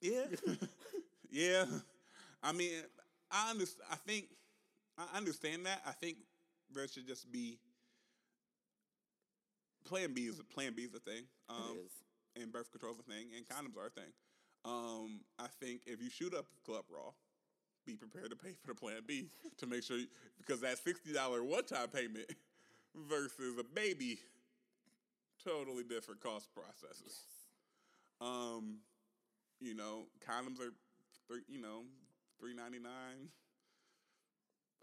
Yeah, 0.00 0.26
yeah. 1.30 1.64
I 2.42 2.52
mean, 2.52 2.70
I 3.30 3.50
understand. 3.50 3.88
I 3.90 3.96
think 3.96 4.26
I 4.98 5.16
understand 5.16 5.66
that. 5.66 5.82
I 5.86 5.92
think 5.92 6.16
there 6.74 6.86
should 6.88 7.06
just 7.06 7.30
be 7.30 7.58
Plan 9.84 10.12
B 10.12 10.22
is 10.22 10.40
Plan 10.54 10.74
B 10.74 10.82
is 10.82 10.94
a 10.94 10.98
thing. 10.98 11.24
Um, 11.48 11.56
it 11.76 11.86
is. 11.86 12.42
and 12.42 12.52
birth 12.52 12.70
control 12.70 12.92
is 12.92 12.98
a 12.98 13.02
thing, 13.02 13.28
and 13.36 13.46
condoms 13.48 13.76
are 13.80 13.86
a 13.86 13.90
thing. 13.90 14.12
Um, 14.64 15.20
I 15.38 15.46
think 15.60 15.82
if 15.86 16.02
you 16.02 16.10
shoot 16.10 16.34
up 16.34 16.46
Club 16.66 16.84
Raw, 16.90 17.12
be 17.86 17.94
prepared 17.94 18.30
to 18.30 18.36
pay 18.36 18.52
for 18.60 18.66
the 18.66 18.74
Plan 18.74 19.00
B 19.06 19.28
to 19.58 19.66
make 19.66 19.82
sure, 19.84 19.96
you, 19.96 20.06
because 20.36 20.60
that 20.60 20.78
sixty 20.78 21.12
dollar 21.12 21.42
one 21.42 21.64
time 21.64 21.88
payment 21.88 22.26
versus 23.08 23.56
a 23.58 23.64
baby, 23.64 24.18
totally 25.44 25.84
different 25.84 26.20
cost 26.20 26.48
processes. 26.52 27.20
Um, 28.20 28.78
you 29.60 29.74
know, 29.74 30.06
condoms 30.28 30.60
are, 30.60 30.72
three, 31.28 31.40
you 31.48 31.60
know, 31.62 31.82
three 32.40 32.54
ninety 32.54 32.78
nine. 32.78 33.28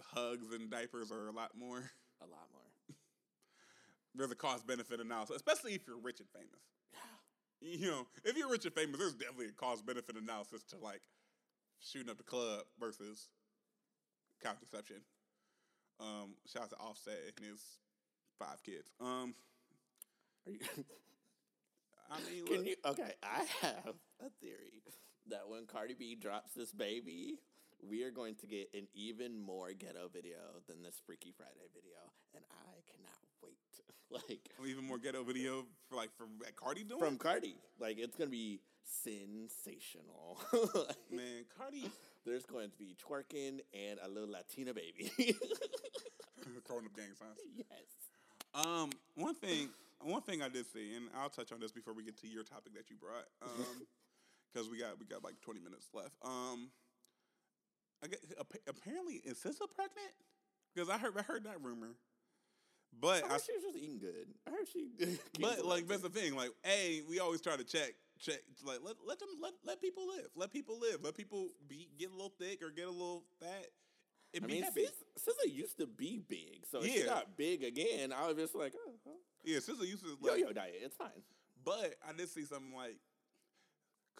Hugs 0.01 0.51
and 0.53 0.69
diapers 0.69 1.11
are 1.11 1.27
a 1.27 1.31
lot 1.31 1.51
more. 1.57 1.91
A 2.21 2.27
lot 2.27 2.47
more. 2.53 2.61
There's 4.15 4.31
a 4.31 4.35
cost 4.35 4.65
benefit 4.65 4.99
analysis, 4.99 5.35
especially 5.35 5.73
if 5.73 5.81
you're 5.87 5.99
rich 5.99 6.19
and 6.19 6.29
famous. 6.29 6.61
Yeah. 7.61 7.79
you 7.79 7.91
know, 7.91 8.07
if 8.23 8.37
you're 8.37 8.49
rich 8.49 8.65
and 8.65 8.73
famous, 8.73 8.97
there's 8.97 9.13
definitely 9.13 9.47
a 9.47 9.51
cost 9.51 9.85
benefit 9.85 10.15
analysis 10.15 10.63
to 10.69 10.77
like 10.77 11.01
shooting 11.79 12.09
up 12.09 12.17
the 12.17 12.23
club 12.23 12.61
versus 12.79 13.27
contraception. 14.41 14.97
Um, 15.99 16.35
shout 16.45 16.63
out 16.63 16.69
to 16.71 16.75
Offset 16.77 17.19
and 17.37 17.45
his 17.45 17.61
five 18.39 18.61
kids. 18.63 18.91
Um, 18.99 19.33
Are 20.47 20.51
you, 20.51 20.59
I 22.11 22.17
mean, 22.29 22.45
can 22.45 22.65
you? 22.65 22.75
Okay, 22.85 23.13
I 23.23 23.43
have 23.61 23.95
a 24.23 24.29
theory 24.41 24.81
that 25.29 25.47
when 25.47 25.65
Cardi 25.65 25.93
B 25.93 26.15
drops 26.15 26.51
this 26.53 26.71
baby, 26.71 27.39
we 27.89 28.03
are 28.03 28.11
going 28.11 28.35
to 28.35 28.47
get 28.47 28.69
an 28.73 28.87
even 28.93 29.39
more 29.39 29.71
ghetto 29.77 30.09
video 30.11 30.37
than 30.67 30.81
this 30.81 31.01
Freaky 31.05 31.33
Friday 31.35 31.67
video, 31.73 31.97
and 32.33 32.43
I 32.51 32.81
cannot 32.91 33.19
wait. 33.43 33.57
like 34.29 34.49
even 34.67 34.85
more 34.85 34.97
ghetto 34.97 35.23
video 35.23 35.65
for 35.89 35.95
like 35.95 36.09
from 36.15 36.29
Cardi 36.55 36.83
doing. 36.83 36.99
from 36.99 37.17
Cardi, 37.17 37.55
like 37.79 37.97
it's 37.97 38.15
gonna 38.15 38.29
be 38.29 38.61
sensational. 38.83 40.39
Like, 40.53 40.95
man, 41.11 41.45
Cardi 41.57 41.89
There's 42.25 42.45
going 42.45 42.69
to 42.69 42.77
be 42.77 42.95
twerking 42.95 43.61
and 43.73 43.99
a 44.03 44.07
little 44.07 44.29
Latina 44.29 44.73
baby. 44.73 45.11
throwing 46.67 46.85
up 46.85 46.95
gang 46.95 47.13
signs. 47.17 47.37
yes. 47.55 48.65
Um, 48.65 48.89
one 49.15 49.35
thing, 49.35 49.69
one 50.01 50.21
thing 50.21 50.41
I 50.41 50.49
did 50.49 50.65
see, 50.71 50.95
and 50.95 51.09
I'll 51.19 51.29
touch 51.29 51.51
on 51.51 51.59
this 51.59 51.71
before 51.71 51.93
we 51.93 52.03
get 52.03 52.17
to 52.21 52.27
your 52.27 52.43
topic 52.43 52.73
that 52.75 52.89
you 52.89 52.95
brought, 52.95 53.25
um, 53.43 53.85
because 54.51 54.69
we 54.69 54.79
got 54.79 54.99
we 54.99 55.05
got 55.05 55.23
like 55.23 55.39
twenty 55.41 55.59
minutes 55.59 55.87
left. 55.93 56.15
Um, 56.23 56.69
Appa- 58.13 58.59
apparently 58.67 59.15
is 59.15 59.37
SZA 59.37 59.69
pregnant? 59.73 60.13
Because 60.73 60.89
I 60.89 60.97
heard 60.97 61.17
I 61.17 61.21
heard 61.21 61.45
that 61.45 61.61
rumor, 61.61 61.95
but 62.99 63.23
I 63.23 63.35
I, 63.35 63.37
she 63.37 63.53
was 63.53 63.63
just 63.63 63.77
eating 63.77 63.99
good. 63.99 64.27
I 64.47 64.51
heard 64.51 64.67
she. 64.71 64.89
but 65.39 65.65
like 65.65 65.87
that's 65.87 66.01
the 66.01 66.09
thing. 66.09 66.35
Like, 66.35 66.51
a 66.65 67.01
we 67.09 67.19
always 67.19 67.41
try 67.41 67.55
to 67.55 67.63
check 67.63 67.93
check 68.19 68.39
like 68.63 68.79
let 68.83 68.95
let 69.05 69.19
them 69.19 69.29
let 69.41 69.53
let 69.65 69.81
people 69.81 70.07
live, 70.07 70.27
let 70.35 70.51
people 70.51 70.79
live, 70.79 70.99
let 71.03 71.15
people 71.15 71.49
be 71.67 71.89
get 71.97 72.09
a 72.09 72.13
little 72.13 72.33
thick 72.39 72.61
or 72.61 72.69
get 72.69 72.87
a 72.87 72.91
little 72.91 73.23
fat. 73.39 73.67
It 74.33 74.43
I 74.43 74.47
mean. 74.47 74.63
SZA, 74.63 75.49
used 75.49 75.77
to 75.77 75.87
be 75.87 76.21
big, 76.27 76.65
so 76.69 76.79
if 76.79 76.91
she 76.91 77.03
got 77.03 77.37
big 77.37 77.63
again, 77.63 78.11
I 78.11 78.27
was 78.27 78.35
just 78.35 78.53
like, 78.53 78.73
oh, 78.75 78.91
oh. 79.07 79.11
yeah, 79.45 79.59
SZA 79.59 79.87
used 79.87 80.03
to 80.03 80.17
yo 80.21 80.31
like 80.31 80.41
yo 80.41 80.51
diet, 80.51 80.75
it's 80.81 80.95
fine. 80.95 81.09
But 81.63 81.95
I 82.07 82.11
did 82.11 82.29
see 82.29 82.43
something 82.43 82.75
like 82.75 82.97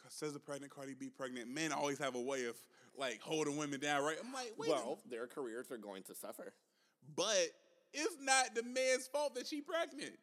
SZA 0.10 0.44
pregnant, 0.44 0.74
Cardi 0.74 0.94
B 0.94 1.10
pregnant. 1.10 1.48
Men 1.50 1.72
always 1.72 1.98
have 2.00 2.16
a 2.16 2.22
way 2.22 2.46
of 2.46 2.56
like 2.98 3.20
holding 3.22 3.58
women 3.58 3.80
down, 3.80 4.04
right? 4.04 4.18
I'm 4.24 4.32
like, 4.34 4.54
wait, 4.58 4.70
well, 4.70 5.00
their 5.10 5.28
careers 5.28 5.70
are 5.72 5.78
going 5.78 6.04
to 6.04 6.16
suffer. 6.16 6.54
but 7.16 7.50
it's 7.94 8.18
not 8.22 8.54
the 8.56 8.64
man's 8.64 9.08
fault 9.08 9.36
that 9.36 9.48
she 9.48 9.62
pregnant. 9.62 10.16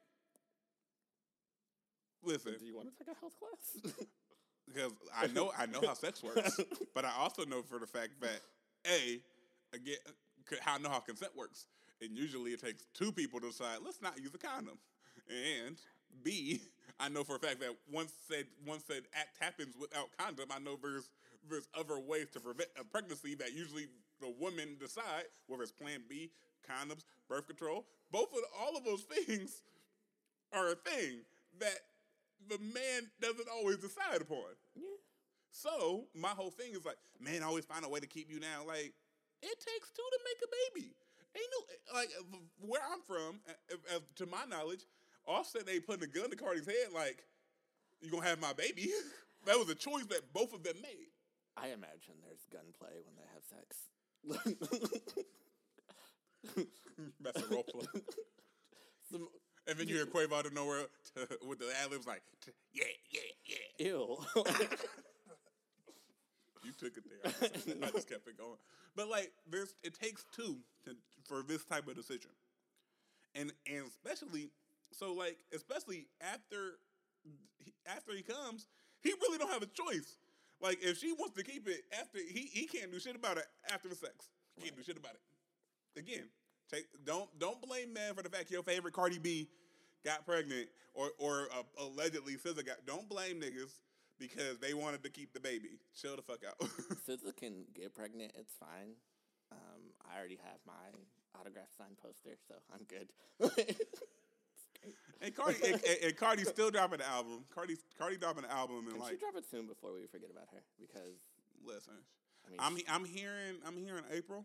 Listen, 2.24 2.54
Do 2.58 2.66
you 2.66 2.76
want 2.76 2.88
to 2.88 3.04
take 3.04 3.14
a 3.14 3.18
health 3.18 3.34
class? 3.38 3.94
because 4.66 4.92
I 5.16 5.26
know 5.28 5.52
I 5.58 5.66
know 5.66 5.80
how 5.84 5.94
sex 5.94 6.22
works, 6.22 6.60
but 6.94 7.04
I 7.04 7.12
also 7.18 7.44
know 7.44 7.62
for 7.62 7.78
the 7.78 7.86
fact 7.86 8.20
that 8.20 8.40
a 8.86 9.20
again 9.74 9.96
how 10.60 10.74
I 10.76 10.78
know 10.78 10.88
how 10.90 11.00
consent 11.00 11.32
works, 11.36 11.66
and 12.00 12.16
usually 12.16 12.52
it 12.52 12.60
takes 12.60 12.84
two 12.94 13.10
people 13.10 13.40
to 13.40 13.48
decide 13.48 13.78
let's 13.84 14.00
not 14.00 14.18
use 14.20 14.34
a 14.34 14.38
condom, 14.38 14.78
and 15.28 15.76
b 16.22 16.60
I 17.00 17.08
know 17.08 17.24
for 17.24 17.36
a 17.36 17.38
fact 17.38 17.60
that 17.60 17.74
once 17.90 18.12
said 18.28 18.46
once 18.66 18.84
said 18.86 19.02
act 19.14 19.36
happens 19.40 19.74
without 19.78 20.08
condom, 20.18 20.48
I 20.54 20.58
know 20.60 20.78
there's 20.80 21.10
there's 21.48 21.66
other 21.76 21.98
ways 21.98 22.28
to 22.32 22.40
prevent 22.40 22.68
a 22.78 22.84
pregnancy 22.84 23.34
that 23.34 23.52
usually 23.52 23.86
the 24.20 24.32
women 24.38 24.76
decide 24.78 25.24
whether 25.48 25.64
it's 25.64 25.72
Plan 25.72 26.02
B, 26.08 26.30
condoms, 26.68 27.02
birth 27.28 27.48
control, 27.48 27.86
both 28.12 28.28
of 28.32 28.38
all 28.60 28.76
of 28.76 28.84
those 28.84 29.02
things 29.26 29.62
are 30.52 30.70
a 30.70 30.74
thing 30.76 31.22
that 31.58 31.80
the 32.48 32.58
man 32.58 33.10
doesn't 33.20 33.48
always 33.52 33.78
decide 33.78 34.20
upon. 34.20 34.54
Yeah. 34.76 34.82
So 35.50 36.04
my 36.14 36.28
whole 36.28 36.50
thing 36.50 36.72
is 36.72 36.84
like, 36.84 36.98
man, 37.20 37.42
I 37.42 37.46
always 37.46 37.64
find 37.64 37.84
a 37.84 37.88
way 37.88 38.00
to 38.00 38.06
keep 38.06 38.30
you 38.30 38.38
down. 38.38 38.66
Like 38.66 38.94
it 39.42 39.58
takes 39.58 39.90
two 39.90 40.02
to 40.02 40.18
make 40.24 40.38
a 40.44 40.50
baby. 40.78 40.94
Ain't 41.34 41.46
no 41.50 41.94
like 41.98 42.10
where 42.60 42.82
I'm 42.92 43.00
from, 43.00 43.40
to 44.16 44.26
my 44.26 44.44
knowledge, 44.48 44.84
Offset 45.26 45.68
ain't 45.68 45.86
putting 45.86 46.04
a 46.04 46.06
gun 46.06 46.30
to 46.30 46.36
Cardi's 46.36 46.66
head 46.66 46.92
like 46.94 47.24
you 48.00 48.10
gonna 48.10 48.26
have 48.26 48.40
my 48.40 48.52
baby. 48.52 48.90
that 49.46 49.58
was 49.58 49.68
a 49.68 49.74
choice 49.74 50.06
that 50.06 50.32
both 50.32 50.52
of 50.52 50.62
them 50.62 50.76
made. 50.82 51.10
I 51.56 51.66
imagine 51.68 52.14
there's 52.22 52.44
gunplay 52.52 53.00
when 53.04 53.14
they 53.16 53.26
have 53.34 53.44
sex. 53.44 53.76
That's 57.20 57.42
a 57.42 57.54
role 57.54 57.62
play. 57.64 57.86
Some, 59.10 59.28
And 59.68 59.78
then 59.78 59.86
you 59.86 59.96
hear 59.96 60.06
Quavo 60.06 60.32
out 60.32 60.46
of 60.46 60.54
nowhere 60.54 60.86
to, 61.14 61.28
with 61.46 61.58
the 61.58 61.66
ad 61.84 61.90
libs 61.90 62.06
like, 62.06 62.22
t- 62.44 62.52
yeah, 62.72 62.84
yeah, 63.10 63.20
yeah. 63.78 63.86
ew. 63.86 64.18
You 66.64 66.72
took 66.72 66.96
it 66.96 67.04
there. 67.08 67.32
I 67.42 67.48
just, 67.48 67.68
I 67.68 67.90
just 67.90 68.08
kept 68.08 68.28
it 68.28 68.38
going. 68.38 68.56
But 68.94 69.08
like, 69.08 69.32
there's 69.50 69.74
it 69.82 69.98
takes 69.98 70.24
two 70.34 70.58
to, 70.84 70.94
for 71.24 71.42
this 71.42 71.64
type 71.64 71.88
of 71.88 71.96
decision, 71.96 72.30
and 73.34 73.52
and 73.66 73.84
especially 73.86 74.50
so 74.92 75.12
like 75.14 75.38
especially 75.54 76.06
after 76.20 76.78
after 77.86 78.12
he 78.12 78.22
comes, 78.22 78.66
he 79.00 79.12
really 79.20 79.38
don't 79.38 79.50
have 79.50 79.62
a 79.62 79.66
choice. 79.66 80.16
Like 80.60 80.78
if 80.82 80.98
she 80.98 81.12
wants 81.12 81.36
to 81.36 81.42
keep 81.42 81.68
it 81.68 81.82
after 81.98 82.18
he 82.18 82.48
he 82.52 82.66
can't 82.66 82.92
do 82.92 83.00
shit 83.00 83.16
about 83.16 83.38
it 83.38 83.46
after 83.72 83.88
the 83.88 83.96
sex. 83.96 84.30
He 84.56 84.62
can't 84.62 84.76
do 84.76 84.82
shit 84.82 84.96
about 84.96 85.14
it. 85.14 86.00
Again, 86.00 86.28
take 86.70 86.86
don't 87.04 87.28
don't 87.38 87.60
blame 87.60 87.92
man 87.92 88.14
for 88.14 88.22
the 88.22 88.28
fact 88.28 88.50
your 88.50 88.62
favorite 88.62 88.94
Cardi 88.94 89.18
B 89.18 89.48
got 90.04 90.24
pregnant 90.26 90.68
or 90.94 91.10
or 91.18 91.48
uh, 91.56 91.84
allegedly 91.84 92.34
SZA 92.34 92.64
got. 92.64 92.86
Don't 92.86 93.08
blame 93.08 93.40
niggas 93.40 93.72
because 94.18 94.58
they 94.58 94.74
wanted 94.74 95.02
to 95.02 95.10
keep 95.10 95.32
the 95.32 95.40
baby. 95.40 95.80
Chill 96.00 96.16
the 96.16 96.22
fuck 96.22 96.40
out. 96.46 96.58
SZA 97.08 97.36
can 97.36 97.64
get 97.74 97.94
pregnant. 97.94 98.32
It's 98.38 98.54
fine. 98.54 98.94
Um, 99.50 99.82
I 100.08 100.16
already 100.16 100.38
have 100.42 100.58
my 100.66 100.94
autograph 101.38 101.68
signed 101.76 101.96
poster, 102.00 102.36
so 102.48 102.54
I'm 102.72 102.84
good. 102.86 103.08
and 105.20 105.34
Cardi 105.34 105.56
and, 105.64 105.80
and, 106.04 106.16
Cardi's 106.16 106.48
still 106.48 106.70
dropping 106.70 106.98
the 106.98 107.08
album. 107.08 107.44
Cardi 107.54 107.76
Cardi 107.98 108.16
dropping 108.16 108.42
the 108.42 108.52
album 108.52 108.78
and 108.78 108.92
Can 108.92 109.00
like 109.00 109.12
she 109.12 109.16
drop 109.18 109.36
it 109.36 109.44
soon 109.50 109.66
before 109.66 109.92
we 109.92 110.06
forget 110.06 110.30
about 110.30 110.48
her? 110.52 110.62
Because 110.80 111.18
listen. 111.64 111.94
I 112.46 112.50
mean, 112.50 112.58
I'm 112.58 112.76
she- 112.76 112.84
I'm 112.88 113.04
hearing 113.04 113.56
I'm 113.66 113.76
hearing 113.76 114.04
April 114.12 114.44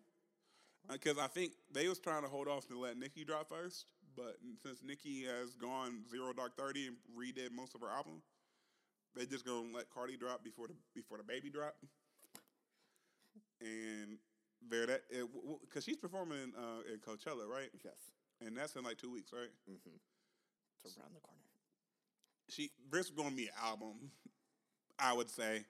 because 0.91 1.17
I 1.17 1.27
think 1.27 1.53
they 1.71 1.88
was 1.88 1.99
trying 1.99 2.23
to 2.23 2.29
hold 2.29 2.47
off 2.47 2.67
to 2.67 2.79
let 2.79 2.97
Nicki 2.97 3.25
drop 3.25 3.49
first, 3.49 3.85
but 4.15 4.38
since 4.63 4.79
Nicki 4.83 5.25
has 5.25 5.55
gone 5.55 6.03
zero 6.09 6.31
dark 6.33 6.55
thirty 6.55 6.88
and 6.88 6.97
redid 7.17 7.51
most 7.51 7.75
of 7.75 7.81
her 7.81 7.89
album, 7.89 8.21
they 9.15 9.25
just 9.25 9.45
gonna 9.45 9.73
let 9.73 9.89
Cardi 9.89 10.15
drop 10.15 10.43
before 10.43 10.67
the 10.67 10.75
before 10.93 11.17
the 11.17 11.23
baby 11.23 11.49
drop, 11.49 11.75
and 13.61 14.19
there 14.69 14.85
that 14.85 15.01
because 15.61 15.83
she's 15.83 15.97
performing 15.97 16.38
in, 16.38 16.53
uh, 16.55 16.93
in 16.93 16.99
Coachella 16.99 17.47
right, 17.47 17.69
yes, 17.83 18.11
and 18.45 18.55
that's 18.55 18.75
in 18.75 18.83
like 18.83 18.97
two 18.97 19.11
weeks 19.11 19.31
right. 19.33 19.49
mm-hmm. 19.69 19.97
It's 20.84 20.97
around 20.97 21.13
the 21.15 21.21
corner. 21.21 21.41
She 22.49 22.71
this 22.91 23.07
is 23.07 23.11
gonna 23.11 23.36
be 23.36 23.47
an 23.47 23.57
album, 23.61 24.11
I 24.99 25.13
would 25.13 25.30
say, 25.30 25.65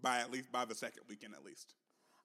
by 0.00 0.20
at 0.20 0.30
least 0.30 0.50
by 0.50 0.64
the 0.64 0.74
second 0.74 1.02
weekend 1.08 1.34
at 1.34 1.44
least. 1.44 1.74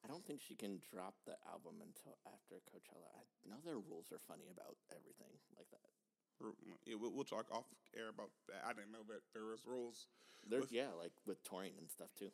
I 0.05 0.07
don't 0.07 0.23
think 0.25 0.39
she 0.41 0.55
can 0.55 0.79
drop 0.93 1.15
the 1.25 1.35
album 1.51 1.81
until 1.83 2.15
after 2.31 2.61
Coachella. 2.71 3.11
I 3.11 3.49
know 3.49 3.59
their 3.65 3.81
rules 3.81 4.07
are 4.13 4.21
funny 4.27 4.47
about 4.47 4.77
everything 4.95 5.35
like 5.57 5.67
that. 5.71 5.89
Yeah, 6.85 6.95
we'll, 7.01 7.11
we'll 7.11 7.25
talk 7.25 7.49
off 7.51 7.65
air 7.97 8.09
about 8.13 8.29
that. 8.47 8.61
I 8.63 8.71
didn't 8.71 8.91
know 8.93 9.03
that 9.09 9.25
there 9.33 9.45
was 9.49 9.65
rules, 9.65 10.05
They're, 10.47 10.61
With- 10.61 10.71
yeah, 10.71 10.93
like 10.97 11.11
with 11.25 11.43
touring 11.43 11.73
and 11.79 11.89
stuff 11.89 12.13
too. 12.17 12.29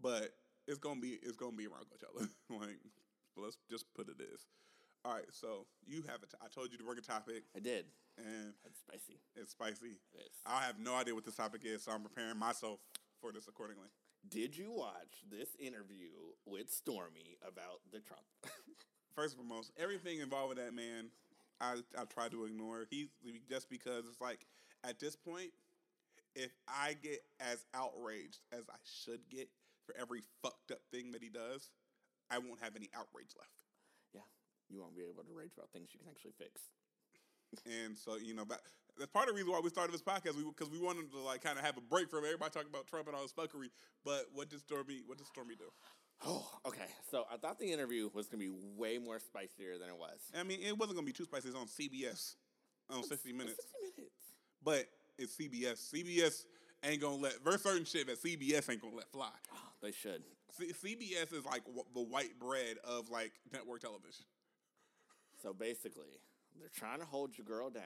but 0.00 0.36
it's 0.68 0.78
gonna 0.78 1.00
be 1.00 1.18
it's 1.22 1.36
gonna 1.36 1.56
be 1.56 1.66
around 1.66 1.86
Coachella. 1.90 2.28
like, 2.60 2.78
let's 3.36 3.56
just 3.70 3.92
put 3.94 4.08
it 4.08 4.20
as. 4.20 4.46
All 5.04 5.12
right, 5.14 5.24
so 5.32 5.66
you 5.84 6.02
have 6.08 6.22
a 6.22 6.26
t- 6.26 6.38
I 6.40 6.46
told 6.48 6.70
you 6.70 6.78
to 6.78 6.84
bring 6.84 6.98
a 6.98 7.02
topic, 7.02 7.42
I 7.56 7.58
did. 7.58 7.86
and 8.18 8.54
it's 8.64 8.78
spicy. 8.78 9.18
it's 9.34 9.50
spicy. 9.50 9.98
It 10.14 10.20
is. 10.20 10.36
I 10.46 10.62
have 10.62 10.78
no 10.78 10.94
idea 10.94 11.14
what 11.14 11.24
this 11.24 11.34
topic 11.34 11.62
is, 11.64 11.82
so 11.82 11.92
I'm 11.92 12.02
preparing 12.02 12.38
myself 12.38 12.78
for 13.20 13.32
this 13.32 13.48
accordingly. 13.48 13.88
Did 14.28 14.56
you 14.56 14.70
watch 14.70 15.24
this 15.28 15.48
interview 15.58 16.10
with 16.46 16.70
Stormy 16.70 17.36
about 17.42 17.80
the 17.90 17.98
Trump? 17.98 18.22
First 19.16 19.36
and 19.36 19.44
foremost, 19.46 19.72
everything 19.76 20.20
involving 20.20 20.58
that 20.58 20.72
man, 20.72 21.10
I 21.60 21.78
I 21.98 22.04
try 22.04 22.28
to 22.28 22.44
ignore. 22.44 22.86
He's 22.88 23.08
just 23.50 23.68
because 23.68 24.04
it's 24.08 24.20
like 24.20 24.46
at 24.84 25.00
this 25.00 25.16
point, 25.16 25.50
if 26.36 26.52
I 26.68 26.94
get 27.02 27.24
as 27.40 27.66
outraged 27.74 28.38
as 28.52 28.62
I 28.70 28.78
should 28.84 29.28
get 29.28 29.48
for 29.84 29.96
every 30.00 30.20
fucked 30.42 30.70
up 30.70 30.78
thing 30.92 31.10
that 31.12 31.22
he 31.22 31.28
does, 31.28 31.70
I 32.30 32.38
won't 32.38 32.62
have 32.62 32.76
any 32.76 32.88
outrage 32.94 33.34
left. 33.36 33.61
You 34.72 34.80
won't 34.80 34.96
be 34.96 35.02
able 35.04 35.22
to 35.22 35.32
rage 35.36 35.52
about 35.56 35.68
things 35.72 35.90
you 35.92 36.00
can 36.00 36.08
actually 36.08 36.32
fix. 36.38 36.60
And 37.68 37.96
so 37.98 38.16
you 38.16 38.34
know, 38.34 38.44
that, 38.48 38.60
that's 38.98 39.10
part 39.12 39.28
of 39.28 39.34
the 39.34 39.38
reason 39.40 39.52
why 39.52 39.60
we 39.60 39.68
started 39.68 39.92
this 39.92 40.02
podcast. 40.02 40.36
We 40.36 40.44
because 40.44 40.70
we 40.70 40.78
wanted 40.80 41.12
to 41.12 41.18
like 41.20 41.42
kind 41.42 41.58
of 41.58 41.64
have 41.64 41.76
a 41.76 41.82
break 41.82 42.08
from 42.08 42.24
everybody 42.24 42.50
talking 42.50 42.70
about 42.72 42.86
Trump 42.86 43.06
and 43.08 43.16
all 43.16 43.22
his 43.22 43.32
fuckery. 43.32 43.68
But 44.04 44.26
what 44.32 44.48
did 44.48 44.60
Stormy? 44.60 45.02
What 45.04 45.18
did 45.18 45.26
Stormy 45.26 45.54
do? 45.54 45.68
Oh, 46.24 46.48
okay. 46.66 46.88
So 47.10 47.24
I 47.30 47.36
thought 47.36 47.58
the 47.58 47.70
interview 47.70 48.08
was 48.14 48.26
gonna 48.28 48.42
be 48.42 48.52
way 48.76 48.96
more 48.98 49.18
spicier 49.18 49.76
than 49.78 49.88
it 49.90 49.98
was. 49.98 50.18
I 50.34 50.42
mean, 50.44 50.60
it 50.62 50.76
wasn't 50.78 50.96
gonna 50.96 51.06
be 51.06 51.12
too 51.12 51.24
spicy. 51.24 51.48
It's 51.48 51.56
on 51.56 51.66
CBS 51.66 52.36
on 52.88 53.02
60 53.04 53.32
minutes. 53.32 53.60
Sixty 53.60 53.92
minutes. 54.00 54.24
but 54.64 54.86
it's 55.18 55.36
CBS. 55.36 55.92
CBS 55.92 56.44
ain't 56.84 57.00
gonna 57.02 57.16
let 57.16 57.44
there's 57.44 57.62
certain 57.62 57.84
shit 57.84 58.06
that 58.06 58.22
CBS 58.22 58.70
ain't 58.70 58.80
gonna 58.80 58.96
let 58.96 59.10
fly. 59.12 59.28
Oh, 59.52 59.58
they 59.82 59.92
should. 59.92 60.22
C- 60.58 60.72
CBS 60.72 61.32
is 61.32 61.44
like 61.44 61.64
w- 61.64 61.84
the 61.94 62.02
white 62.02 62.38
bread 62.38 62.76
of 62.84 63.10
like 63.10 63.32
network 63.52 63.80
television. 63.80 64.24
So 65.42 65.52
basically, 65.52 66.20
they're 66.58 66.68
trying 66.74 67.00
to 67.00 67.04
hold 67.04 67.36
your 67.36 67.44
girl 67.44 67.68
down. 67.70 67.82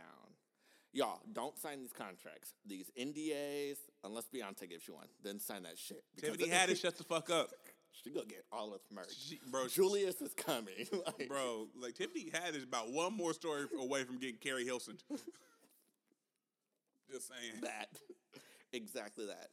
Y'all, 0.92 1.20
don't 1.32 1.59
sign 1.59 1.80
these 1.80 1.92
contracts. 1.92 2.54
These 2.66 2.90
NDAs, 2.98 3.76
unless 4.04 4.24
Beyonce 4.34 4.68
gives 4.68 4.86
you 4.88 4.94
one, 4.94 5.09
then 5.22 5.38
sign 5.40 5.62
that 5.64 5.78
shit. 5.78 6.04
Because 6.14 6.36
Tiffany 6.36 6.50
Haddish, 6.54 6.80
shut 6.82 6.96
the 6.96 7.04
fuck 7.04 7.28
up, 7.30 7.50
She 7.92 8.11
gonna 8.11 8.26
get 8.26 8.44
all 8.52 8.72
of 8.74 8.80
merch. 8.90 9.12
She- 9.16 9.40
bro. 9.50 9.68
Julius 9.68 10.20
is 10.20 10.32
coming. 10.34 10.74
like, 10.92 11.28
Bro, 11.28 11.68
like 11.80 11.94
Tiffany 11.94 12.30
Haddish 12.32 12.64
about 12.64 12.90
one 12.92 13.14
more 13.14 13.32
story 13.34 13.66
away 13.78 14.04
from 14.04 14.18
getting 14.18 14.36
Keri 14.36 14.64
Hilson. 14.64 14.96
Just 17.11 17.28
saying. 17.28 17.61
that. 17.62 17.88
exactly 18.72 19.26
that. 19.26 19.48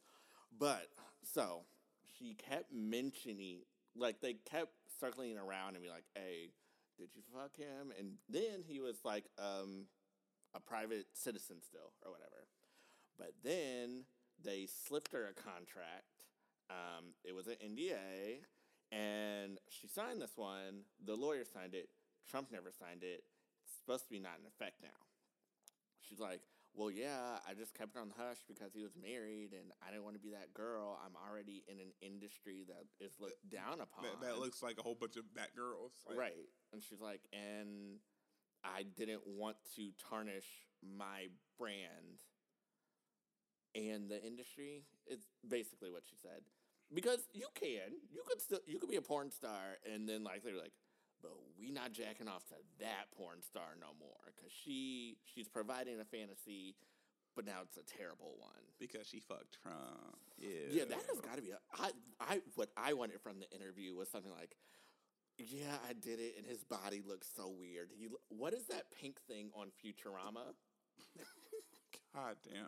But 0.57 0.87
so 1.33 1.61
she 2.17 2.33
kept 2.35 2.71
mentioning, 2.73 3.59
like 3.95 4.21
they 4.21 4.33
kept 4.49 4.71
circling 4.99 5.37
around 5.37 5.75
and 5.75 5.83
be 5.83 5.89
like, 5.89 6.05
"Hey, 6.15 6.49
did 6.97 7.09
you 7.15 7.21
fuck 7.33 7.55
him?" 7.55 7.91
And 7.97 8.17
then 8.29 8.63
he 8.65 8.79
was 8.79 9.03
like, 9.03 9.25
um, 9.37 9.87
"A 10.53 10.59
private 10.59 11.07
citizen 11.13 11.61
still, 11.61 11.93
or 12.05 12.11
whatever." 12.11 12.47
But 13.17 13.33
then 13.43 14.05
they 14.43 14.65
slipped 14.65 15.11
her 15.11 15.27
a 15.27 15.33
contract. 15.33 16.25
Um, 16.69 17.13
it 17.23 17.33
was 17.33 17.47
an 17.47 17.55
NDA, 17.63 18.45
and 18.91 19.59
she 19.69 19.87
signed 19.87 20.21
this 20.21 20.37
one. 20.37 20.85
The 21.03 21.15
lawyer 21.15 21.43
signed 21.45 21.73
it. 21.73 21.89
Trump 22.29 22.51
never 22.51 22.71
signed 22.71 23.03
it. 23.03 23.23
It's 23.63 23.75
supposed 23.77 24.05
to 24.05 24.09
be 24.09 24.19
not 24.19 24.39
in 24.39 24.45
effect 24.45 24.81
now. 24.81 24.89
She's 26.01 26.19
like, 26.19 26.41
well, 26.75 26.89
yeah, 26.89 27.37
I 27.47 27.53
just 27.53 27.73
kept 27.77 27.95
it 27.95 27.99
on 27.99 28.09
the 28.09 28.15
hush 28.17 28.41
because 28.47 28.73
he 28.73 28.81
was 28.81 28.93
married 28.99 29.53
and 29.53 29.71
I 29.85 29.91
didn't 29.91 30.03
want 30.03 30.15
to 30.15 30.21
be 30.21 30.31
that 30.31 30.53
girl. 30.53 30.99
I'm 31.05 31.13
already 31.15 31.63
in 31.67 31.79
an 31.79 31.93
industry 32.01 32.65
that 32.67 32.85
is 33.03 33.13
looked 33.19 33.37
uh, 33.45 33.55
down 33.55 33.81
upon. 33.81 34.05
That, 34.05 34.25
that 34.25 34.39
looks 34.39 34.63
like 34.63 34.77
a 34.79 34.81
whole 34.81 34.97
bunch 34.99 35.15
of 35.15 35.31
bad 35.33 35.49
girls. 35.55 35.93
Like, 36.07 36.17
right. 36.17 36.49
And 36.73 36.81
she's 36.81 37.01
like, 37.01 37.21
and 37.31 37.99
I 38.63 38.83
didn't 38.83 39.21
want 39.27 39.57
to 39.75 39.89
tarnish 40.09 40.47
my 40.81 41.27
brand 41.59 42.25
and 43.75 44.09
the 44.09 44.21
industry. 44.23 44.83
It's 45.05 45.27
basically 45.47 45.91
what 45.91 46.03
she 46.09 46.15
said. 46.21 46.41
Because 46.93 47.27
you 47.33 47.47
can, 47.55 48.01
you 48.11 48.23
could 48.27 48.41
still, 48.41 48.59
you 48.67 48.79
could 48.79 48.89
be 48.89 48.97
a 48.97 49.01
porn 49.01 49.31
star, 49.31 49.77
and 49.91 50.07
then 50.07 50.23
like 50.23 50.43
they're 50.43 50.55
like, 50.55 50.73
but 51.23 51.31
we 51.57 51.71
not 51.71 51.91
jacking 51.93 52.27
off 52.27 52.45
to 52.49 52.55
that 52.79 53.09
porn 53.17 53.41
star 53.41 53.73
no 53.79 53.87
more 53.99 54.19
because 54.35 54.51
she 54.51 55.17
she's 55.33 55.47
providing 55.47 55.99
a 55.99 56.05
fantasy, 56.05 56.75
but 57.35 57.45
now 57.45 57.63
it's 57.63 57.77
a 57.77 57.97
terrible 57.97 58.35
one. 58.37 58.61
Because 58.79 59.07
she 59.07 59.19
fucked 59.19 59.57
Trump. 59.63 60.19
Yeah. 60.37 60.69
Yeah, 60.69 60.85
that 60.85 61.01
has 61.09 61.19
got 61.21 61.37
to 61.37 61.41
be. 61.41 61.51
A, 61.51 61.57
I 61.81 61.89
I 62.19 62.41
what 62.55 62.69
I 62.77 62.93
wanted 62.93 63.21
from 63.21 63.39
the 63.39 63.49
interview 63.55 63.95
was 63.95 64.09
something 64.09 64.31
like, 64.31 64.55
"Yeah, 65.39 65.73
I 65.89 65.93
did 65.93 66.19
it, 66.19 66.35
and 66.37 66.45
his 66.45 66.63
body 66.63 67.01
looks 67.07 67.27
so 67.35 67.49
weird." 67.49 67.89
He, 67.97 68.09
what 68.29 68.53
is 68.53 68.65
that 68.67 68.91
pink 68.91 69.17
thing 69.27 69.49
on 69.55 69.67
Futurama? 69.81 70.53
God 72.13 72.35
damn. 72.43 72.65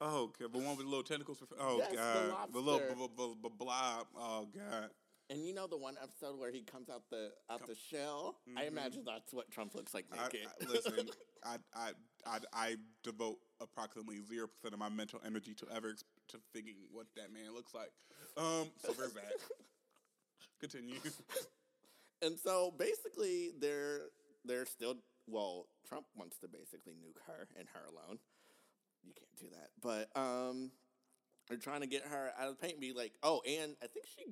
Oh, 0.00 0.24
okay. 0.24 0.44
The 0.52 0.58
one 0.58 0.76
with 0.76 0.84
the 0.86 0.90
little 0.90 1.02
tentacles. 1.02 1.38
For, 1.38 1.46
oh, 1.58 1.78
God. 1.94 2.52
The, 2.52 2.58
little 2.60 2.74
lobster. 2.74 2.94
b- 2.96 3.08
b- 3.16 3.34
b- 3.42 3.48
blob. 3.58 4.06
Oh, 4.16 4.48
God. 4.54 4.90
And 5.30 5.46
you 5.46 5.54
know 5.54 5.66
the 5.66 5.76
one 5.78 5.96
episode 6.02 6.38
where 6.38 6.50
he 6.50 6.60
comes 6.62 6.90
out 6.90 7.02
the 7.10 7.32
out 7.48 7.66
the 7.66 7.74
shell. 7.74 8.36
I 8.56 8.64
Mhm. 8.64 8.68
imagine 8.68 9.04
that's 9.04 9.32
what 9.32 9.50
Trump 9.50 9.74
looks 9.74 9.94
like 9.94 10.10
naked. 10.10 10.46
I, 10.46 10.64
listen, 10.66 11.08
I, 11.42 11.56
I, 11.74 11.92
I, 12.26 12.38
I 12.52 12.76
devote 13.02 13.38
approximately 13.60 14.20
zero 14.20 14.48
percent 14.48 14.74
of 14.74 14.80
my 14.80 14.90
mental 14.90 15.20
energy 15.24 15.54
to 15.54 15.66
ever 15.74 15.94
to 16.28 16.38
figuring 16.52 16.76
what 16.90 17.06
that 17.16 17.32
man 17.32 17.54
looks 17.54 17.72
like. 17.74 17.90
Um, 18.36 18.70
so 18.84 18.92
there's 18.92 19.14
that. 19.14 19.32
Continue. 20.60 21.00
and 22.22 22.38
so 22.38 22.70
basically, 22.78 23.52
they're 23.58 24.08
they're 24.44 24.66
still 24.66 24.96
well. 25.26 25.68
Trump 25.88 26.06
wants 26.14 26.36
to 26.38 26.48
basically 26.48 26.94
nuke 26.94 27.20
her 27.26 27.48
and 27.58 27.66
her 27.72 27.84
alone. 27.86 28.18
You 29.02 29.12
can't 29.14 29.36
do 29.38 29.46
that, 29.56 29.70
but 29.82 30.08
um, 30.18 30.70
they're 31.48 31.58
trying 31.58 31.80
to 31.80 31.86
get 31.86 32.02
her 32.06 32.30
out 32.38 32.48
of 32.48 32.56
the 32.56 32.60
paint. 32.60 32.74
And 32.74 32.80
be 32.80 32.92
like, 32.92 33.12
oh, 33.22 33.40
and 33.46 33.74
I 33.82 33.86
think 33.86 34.06
she 34.06 34.24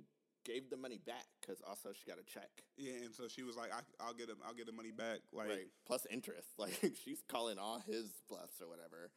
gave 0.44 0.70
the 0.70 0.76
money 0.76 0.98
back 1.04 1.26
because 1.40 1.60
also 1.66 1.90
she 1.92 2.08
got 2.10 2.18
a 2.18 2.24
check. 2.24 2.50
Yeah, 2.76 3.04
and 3.04 3.14
so 3.14 3.28
she 3.28 3.42
was 3.42 3.56
like, 3.56 3.72
I, 3.72 3.80
"I'll 4.00 4.14
get 4.14 4.28
him. 4.28 4.38
I'll 4.46 4.54
get 4.54 4.66
the 4.66 4.72
money 4.72 4.90
back." 4.90 5.20
Like, 5.32 5.48
right. 5.48 5.68
Plus 5.86 6.06
interest. 6.10 6.48
Like 6.58 6.78
she's 7.04 7.22
calling 7.28 7.58
all 7.58 7.80
his 7.86 8.10
bluffs 8.28 8.60
or 8.60 8.68
whatever. 8.68 9.10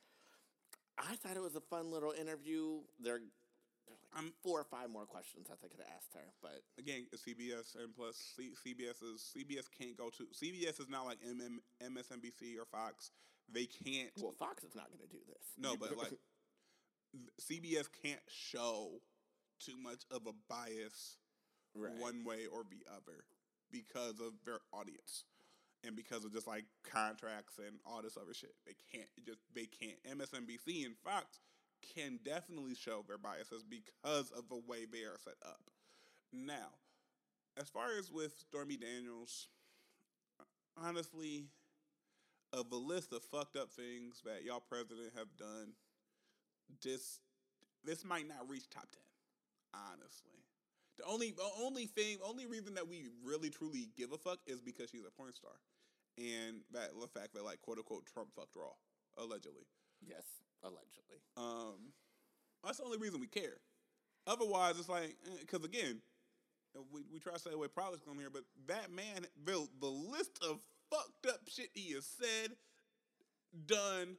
I 0.98 1.16
thought 1.16 1.36
it 1.36 1.42
was 1.44 1.56
a 1.56 1.62
fun 1.62 1.92
little 1.92 2.12
interview. 2.12 2.80
There, 3.00 3.20
there's 3.88 4.00
like 4.00 4.00
I'm- 4.16 4.34
four 4.44 4.60
or 4.60 4.64
five 4.64 4.90
more 4.90 5.06
questions 5.06 5.48
that 5.48 5.58
I 5.64 5.68
could 5.68 5.78
have 5.78 5.88
asked 5.96 6.14
her, 6.14 6.34
but 6.42 6.62
again, 6.80 7.06
CBS, 7.16 7.76
and 7.76 7.94
plus 7.96 8.16
C- 8.38 8.54
CBS 8.66 9.04
is 9.04 9.34
CBS 9.36 9.66
can't 9.78 9.98
go 9.98 10.10
to 10.10 10.24
CBS 10.34 10.80
is 10.80 10.90
not 10.90 11.06
like 11.06 11.20
MM, 11.22 11.58
MSNBC 11.84 12.58
or 12.58 12.66
Fox. 12.66 13.12
They 13.52 13.66
can't. 13.66 14.10
well, 14.20 14.34
Fox 14.40 14.64
is 14.64 14.74
not 14.76 14.88
going 14.88 15.02
to 15.08 15.08
do 15.16 15.22
this. 15.28 15.44
No, 15.58 15.76
but 15.76 15.96
like 15.98 16.14
CBS 17.42 17.88
can't 18.04 18.22
show 18.28 19.02
too 19.60 19.78
much 19.78 20.04
of 20.12 20.28
a 20.28 20.34
bias 20.50 21.18
right. 21.76 21.94
one 22.00 22.24
way 22.24 22.46
or 22.52 22.64
the 22.70 22.84
other 22.92 23.26
because 23.72 24.20
of 24.20 24.34
their 24.46 24.60
audience 24.74 25.26
and 25.86 25.96
because 25.96 26.26
of 26.26 26.34
just 26.34 26.48
like 26.48 26.66
contracts 26.90 27.58
and 27.58 27.78
all 27.86 28.02
this 28.02 28.18
other 28.18 28.34
shit. 28.34 28.56
They 28.66 28.76
can't 28.92 29.10
just 29.26 29.42
they 29.54 29.66
can't. 29.66 30.20
MSNBC 30.20 30.86
and 30.86 30.96
Fox 31.04 31.40
can 31.96 32.20
definitely 32.24 32.76
show 32.76 33.04
their 33.08 33.18
biases 33.18 33.64
because 33.64 34.32
of 34.32 34.50
the 34.50 34.62
way 34.68 34.86
they 34.86 35.04
are 35.04 35.18
set 35.24 35.36
up. 35.46 35.70
Now, 36.34 36.74
as 37.58 37.70
far 37.70 37.98
as 37.98 38.12
with 38.12 38.34
Stormy 38.38 38.78
Daniels, 38.78 39.48
honestly, 40.82 41.46
of 42.54 42.72
a 42.72 42.76
list 42.76 43.14
of 43.14 43.24
fucked 43.24 43.58
up 43.58 43.72
things 43.72 44.22
that 44.26 44.44
y'all 44.44 44.64
president 44.68 45.12
have 45.18 45.36
done, 45.38 45.74
this 46.84 47.20
this 47.84 48.04
might 48.04 48.28
not 48.28 48.50
reach 48.50 48.70
top 48.70 48.88
ten. 48.92 49.05
Honestly, 49.92 50.40
the 50.98 51.04
only 51.06 51.32
the 51.32 51.50
only 51.62 51.86
thing, 51.86 52.18
only 52.24 52.46
reason 52.46 52.74
that 52.76 52.88
we 52.88 53.08
really 53.24 53.50
truly 53.50 53.90
give 53.98 54.12
a 54.12 54.18
fuck 54.18 54.40
is 54.48 54.62
because 54.62 54.90
she's 54.90 55.06
a 55.06 55.12
porn 55.12 55.34
star, 55.34 55.52
and 56.18 56.62
that 56.72 56.92
the 57.00 57.08
fact 57.08 57.34
that 57.34 57.44
like 57.44 57.62
quote 57.62 57.78
unquote 57.78 58.06
Trump 58.06 58.30
fucked 58.36 58.56
raw 58.56 58.72
allegedly. 59.18 59.66
Yes, 60.02 60.24
allegedly. 60.64 61.20
Um, 61.38 61.92
that's 62.64 62.78
the 62.78 62.86
only 62.86 62.98
reason 62.98 63.20
we 63.20 63.28
care. 63.28 63.58
Otherwise, 64.28 64.80
it's 64.80 64.90
like 64.90 65.18
because 65.40 65.64
again, 65.64 66.02
uh, 66.76 66.82
we, 66.92 67.02
we 67.12 67.20
try 67.20 67.34
to 67.34 67.40
stay 67.40 67.52
away 67.52 67.68
politics 67.68 68.08
on 68.10 68.18
here, 68.18 68.30
but 68.32 68.44
that 68.68 68.92
man, 68.92 69.26
the 69.46 69.68
the 69.80 69.88
list 69.88 70.40
of 70.42 70.60
fucked 70.90 71.26
up 71.28 71.42
shit 71.48 71.70
he 71.74 71.94
has 71.94 72.06
said, 72.06 72.52
done, 73.66 74.18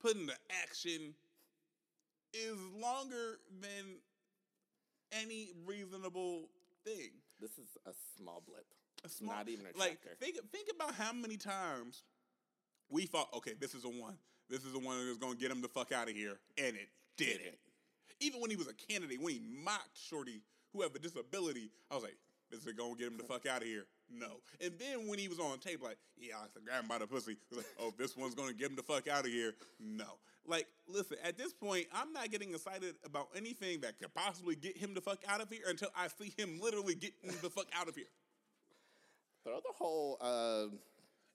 put 0.00 0.16
into 0.16 0.34
action, 0.62 1.14
is 2.32 2.58
longer 2.80 3.38
than 3.60 3.98
any 5.12 5.50
reasonable 5.66 6.48
thing. 6.84 7.10
This 7.40 7.52
is 7.52 7.76
a 7.86 7.92
small 8.16 8.42
blip. 8.46 8.66
A 9.04 9.08
small- 9.08 9.34
Not 9.36 9.48
even 9.48 9.66
a 9.66 9.72
tracker. 9.72 9.78
like 9.78 10.18
think 10.18 10.36
think 10.50 10.68
about 10.74 10.94
how 10.94 11.12
many 11.12 11.36
times 11.36 12.02
we 12.88 13.06
thought, 13.06 13.28
okay, 13.34 13.52
this 13.58 13.74
is 13.74 13.82
the 13.82 13.88
one. 13.88 14.18
This 14.48 14.64
is 14.64 14.72
the 14.72 14.78
one 14.78 15.06
that's 15.06 15.18
gonna 15.18 15.36
get 15.36 15.50
him 15.50 15.60
the 15.60 15.68
fuck 15.68 15.92
out 15.92 16.08
of 16.08 16.14
here, 16.16 16.40
and 16.56 16.74
it 16.76 16.88
didn't. 17.16 17.58
Even 18.20 18.40
when 18.40 18.50
he 18.50 18.56
was 18.56 18.66
a 18.66 18.74
candidate, 18.74 19.20
when 19.20 19.34
he 19.34 19.40
mocked 19.40 19.96
Shorty, 19.96 20.42
who 20.72 20.82
have 20.82 20.94
a 20.94 20.98
disability, 20.98 21.70
I 21.90 21.94
was 21.94 22.02
like, 22.04 22.16
this 22.50 22.64
is 22.66 22.72
gonna 22.72 22.96
get 22.96 23.08
him 23.08 23.18
the 23.18 23.24
fuck 23.24 23.46
out 23.46 23.62
of 23.62 23.68
here. 23.68 23.86
No. 24.10 24.40
And 24.60 24.72
then 24.78 25.06
when 25.06 25.18
he 25.18 25.28
was 25.28 25.38
on 25.38 25.58
tape, 25.58 25.82
like, 25.82 25.98
yeah, 26.18 26.36
I 26.38 26.46
said, 26.52 26.64
grab 26.64 26.82
him 26.82 26.88
by 26.88 26.98
the 26.98 27.06
pussy. 27.06 27.32
It 27.32 27.38
was 27.50 27.58
like, 27.58 27.66
oh, 27.78 27.92
this 27.98 28.16
one's 28.16 28.34
gonna 28.34 28.54
get 28.54 28.70
him 28.70 28.76
the 28.76 28.82
fuck 28.82 29.06
out 29.06 29.26
of 29.26 29.30
here. 29.30 29.54
No. 29.78 30.18
Like, 30.48 30.66
listen, 30.88 31.18
at 31.22 31.36
this 31.36 31.52
point, 31.52 31.86
I'm 31.92 32.12
not 32.12 32.30
getting 32.30 32.50
excited 32.50 32.94
about 33.04 33.28
anything 33.36 33.80
that 33.82 33.98
could 33.98 34.14
possibly 34.14 34.56
get 34.56 34.76
him 34.76 34.94
the 34.94 35.00
fuck 35.00 35.18
out 35.28 35.40
of 35.40 35.50
here 35.50 35.62
until 35.68 35.90
I 35.96 36.08
see 36.08 36.32
him 36.36 36.58
literally 36.60 36.94
getting 36.94 37.30
the 37.42 37.50
fuck 37.50 37.66
out 37.78 37.88
of 37.88 37.94
here. 37.94 38.06
Throw 39.44 39.56
the 39.56 39.72
whole 39.76 40.16
uh, 40.20 40.66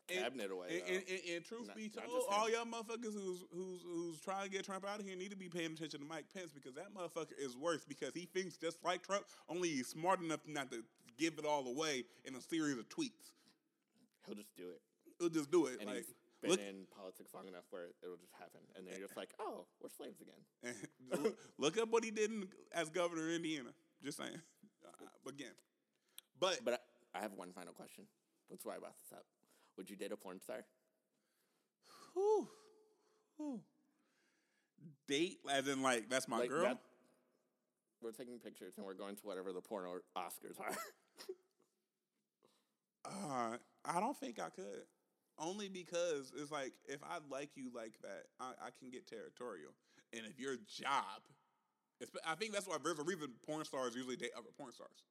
cabinet 0.07 0.51
away. 0.51 0.67
And, 0.69 0.81
though. 0.81 0.93
and, 0.93 1.03
and, 1.09 1.35
and 1.35 1.45
truth 1.45 1.67
Not- 1.67 1.75
be 1.75 1.89
told, 1.89 2.23
all 2.29 2.49
y'all 2.49 2.65
motherfuckers 2.65 3.13
who's 3.13 3.43
who's 3.53 3.81
who's 3.83 4.19
trying 4.19 4.45
to 4.45 4.49
get 4.49 4.65
Trump 4.65 4.85
out 4.87 4.99
of 4.99 5.05
here 5.05 5.15
need 5.15 5.31
to 5.31 5.37
be 5.37 5.47
paying 5.47 5.73
attention 5.73 5.99
to 5.99 6.05
Mike 6.05 6.25
Pence 6.33 6.51
because 6.51 6.73
that 6.73 6.93
motherfucker 6.93 7.37
is 7.39 7.55
worse 7.55 7.85
because 7.85 8.13
he 8.13 8.25
thinks 8.33 8.57
just 8.57 8.83
like 8.83 9.05
Trump, 9.05 9.25
only 9.47 9.69
he's 9.69 9.87
smart 9.87 10.21
enough 10.21 10.41
not 10.47 10.71
to 10.71 10.83
give 11.17 11.37
it 11.37 11.45
all 11.45 11.67
away 11.67 12.03
in 12.25 12.35
a 12.35 12.41
series 12.41 12.77
of 12.77 12.89
tweets. 12.89 13.31
He'll 14.25 14.35
just 14.35 14.55
do 14.55 14.69
it. 14.69 14.81
He'll 15.19 15.29
just 15.29 15.51
do 15.51 15.67
it. 15.67 15.79
And 15.79 15.89
like 15.89 16.05
been 16.43 16.51
look, 16.51 16.59
in 16.59 16.85
politics 16.95 17.33
long 17.33 17.47
enough 17.47 17.63
where 17.71 17.87
it'll 18.03 18.17
just 18.21 18.33
happen. 18.37 18.61
And 18.75 18.85
then 18.85 18.93
you're 18.99 19.07
just 19.07 19.17
like, 19.17 19.29
oh, 19.39 19.65
we're 19.81 19.89
slaves 19.89 20.21
again. 20.21 20.75
look, 21.11 21.37
look 21.57 21.77
up 21.77 21.89
what 21.89 22.03
he 22.03 22.11
did 22.11 22.29
in, 22.31 22.45
as 22.71 22.89
governor 22.89 23.27
of 23.27 23.33
Indiana. 23.35 23.69
Just 24.03 24.17
saying. 24.17 24.39
Uh, 24.85 25.29
again, 25.29 25.55
but, 26.39 26.59
But 26.63 26.83
I, 27.15 27.19
I 27.19 27.21
have 27.21 27.33
one 27.33 27.51
final 27.53 27.73
question. 27.73 28.03
That's 28.49 28.65
why 28.65 28.75
I 28.75 28.79
brought 28.79 28.95
this 29.01 29.17
up. 29.17 29.25
Would 29.77 29.89
you 29.89 29.95
date 29.95 30.11
a 30.11 30.17
porn 30.17 30.39
star? 30.39 30.65
whew, 32.13 32.47
whew. 33.37 33.59
date 35.07 35.39
as 35.51 35.67
in 35.67 35.81
like 35.81 36.09
that's 36.09 36.27
my 36.27 36.39
Like 36.39 36.49
girl. 36.49 36.63
that- 36.63 36.79
we're 38.03 38.11
taking 38.11 38.37
pictures 38.37 38.73
and 38.77 38.85
we're 38.85 38.93
going 38.93 39.15
to 39.15 39.21
whatever 39.23 39.53
the 39.53 39.61
porno 39.61 39.99
Oscars 40.17 40.59
are. 40.59 40.75
Uh, 43.05 43.57
I 43.83 43.99
don't 43.99 44.17
think 44.17 44.39
I 44.39 44.49
could. 44.49 44.83
Only 45.39 45.67
because 45.67 46.31
it's 46.37 46.51
like 46.51 46.73
if 46.87 46.99
I 47.03 47.17
like 47.29 47.49
you 47.55 47.71
like 47.73 47.93
that, 48.01 48.25
I, 48.39 48.51
I 48.67 48.69
can 48.79 48.89
get 48.91 49.07
territorial. 49.07 49.71
And 50.15 50.25
if 50.25 50.39
your 50.39 50.57
job, 50.69 51.25
I 52.25 52.35
think 52.35 52.53
that's 52.53 52.67
why 52.67 52.77
there's 52.83 52.99
a 52.99 53.03
reason 53.03 53.29
porn 53.45 53.65
stars 53.65 53.95
usually 53.95 54.15
date 54.15 54.31
other 54.37 54.49
porn 54.57 54.71
stars. 54.71 55.03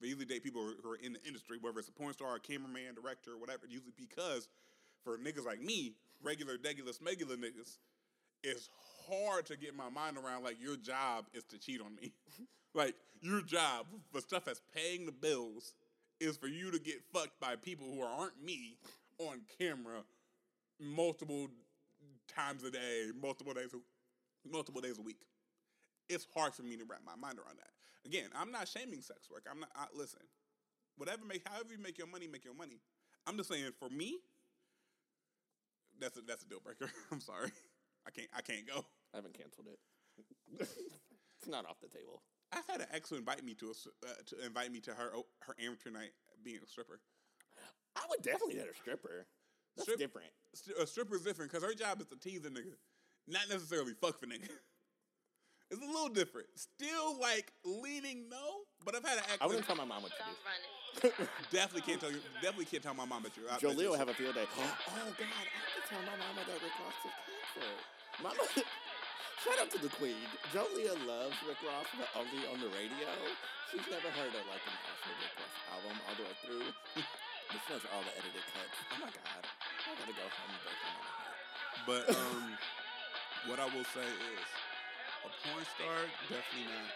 They 0.00 0.08
usually 0.08 0.26
date 0.26 0.42
people 0.42 0.62
who 0.82 0.90
are 0.90 0.96
in 0.96 1.14
the 1.14 1.24
industry, 1.24 1.58
whether 1.60 1.78
it's 1.78 1.88
a 1.88 1.92
porn 1.92 2.12
star, 2.12 2.36
a 2.36 2.40
cameraman, 2.40 2.94
director, 2.94 3.32
or 3.32 3.38
whatever. 3.38 3.66
Usually 3.68 3.94
because 3.96 4.48
for 5.04 5.16
niggas 5.16 5.46
like 5.46 5.60
me, 5.60 5.94
regular, 6.22 6.56
regular, 6.62 6.92
smegular 6.92 7.36
niggas, 7.36 7.78
it's 8.42 8.68
hard 9.08 9.46
to 9.46 9.56
get 9.56 9.74
my 9.74 9.88
mind 9.88 10.16
around. 10.18 10.42
Like 10.42 10.60
your 10.60 10.76
job 10.76 11.26
is 11.32 11.44
to 11.44 11.58
cheat 11.58 11.80
on 11.80 11.94
me. 11.94 12.12
like 12.74 12.94
your 13.20 13.40
job 13.42 13.86
for 14.12 14.20
stuff 14.20 14.44
that's 14.44 14.60
paying 14.74 15.06
the 15.06 15.12
bills 15.12 15.74
is 16.20 16.36
for 16.36 16.48
you 16.48 16.70
to 16.70 16.78
get 16.78 16.96
fucked 17.12 17.38
by 17.40 17.56
people 17.56 17.86
who 17.86 18.02
aren't 18.02 18.42
me 18.42 18.76
on 19.18 19.40
camera 19.58 20.02
multiple 20.80 21.48
times 22.28 22.64
a 22.64 22.70
day, 22.70 23.06
multiple 23.20 23.54
days, 23.54 23.72
a, 23.74 24.48
multiple 24.50 24.80
days 24.80 24.98
a 24.98 25.02
week. 25.02 25.20
It's 26.08 26.26
hard 26.34 26.54
for 26.54 26.62
me 26.62 26.76
to 26.76 26.84
wrap 26.84 27.00
my 27.04 27.16
mind 27.16 27.38
around 27.38 27.58
that. 27.58 27.70
Again, 28.04 28.30
I'm 28.38 28.52
not 28.52 28.68
shaming 28.68 29.02
sex 29.02 29.28
work. 29.30 29.46
I'm 29.50 29.60
not. 29.60 29.70
I, 29.74 29.86
listen, 29.94 30.20
whatever 30.96 31.24
make, 31.24 31.46
however 31.48 31.72
you 31.72 31.82
make 31.82 31.98
your 31.98 32.06
money, 32.06 32.28
make 32.28 32.44
your 32.44 32.54
money. 32.54 32.80
I'm 33.26 33.36
just 33.36 33.48
saying, 33.48 33.72
for 33.80 33.88
me, 33.88 34.18
that's 36.00 36.16
a 36.16 36.20
that's 36.20 36.44
a 36.44 36.48
deal 36.48 36.60
breaker. 36.62 36.90
I'm 37.12 37.20
sorry, 37.20 37.50
I 38.06 38.10
can't 38.10 38.28
I 38.36 38.42
can't 38.42 38.66
go. 38.66 38.84
I 39.12 39.16
haven't 39.16 39.36
canceled 39.36 39.66
it. 39.68 39.78
it's 40.60 41.48
not 41.48 41.66
off 41.66 41.80
the 41.80 41.88
table. 41.88 42.22
I've 42.52 42.66
had 42.68 42.80
an 42.80 42.86
ex 42.92 43.10
who 43.10 43.16
invite 43.16 43.44
me 43.44 43.54
to 43.54 43.66
a, 43.66 44.06
uh, 44.06 44.12
to 44.26 44.46
invite 44.46 44.70
me 44.70 44.80
to 44.80 44.92
her 44.92 45.10
her 45.40 45.56
amateur 45.60 45.90
night 45.90 46.10
being 46.44 46.60
a 46.62 46.68
stripper. 46.68 47.00
I 47.96 48.04
would 48.10 48.22
definitely 48.22 48.54
date 48.54 48.68
a 48.70 48.76
stripper. 48.76 49.26
That's 49.76 49.84
Strip- 49.88 49.98
different. 49.98 50.28
St- 50.54 50.76
A 50.78 50.86
stripper 50.86 51.16
is 51.16 51.22
different 51.22 51.50
because 51.50 51.66
her 51.66 51.74
job 51.74 52.00
is 52.00 52.06
to 52.08 52.16
tease 52.16 52.44
a 52.44 52.50
nigga, 52.50 52.76
not 53.28 53.48
necessarily 53.48 53.92
fuck 54.00 54.20
the 54.20 54.26
nigga. 54.26 54.48
It's 55.66 55.82
a 55.82 55.84
little 55.84 56.06
different. 56.14 56.46
Still 56.54 57.18
like 57.18 57.50
leaning 57.66 58.30
no, 58.30 58.62
but 58.86 58.94
I've 58.94 59.02
had 59.02 59.18
an 59.18 59.26
ex. 59.34 59.42
I 59.42 59.50
wouldn't 59.50 59.66
that 59.66 59.74
tell 59.74 59.82
my 59.82 59.82
mom 59.82 60.06
what 60.06 60.14
to 60.14 60.22
I'm 60.22 60.38
do. 61.02 61.10
definitely 61.50 61.82
can't 61.82 61.98
tell 61.98 62.14
you. 62.14 62.22
Definitely 62.38 62.70
can't 62.70 62.86
tell 62.86 62.94
my 62.94 63.02
mom 63.02 63.26
that 63.26 63.34
you're 63.34 63.50
out. 63.50 63.58
Jolie 63.58 63.82
will 63.82 63.98
have 63.98 64.06
a 64.06 64.14
field 64.14 64.38
day. 64.38 64.46
Oh 64.54 64.62
God, 64.62 65.26
I 65.26 65.42
have 65.42 65.74
to 65.74 65.82
tell 65.90 65.98
my 66.06 66.14
mama 66.22 66.46
that 66.46 66.62
Rick 66.62 66.70
Ross 66.78 66.94
is 67.02 67.10
canceled. 67.18 67.82
Mama, 68.22 68.42
shout 69.42 69.58
out 69.58 69.70
to 69.74 69.82
the 69.82 69.90
queen. 69.98 70.22
Jolia 70.54 70.94
loves 71.02 71.34
Rick 71.42 71.58
Ross, 71.66 71.90
but 71.98 72.06
only 72.14 72.46
on 72.46 72.62
the 72.62 72.70
radio. 72.70 73.10
She's 73.74 73.82
never 73.90 74.06
heard 74.14 74.38
of 74.38 74.46
like 74.46 74.62
an 74.70 74.76
actual 74.86 75.18
Rick 75.18 75.34
Ross 75.34 75.54
album 75.74 75.98
all 76.06 76.14
the 76.14 76.24
way 76.30 76.34
through. 76.46 76.66
But 77.48 77.62
she 77.62 77.88
all 77.94 78.02
the 78.02 78.14
edited 78.18 78.44
cuts. 78.50 78.76
Oh 78.90 78.98
my 78.98 79.10
God, 79.10 79.42
I 79.44 79.90
gotta 79.94 80.14
go 80.14 80.26
home 80.26 80.50
and 80.50 80.62
break 80.66 80.78
my 80.82 80.90
heart. 80.98 81.36
But 81.86 82.04
um, 82.10 82.44
what 83.46 83.58
I 83.62 83.66
will 83.70 83.86
say 83.94 84.06
is, 84.06 84.48
a 85.22 85.30
porn 85.46 85.64
star 85.78 85.96
definitely 86.26 86.66
not. 86.70 86.90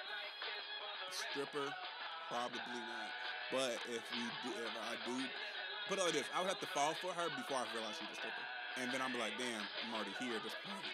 Stripper, 1.11 1.69
Probably 2.31 2.63
not. 2.63 3.11
But 3.51 3.75
if 3.91 4.03
we 4.15 4.23
do, 4.47 4.55
if 4.55 4.75
I 4.87 4.95
do, 5.03 5.19
put 5.91 5.99
it 5.99 6.07
like 6.07 6.15
this, 6.15 6.31
I 6.31 6.39
would 6.39 6.47
have 6.47 6.63
to 6.63 6.71
fall 6.71 6.95
for 7.03 7.11
her 7.11 7.27
before 7.35 7.59
I 7.59 7.67
realize 7.75 7.99
she's 7.99 8.07
a 8.07 8.19
stripper, 8.23 8.47
and 8.79 8.87
then 8.95 9.03
I'm 9.03 9.11
like, 9.19 9.35
damn, 9.35 9.59
I'm 9.83 9.91
already 9.99 10.15
here 10.23 10.39
at 10.39 10.43
this 10.47 10.55
point. 10.63 10.87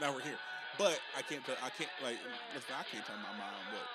now 0.00 0.12
we're 0.12 0.20
here, 0.20 0.36
but 0.76 1.00
I 1.16 1.24
can't 1.24 1.40
tell. 1.48 1.56
I 1.64 1.72
can't 1.72 1.88
like 2.04 2.20
listen. 2.52 2.76
I 2.76 2.84
can't 2.84 3.00
tell 3.08 3.16
my 3.16 3.32
mom 3.40 3.56
what 3.72 3.88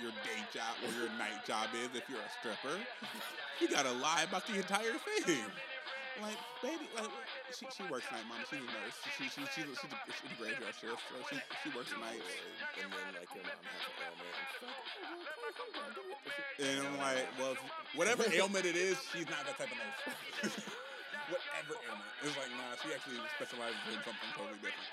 your 0.00 0.12
day 0.24 0.40
job 0.52 0.74
or 0.84 0.90
your 0.96 1.10
night 1.16 1.44
job 1.46 1.68
is 1.74 1.90
if 1.94 2.08
you're 2.08 2.20
a 2.20 2.32
stripper. 2.40 2.76
You 3.60 3.68
gotta 3.68 3.92
lie 3.92 4.24
about 4.26 4.46
the 4.46 4.56
entire 4.56 4.98
thing. 5.24 5.46
Like, 6.22 6.38
baby, 6.62 6.86
like 6.94 7.10
she, 7.50 7.66
she 7.74 7.82
works 7.90 8.06
night, 8.14 8.22
mama. 8.30 8.46
She's 8.46 8.62
a 8.62 8.70
nurse. 8.70 8.94
She 9.02 9.26
she 9.26 9.26
she 9.34 9.42
she's 9.50 9.66
a, 9.66 9.74
she's 9.74 9.90
a, 9.90 9.98
she's 10.14 10.30
a 10.30 10.38
graveyard 10.38 10.74
shift, 10.78 11.02
so 11.10 11.18
she 11.26 11.42
she 11.66 11.68
works 11.74 11.90
nights. 11.98 12.22
And 12.78 12.86
then 12.86 13.18
like 13.18 13.26
your 13.34 13.42
mom 13.42 13.66
has 13.66 13.82
an 13.82 13.98
ailment. 13.98 14.30
And 14.30 14.46
she's 14.46 14.62
like, 14.62 14.78
oh, 14.78 15.18
well, 15.42 15.54
come 15.58 15.70
on, 15.74 15.90
come 15.90 16.06
on. 16.06 16.22
And 16.62 16.76
I'm 16.86 16.96
like, 17.02 17.26
well, 17.34 17.54
whatever 17.98 18.22
ailment 18.30 18.62
it 18.62 18.78
is, 18.78 18.94
she's 19.10 19.26
not 19.26 19.42
that 19.42 19.58
type 19.58 19.74
of 19.74 19.78
nurse. 19.78 20.54
whatever 21.34 21.74
ailment, 21.82 22.10
it's 22.22 22.36
like 22.38 22.52
nah. 22.62 22.78
She 22.78 22.94
actually 22.94 23.18
specializes 23.34 23.82
in 23.90 23.98
something 24.06 24.30
totally 24.38 24.60
different. 24.62 24.86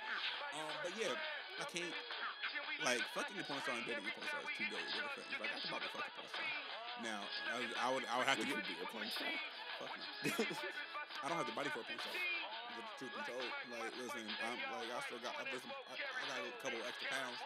Um, 0.57 0.73
but 0.81 0.93
yeah, 0.97 1.13
I 1.61 1.65
can't 1.69 1.93
like 2.85 3.01
fucking 3.13 3.37
a 3.37 3.43
porn 3.45 3.61
star 3.61 3.75
and 3.77 3.85
dating 3.85 4.05
a 4.07 4.13
porn 4.15 4.27
star 4.27 4.41
is 4.41 4.51
two 4.57 4.67
very 4.69 4.85
different 4.89 5.13
things. 5.17 5.31
Like 5.41 5.51
I 5.53 5.57
can 5.61 5.69
probably 5.69 5.89
fuck 5.93 6.05
a 6.07 6.13
porn 6.17 6.29
star. 6.31 6.47
Now 7.01 7.19
I, 7.21 7.55
would- 7.61 7.77
I 7.77 7.87
would 7.93 8.05
I 8.09 8.13
would 8.21 8.29
have 8.29 8.39
to 8.41 8.45
get 8.47 8.57
be 8.65 8.75
a 8.81 8.87
porn 8.89 9.07
star? 9.09 9.31
fuck 9.81 9.91
me. 9.97 10.03
I 11.21 11.25
don't 11.29 11.37
have 11.37 11.49
the 11.49 11.57
body 11.57 11.69
for 11.69 11.81
a 11.81 11.87
porn 11.87 11.99
star. 12.01 12.15
The 12.71 12.83
truth 12.97 13.13
be 13.13 13.21
told, 13.27 13.47
like 13.77 13.93
listen, 13.99 14.25
I'm 14.47 14.57
like 14.73 14.89
I 14.89 14.99
still 15.05 15.21
got 15.21 15.33
I, 15.37 15.43
listen, 15.51 15.69
I, 15.69 15.93
I 15.99 16.23
got 16.31 16.39
a 16.41 16.51
couple 16.63 16.79
extra 16.87 17.07
pounds. 17.11 17.39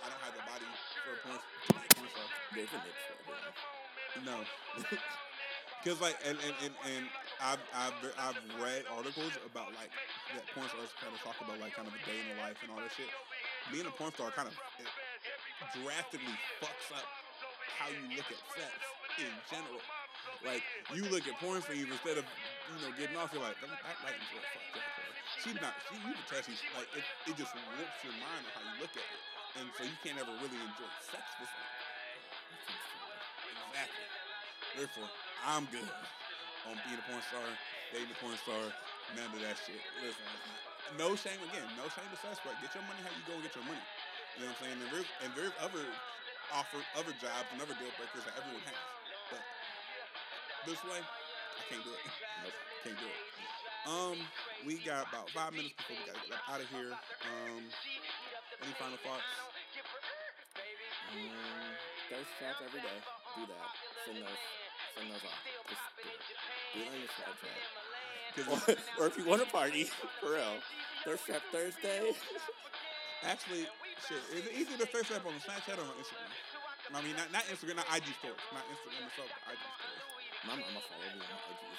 I 0.00 0.06
don't 0.08 0.22
have 0.24 0.34
the 0.34 0.44
body 0.48 0.66
for 1.04 1.12
a 1.12 1.18
porn, 1.28 1.38
to 1.40 1.70
be 1.76 1.84
a 1.84 1.90
porn 1.94 2.08
star. 2.10 2.26
There's 2.56 2.72
a 2.72 2.80
niche 2.80 3.02
for 3.06 3.14
everyone. 3.20 3.54
No. 4.26 4.36
Because 5.80 5.96
like 6.04 6.20
and 6.28 6.36
and, 6.44 6.52
and, 6.60 6.74
and 6.92 7.04
I've, 7.40 7.64
I've 7.72 7.96
I've 8.20 8.36
read 8.60 8.84
articles 8.92 9.32
about 9.48 9.72
like 9.80 9.88
that 10.36 10.44
porn 10.52 10.68
stars 10.68 10.92
kind 11.00 11.08
of 11.08 11.16
talk 11.24 11.40
about 11.40 11.56
like 11.56 11.72
kind 11.72 11.88
of 11.88 11.96
a 11.96 12.02
day 12.04 12.20
in 12.20 12.36
the 12.36 12.38
life 12.44 12.60
and 12.60 12.68
all 12.68 12.84
that 12.84 12.92
shit. 12.92 13.08
Being 13.70 13.86
a 13.86 13.94
porn 13.94 14.10
star 14.18 14.34
kind 14.34 14.50
of 14.50 14.54
uh, 14.58 14.82
drastically 15.78 16.34
fucks 16.58 16.90
up 16.90 17.06
how 17.78 17.86
you 17.88 18.02
look 18.18 18.26
at 18.26 18.40
sex 18.52 18.74
in 19.22 19.30
general. 19.46 19.78
Like 20.42 20.64
you 20.90 21.06
look 21.06 21.24
at 21.30 21.38
porn 21.38 21.62
scenes 21.62 21.86
instead 21.86 22.18
of 22.18 22.26
you 22.26 22.76
know 22.82 22.90
getting 22.98 23.14
off, 23.14 23.30
you're 23.30 23.40
like 23.44 23.54
that 23.62 23.70
lighting's 24.02 24.26
real 24.34 24.42
fucked 24.42 24.74
up. 24.74 24.84
bro." 24.98 25.06
She's 25.40 25.58
not. 25.62 25.74
She 25.86 25.94
you 26.02 26.12
can 26.12 26.26
tell 26.26 26.42
she's 26.42 26.60
like 26.74 26.90
it. 26.98 27.04
It 27.30 27.34
just 27.38 27.54
warps 27.54 28.00
your 28.02 28.16
mind 28.18 28.42
on 28.42 28.52
how 28.58 28.62
you 28.66 28.74
look 28.82 28.94
at 28.98 29.06
it, 29.06 29.22
and 29.62 29.66
so 29.78 29.86
you 29.86 29.96
can't 30.02 30.18
ever 30.18 30.34
really 30.42 30.60
enjoy 30.60 30.90
sex 31.06 31.24
with 31.38 31.48
her. 31.48 31.66
Exactly. 33.70 34.06
Therefore, 34.76 35.08
I'm 35.46 35.64
good 35.70 35.88
on 36.68 36.74
being 36.84 36.98
a 37.00 37.04
porn 37.06 37.22
star, 37.30 37.46
dating 37.94 38.10
a 38.12 38.18
porn 38.18 38.36
star, 38.42 38.62
none 39.16 39.30
of 39.30 39.40
that 39.40 39.56
shit. 39.62 39.80
Listen, 40.02 40.26
no 40.98 41.14
shame 41.14 41.38
again, 41.50 41.66
no 41.78 41.86
shame 41.92 42.08
to 42.10 42.18
suspect. 42.18 42.58
Get 42.62 42.74
your 42.74 42.86
money 42.86 43.02
how 43.04 43.12
you 43.14 43.24
go 43.26 43.34
and 43.38 43.44
get 43.44 43.54
your 43.54 43.66
money. 43.66 43.82
You 44.38 44.46
know 44.46 44.54
what 44.54 44.58
I'm 44.58 44.62
saying? 44.64 44.78
And 44.80 44.90
there's, 44.90 45.10
and 45.22 45.30
other 45.62 45.86
offer 46.50 46.82
other 46.98 47.14
jobs 47.22 47.46
and 47.54 47.62
other 47.62 47.76
deal 47.78 47.90
breakers 47.94 48.26
that 48.26 48.34
everyone 48.34 48.62
has. 48.66 48.82
But 49.30 49.42
this 50.66 50.80
way, 50.86 50.98
I 50.98 51.62
can't 51.70 51.84
do 51.86 51.92
it. 51.94 52.02
Nope. 52.42 52.56
Can't 52.82 52.98
do 52.98 53.06
it. 53.06 53.20
Um, 53.88 54.18
we 54.66 54.76
got 54.82 55.08
about 55.08 55.30
five 55.30 55.54
minutes 55.56 55.72
before 55.78 55.96
we 55.96 56.04
gotta 56.04 56.24
get 56.26 56.42
out 56.50 56.60
of 56.60 56.68
here. 56.68 56.92
Um, 56.92 57.62
any 58.60 58.74
final 58.76 59.00
thoughts? 59.00 59.24
Mm, 61.16 61.74
thirst 62.12 62.30
trap 62.38 62.60
every 62.60 62.82
day. 62.84 62.98
Do 63.38 63.42
that. 63.48 63.68
Send 64.04 64.20
those. 64.20 64.42
Send 64.94 65.06
those 65.10 65.24
off. 65.24 65.40
Just 65.70 65.84
do 65.96 66.04
it. 66.06 66.20
Do 66.74 66.78
it 66.82 66.88
on 66.92 66.98
your 66.98 67.12
Snapchat. 67.14 68.09
Or, 68.38 68.58
or 68.98 69.06
if 69.06 69.16
you 69.18 69.24
want 69.24 69.42
to 69.42 69.48
party, 69.50 69.84
for 70.20 70.32
real. 70.32 70.58
Thirst 71.04 71.26
trap 71.26 71.42
Thursday. 71.50 72.12
Actually, 73.24 73.68
shit, 74.08 74.22
is 74.32 74.46
it 74.48 74.54
easier 74.56 74.78
to 74.80 74.88
thirst 74.88 75.12
trap 75.12 75.26
on 75.26 75.34
the 75.36 75.42
Snapchat 75.44 75.76
or 75.76 75.84
on 75.84 75.96
Instagram? 76.00 76.30
I 76.90 77.02
mean, 77.04 77.14
not, 77.14 77.30
not 77.30 77.44
Instagram, 77.46 77.78
not 77.78 77.86
IG 77.92 78.10
stories, 78.18 78.40
not 78.50 78.64
Instagram 78.66 79.06
itself, 79.06 79.30
but 79.30 79.54
IG 79.54 79.60
stories. 79.60 80.04
My 80.48 80.56
mama 80.56 80.80
followed 80.88 81.14
me 81.20 81.24
on 81.28 81.40
IG. 81.52 81.70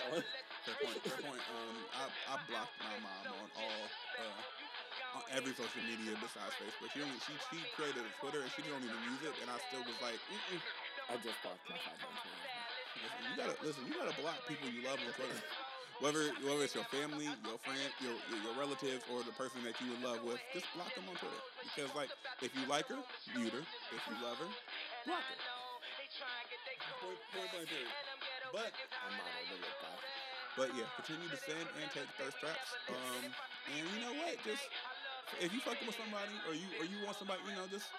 That 0.00 0.08
one. 0.12 0.24
Fair 0.64 0.76
point. 0.80 0.98
Fair 1.04 1.20
point. 1.28 1.44
Um, 1.52 1.76
I, 1.92 2.02
I 2.08 2.34
blocked 2.48 2.76
my 2.80 2.96
mom 3.04 3.24
on 3.36 3.48
all, 3.52 3.84
uh, 4.16 5.20
on 5.20 5.22
every 5.36 5.52
social 5.52 5.84
media 5.84 6.16
besides 6.16 6.56
Facebook. 6.56 6.88
She 6.96 7.04
only 7.04 7.20
she 7.24 7.36
she 7.52 7.60
created 7.76 8.04
a 8.04 8.12
Twitter 8.16 8.40
and 8.40 8.50
she 8.56 8.64
don't 8.64 8.80
even 8.80 9.00
use 9.08 9.22
it, 9.28 9.36
and 9.44 9.48
I 9.52 9.60
still 9.68 9.84
was 9.84 9.98
like, 10.00 10.16
Mm-mm. 10.32 10.60
I 11.08 11.20
just 11.20 11.36
blocked 11.44 11.64
my 11.68 11.76
five 11.80 12.00
on 12.00 12.16
Twitter. 12.16 12.55
Listen, 13.02 13.20
you 13.28 13.34
gotta 13.36 13.56
listen, 13.64 13.82
you 13.86 13.94
gotta 13.94 14.16
block 14.20 14.38
people 14.48 14.68
you 14.68 14.82
love 14.84 14.98
on 15.00 15.12
Twitter. 15.14 15.40
Whether 16.04 16.28
whether 16.44 16.60
it's 16.60 16.76
your 16.76 16.84
family, 16.92 17.24
your 17.24 17.56
friend, 17.64 17.88
your 18.04 18.12
your, 18.28 18.52
relatives, 18.60 19.00
or 19.08 19.24
the 19.24 19.32
person 19.32 19.64
that 19.64 19.80
you 19.80 19.96
in 19.96 20.04
love 20.04 20.20
with, 20.28 20.36
just 20.52 20.68
block 20.76 20.92
them 20.92 21.08
on 21.08 21.16
Twitter. 21.16 21.40
Because 21.64 21.88
like, 21.96 22.12
if 22.44 22.52
you 22.52 22.68
like 22.68 22.84
her, 22.92 23.00
mute 23.32 23.48
her. 23.56 23.64
If 23.64 24.02
you 24.04 24.16
love 24.20 24.36
her, 24.36 24.50
block 25.08 25.24
her. 25.24 25.40
Point, 27.00 27.16
point 27.32 27.48
blank 27.48 27.68
period. 27.72 27.88
But. 28.52 28.72
But 30.56 30.72
yeah, 30.76 30.88
continue 30.96 31.28
to 31.28 31.36
send 31.36 31.64
and 31.64 31.88
take 31.92 32.08
thirst 32.16 32.40
traps. 32.40 32.76
Um, 32.88 33.28
and 33.76 33.84
you 33.92 33.98
know 34.00 34.12
what? 34.24 34.40
Just 34.40 34.64
if 35.40 35.52
you 35.52 35.60
fucking 35.60 35.84
with 35.84 36.00
somebody, 36.00 36.32
or 36.48 36.56
you 36.56 36.64
or 36.80 36.88
you 36.88 36.96
want 37.04 37.20
somebody, 37.20 37.40
you 37.44 37.52
know, 37.52 37.68
just 37.68 37.92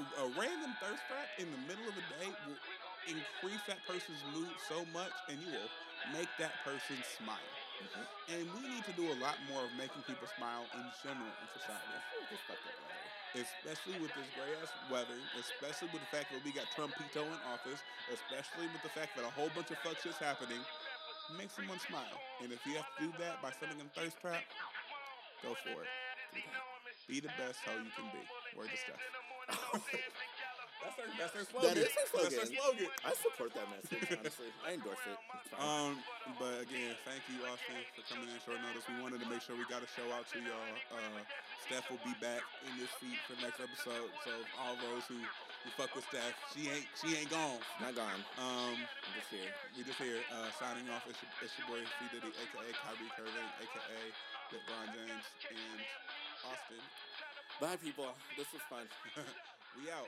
a 0.00 0.24
random 0.36 0.72
thirst 0.80 1.04
trap 1.04 1.28
in 1.36 1.52
the 1.52 1.60
middle 1.68 1.84
of 1.84 1.92
the 1.92 2.06
day 2.16 2.28
will 2.48 2.56
increase 3.06 3.62
that 3.66 3.78
person's 3.86 4.20
mood 4.34 4.50
so 4.68 4.84
much, 4.92 5.12
and 5.28 5.38
you 5.40 5.50
will 5.52 5.70
make 6.12 6.28
that 6.38 6.52
person 6.64 6.96
smile. 7.04 7.52
Mhm. 7.78 8.06
And 8.28 8.54
we 8.54 8.68
need 8.68 8.84
to 8.84 8.92
do 8.92 9.12
a 9.12 9.16
lot 9.22 9.38
more 9.46 9.64
of 9.64 9.72
making 9.74 10.02
people 10.02 10.26
smile 10.36 10.66
in 10.74 10.84
general 11.02 11.30
in 11.30 11.46
society, 11.54 11.86
Just 12.30 12.42
fuck 12.44 12.58
that 12.64 12.74
weather. 12.74 13.46
especially 13.46 13.98
with 14.00 14.12
this 14.14 14.26
gray 14.34 14.50
ass 14.62 14.72
weather, 14.90 15.20
especially 15.38 15.88
with 15.88 16.00
the 16.02 16.10
fact 16.16 16.32
that 16.32 16.42
we 16.44 16.50
got 16.52 16.66
Trumpito 16.74 17.22
in 17.22 17.40
office, 17.52 17.80
especially 18.12 18.66
with 18.68 18.82
the 18.82 18.88
fact 18.90 19.14
that 19.16 19.24
a 19.24 19.30
whole 19.30 19.50
bunch 19.50 19.70
of 19.70 19.78
fuck 19.78 20.00
shit's 20.02 20.18
happening. 20.18 20.64
Make 21.36 21.50
someone 21.50 21.78
smile. 21.78 22.20
And 22.40 22.52
if 22.52 22.64
you 22.66 22.74
have 22.76 22.88
to 22.96 23.04
do 23.04 23.12
that 23.18 23.42
by 23.42 23.52
sending 23.52 23.78
them 23.78 23.90
thirst 23.90 24.18
trap, 24.20 24.42
go 25.42 25.54
for 25.54 25.84
it. 25.84 25.88
Be 27.06 27.20
the 27.20 27.28
best 27.38 27.60
hoe 27.60 27.72
you 27.78 27.90
can 27.90 28.10
be. 28.10 28.28
Word 28.56 28.70
to 28.70 28.76
Steph. 28.76 29.00
that's 30.82 30.96
her 30.96 31.08
that's 31.18 31.34
her 31.34 31.44
slogan. 31.48 31.68
That 31.68 31.76
is 31.78 31.90
her 31.90 32.06
That's 32.18 32.36
her 32.38 32.46
slogan. 32.46 32.88
slogan. 32.88 32.90
I 33.04 33.12
support 33.18 33.50
that 33.58 33.66
message, 33.70 34.04
honestly. 34.18 34.50
I 34.62 34.68
endorse 34.78 35.02
it. 35.08 35.18
Um, 35.58 35.98
but 36.38 36.62
again, 36.62 36.94
thank 37.02 37.22
you, 37.26 37.42
Austin, 37.48 37.78
for 37.96 38.02
coming 38.06 38.30
in 38.30 38.38
short 38.46 38.62
notice. 38.62 38.86
We 38.86 38.98
wanted 39.02 39.20
to 39.24 39.28
make 39.28 39.42
sure 39.42 39.58
we 39.58 39.66
got 39.66 39.82
a 39.82 39.90
show 39.90 40.06
out 40.14 40.26
to 40.30 40.38
y'all. 40.38 40.74
Uh, 40.94 41.20
Steph 41.66 41.90
will 41.90 42.02
be 42.06 42.14
back 42.22 42.40
in 42.64 42.72
this 42.78 42.88
seat 43.02 43.18
for 43.26 43.34
the 43.36 43.42
next 43.44 43.58
episode. 43.60 44.08
So 44.22 44.32
all 44.62 44.78
those 44.78 45.04
who, 45.10 45.18
who 45.18 45.68
fuck 45.76 45.92
with 45.98 46.06
Steph, 46.08 46.32
she 46.54 46.70
ain't 46.70 46.86
she 46.96 47.18
ain't 47.18 47.28
gone. 47.28 47.58
not 47.82 47.92
gone. 47.98 48.20
Um, 48.38 48.78
I'm 48.78 49.12
just 49.18 49.28
here. 49.34 49.50
we 49.76 49.82
just 49.84 49.98
here 50.00 50.22
uh, 50.32 50.48
signing 50.56 50.86
off. 50.94 51.04
It's 51.10 51.18
your, 51.20 51.30
it's 51.42 51.54
your 51.58 51.66
boy 51.68 51.80
C 51.84 52.06
Diddy, 52.14 52.30
aka 52.32 52.68
Kyrie 52.72 53.12
Irving, 53.18 53.50
aka 53.60 54.00
LeBron 54.54 54.86
James, 54.96 55.26
and 55.52 55.80
Austin. 56.46 56.82
Bye, 57.60 57.76
people. 57.82 58.06
This 58.38 58.46
was 58.54 58.62
fun. 58.70 58.86
we 59.76 59.90
out. 59.90 60.06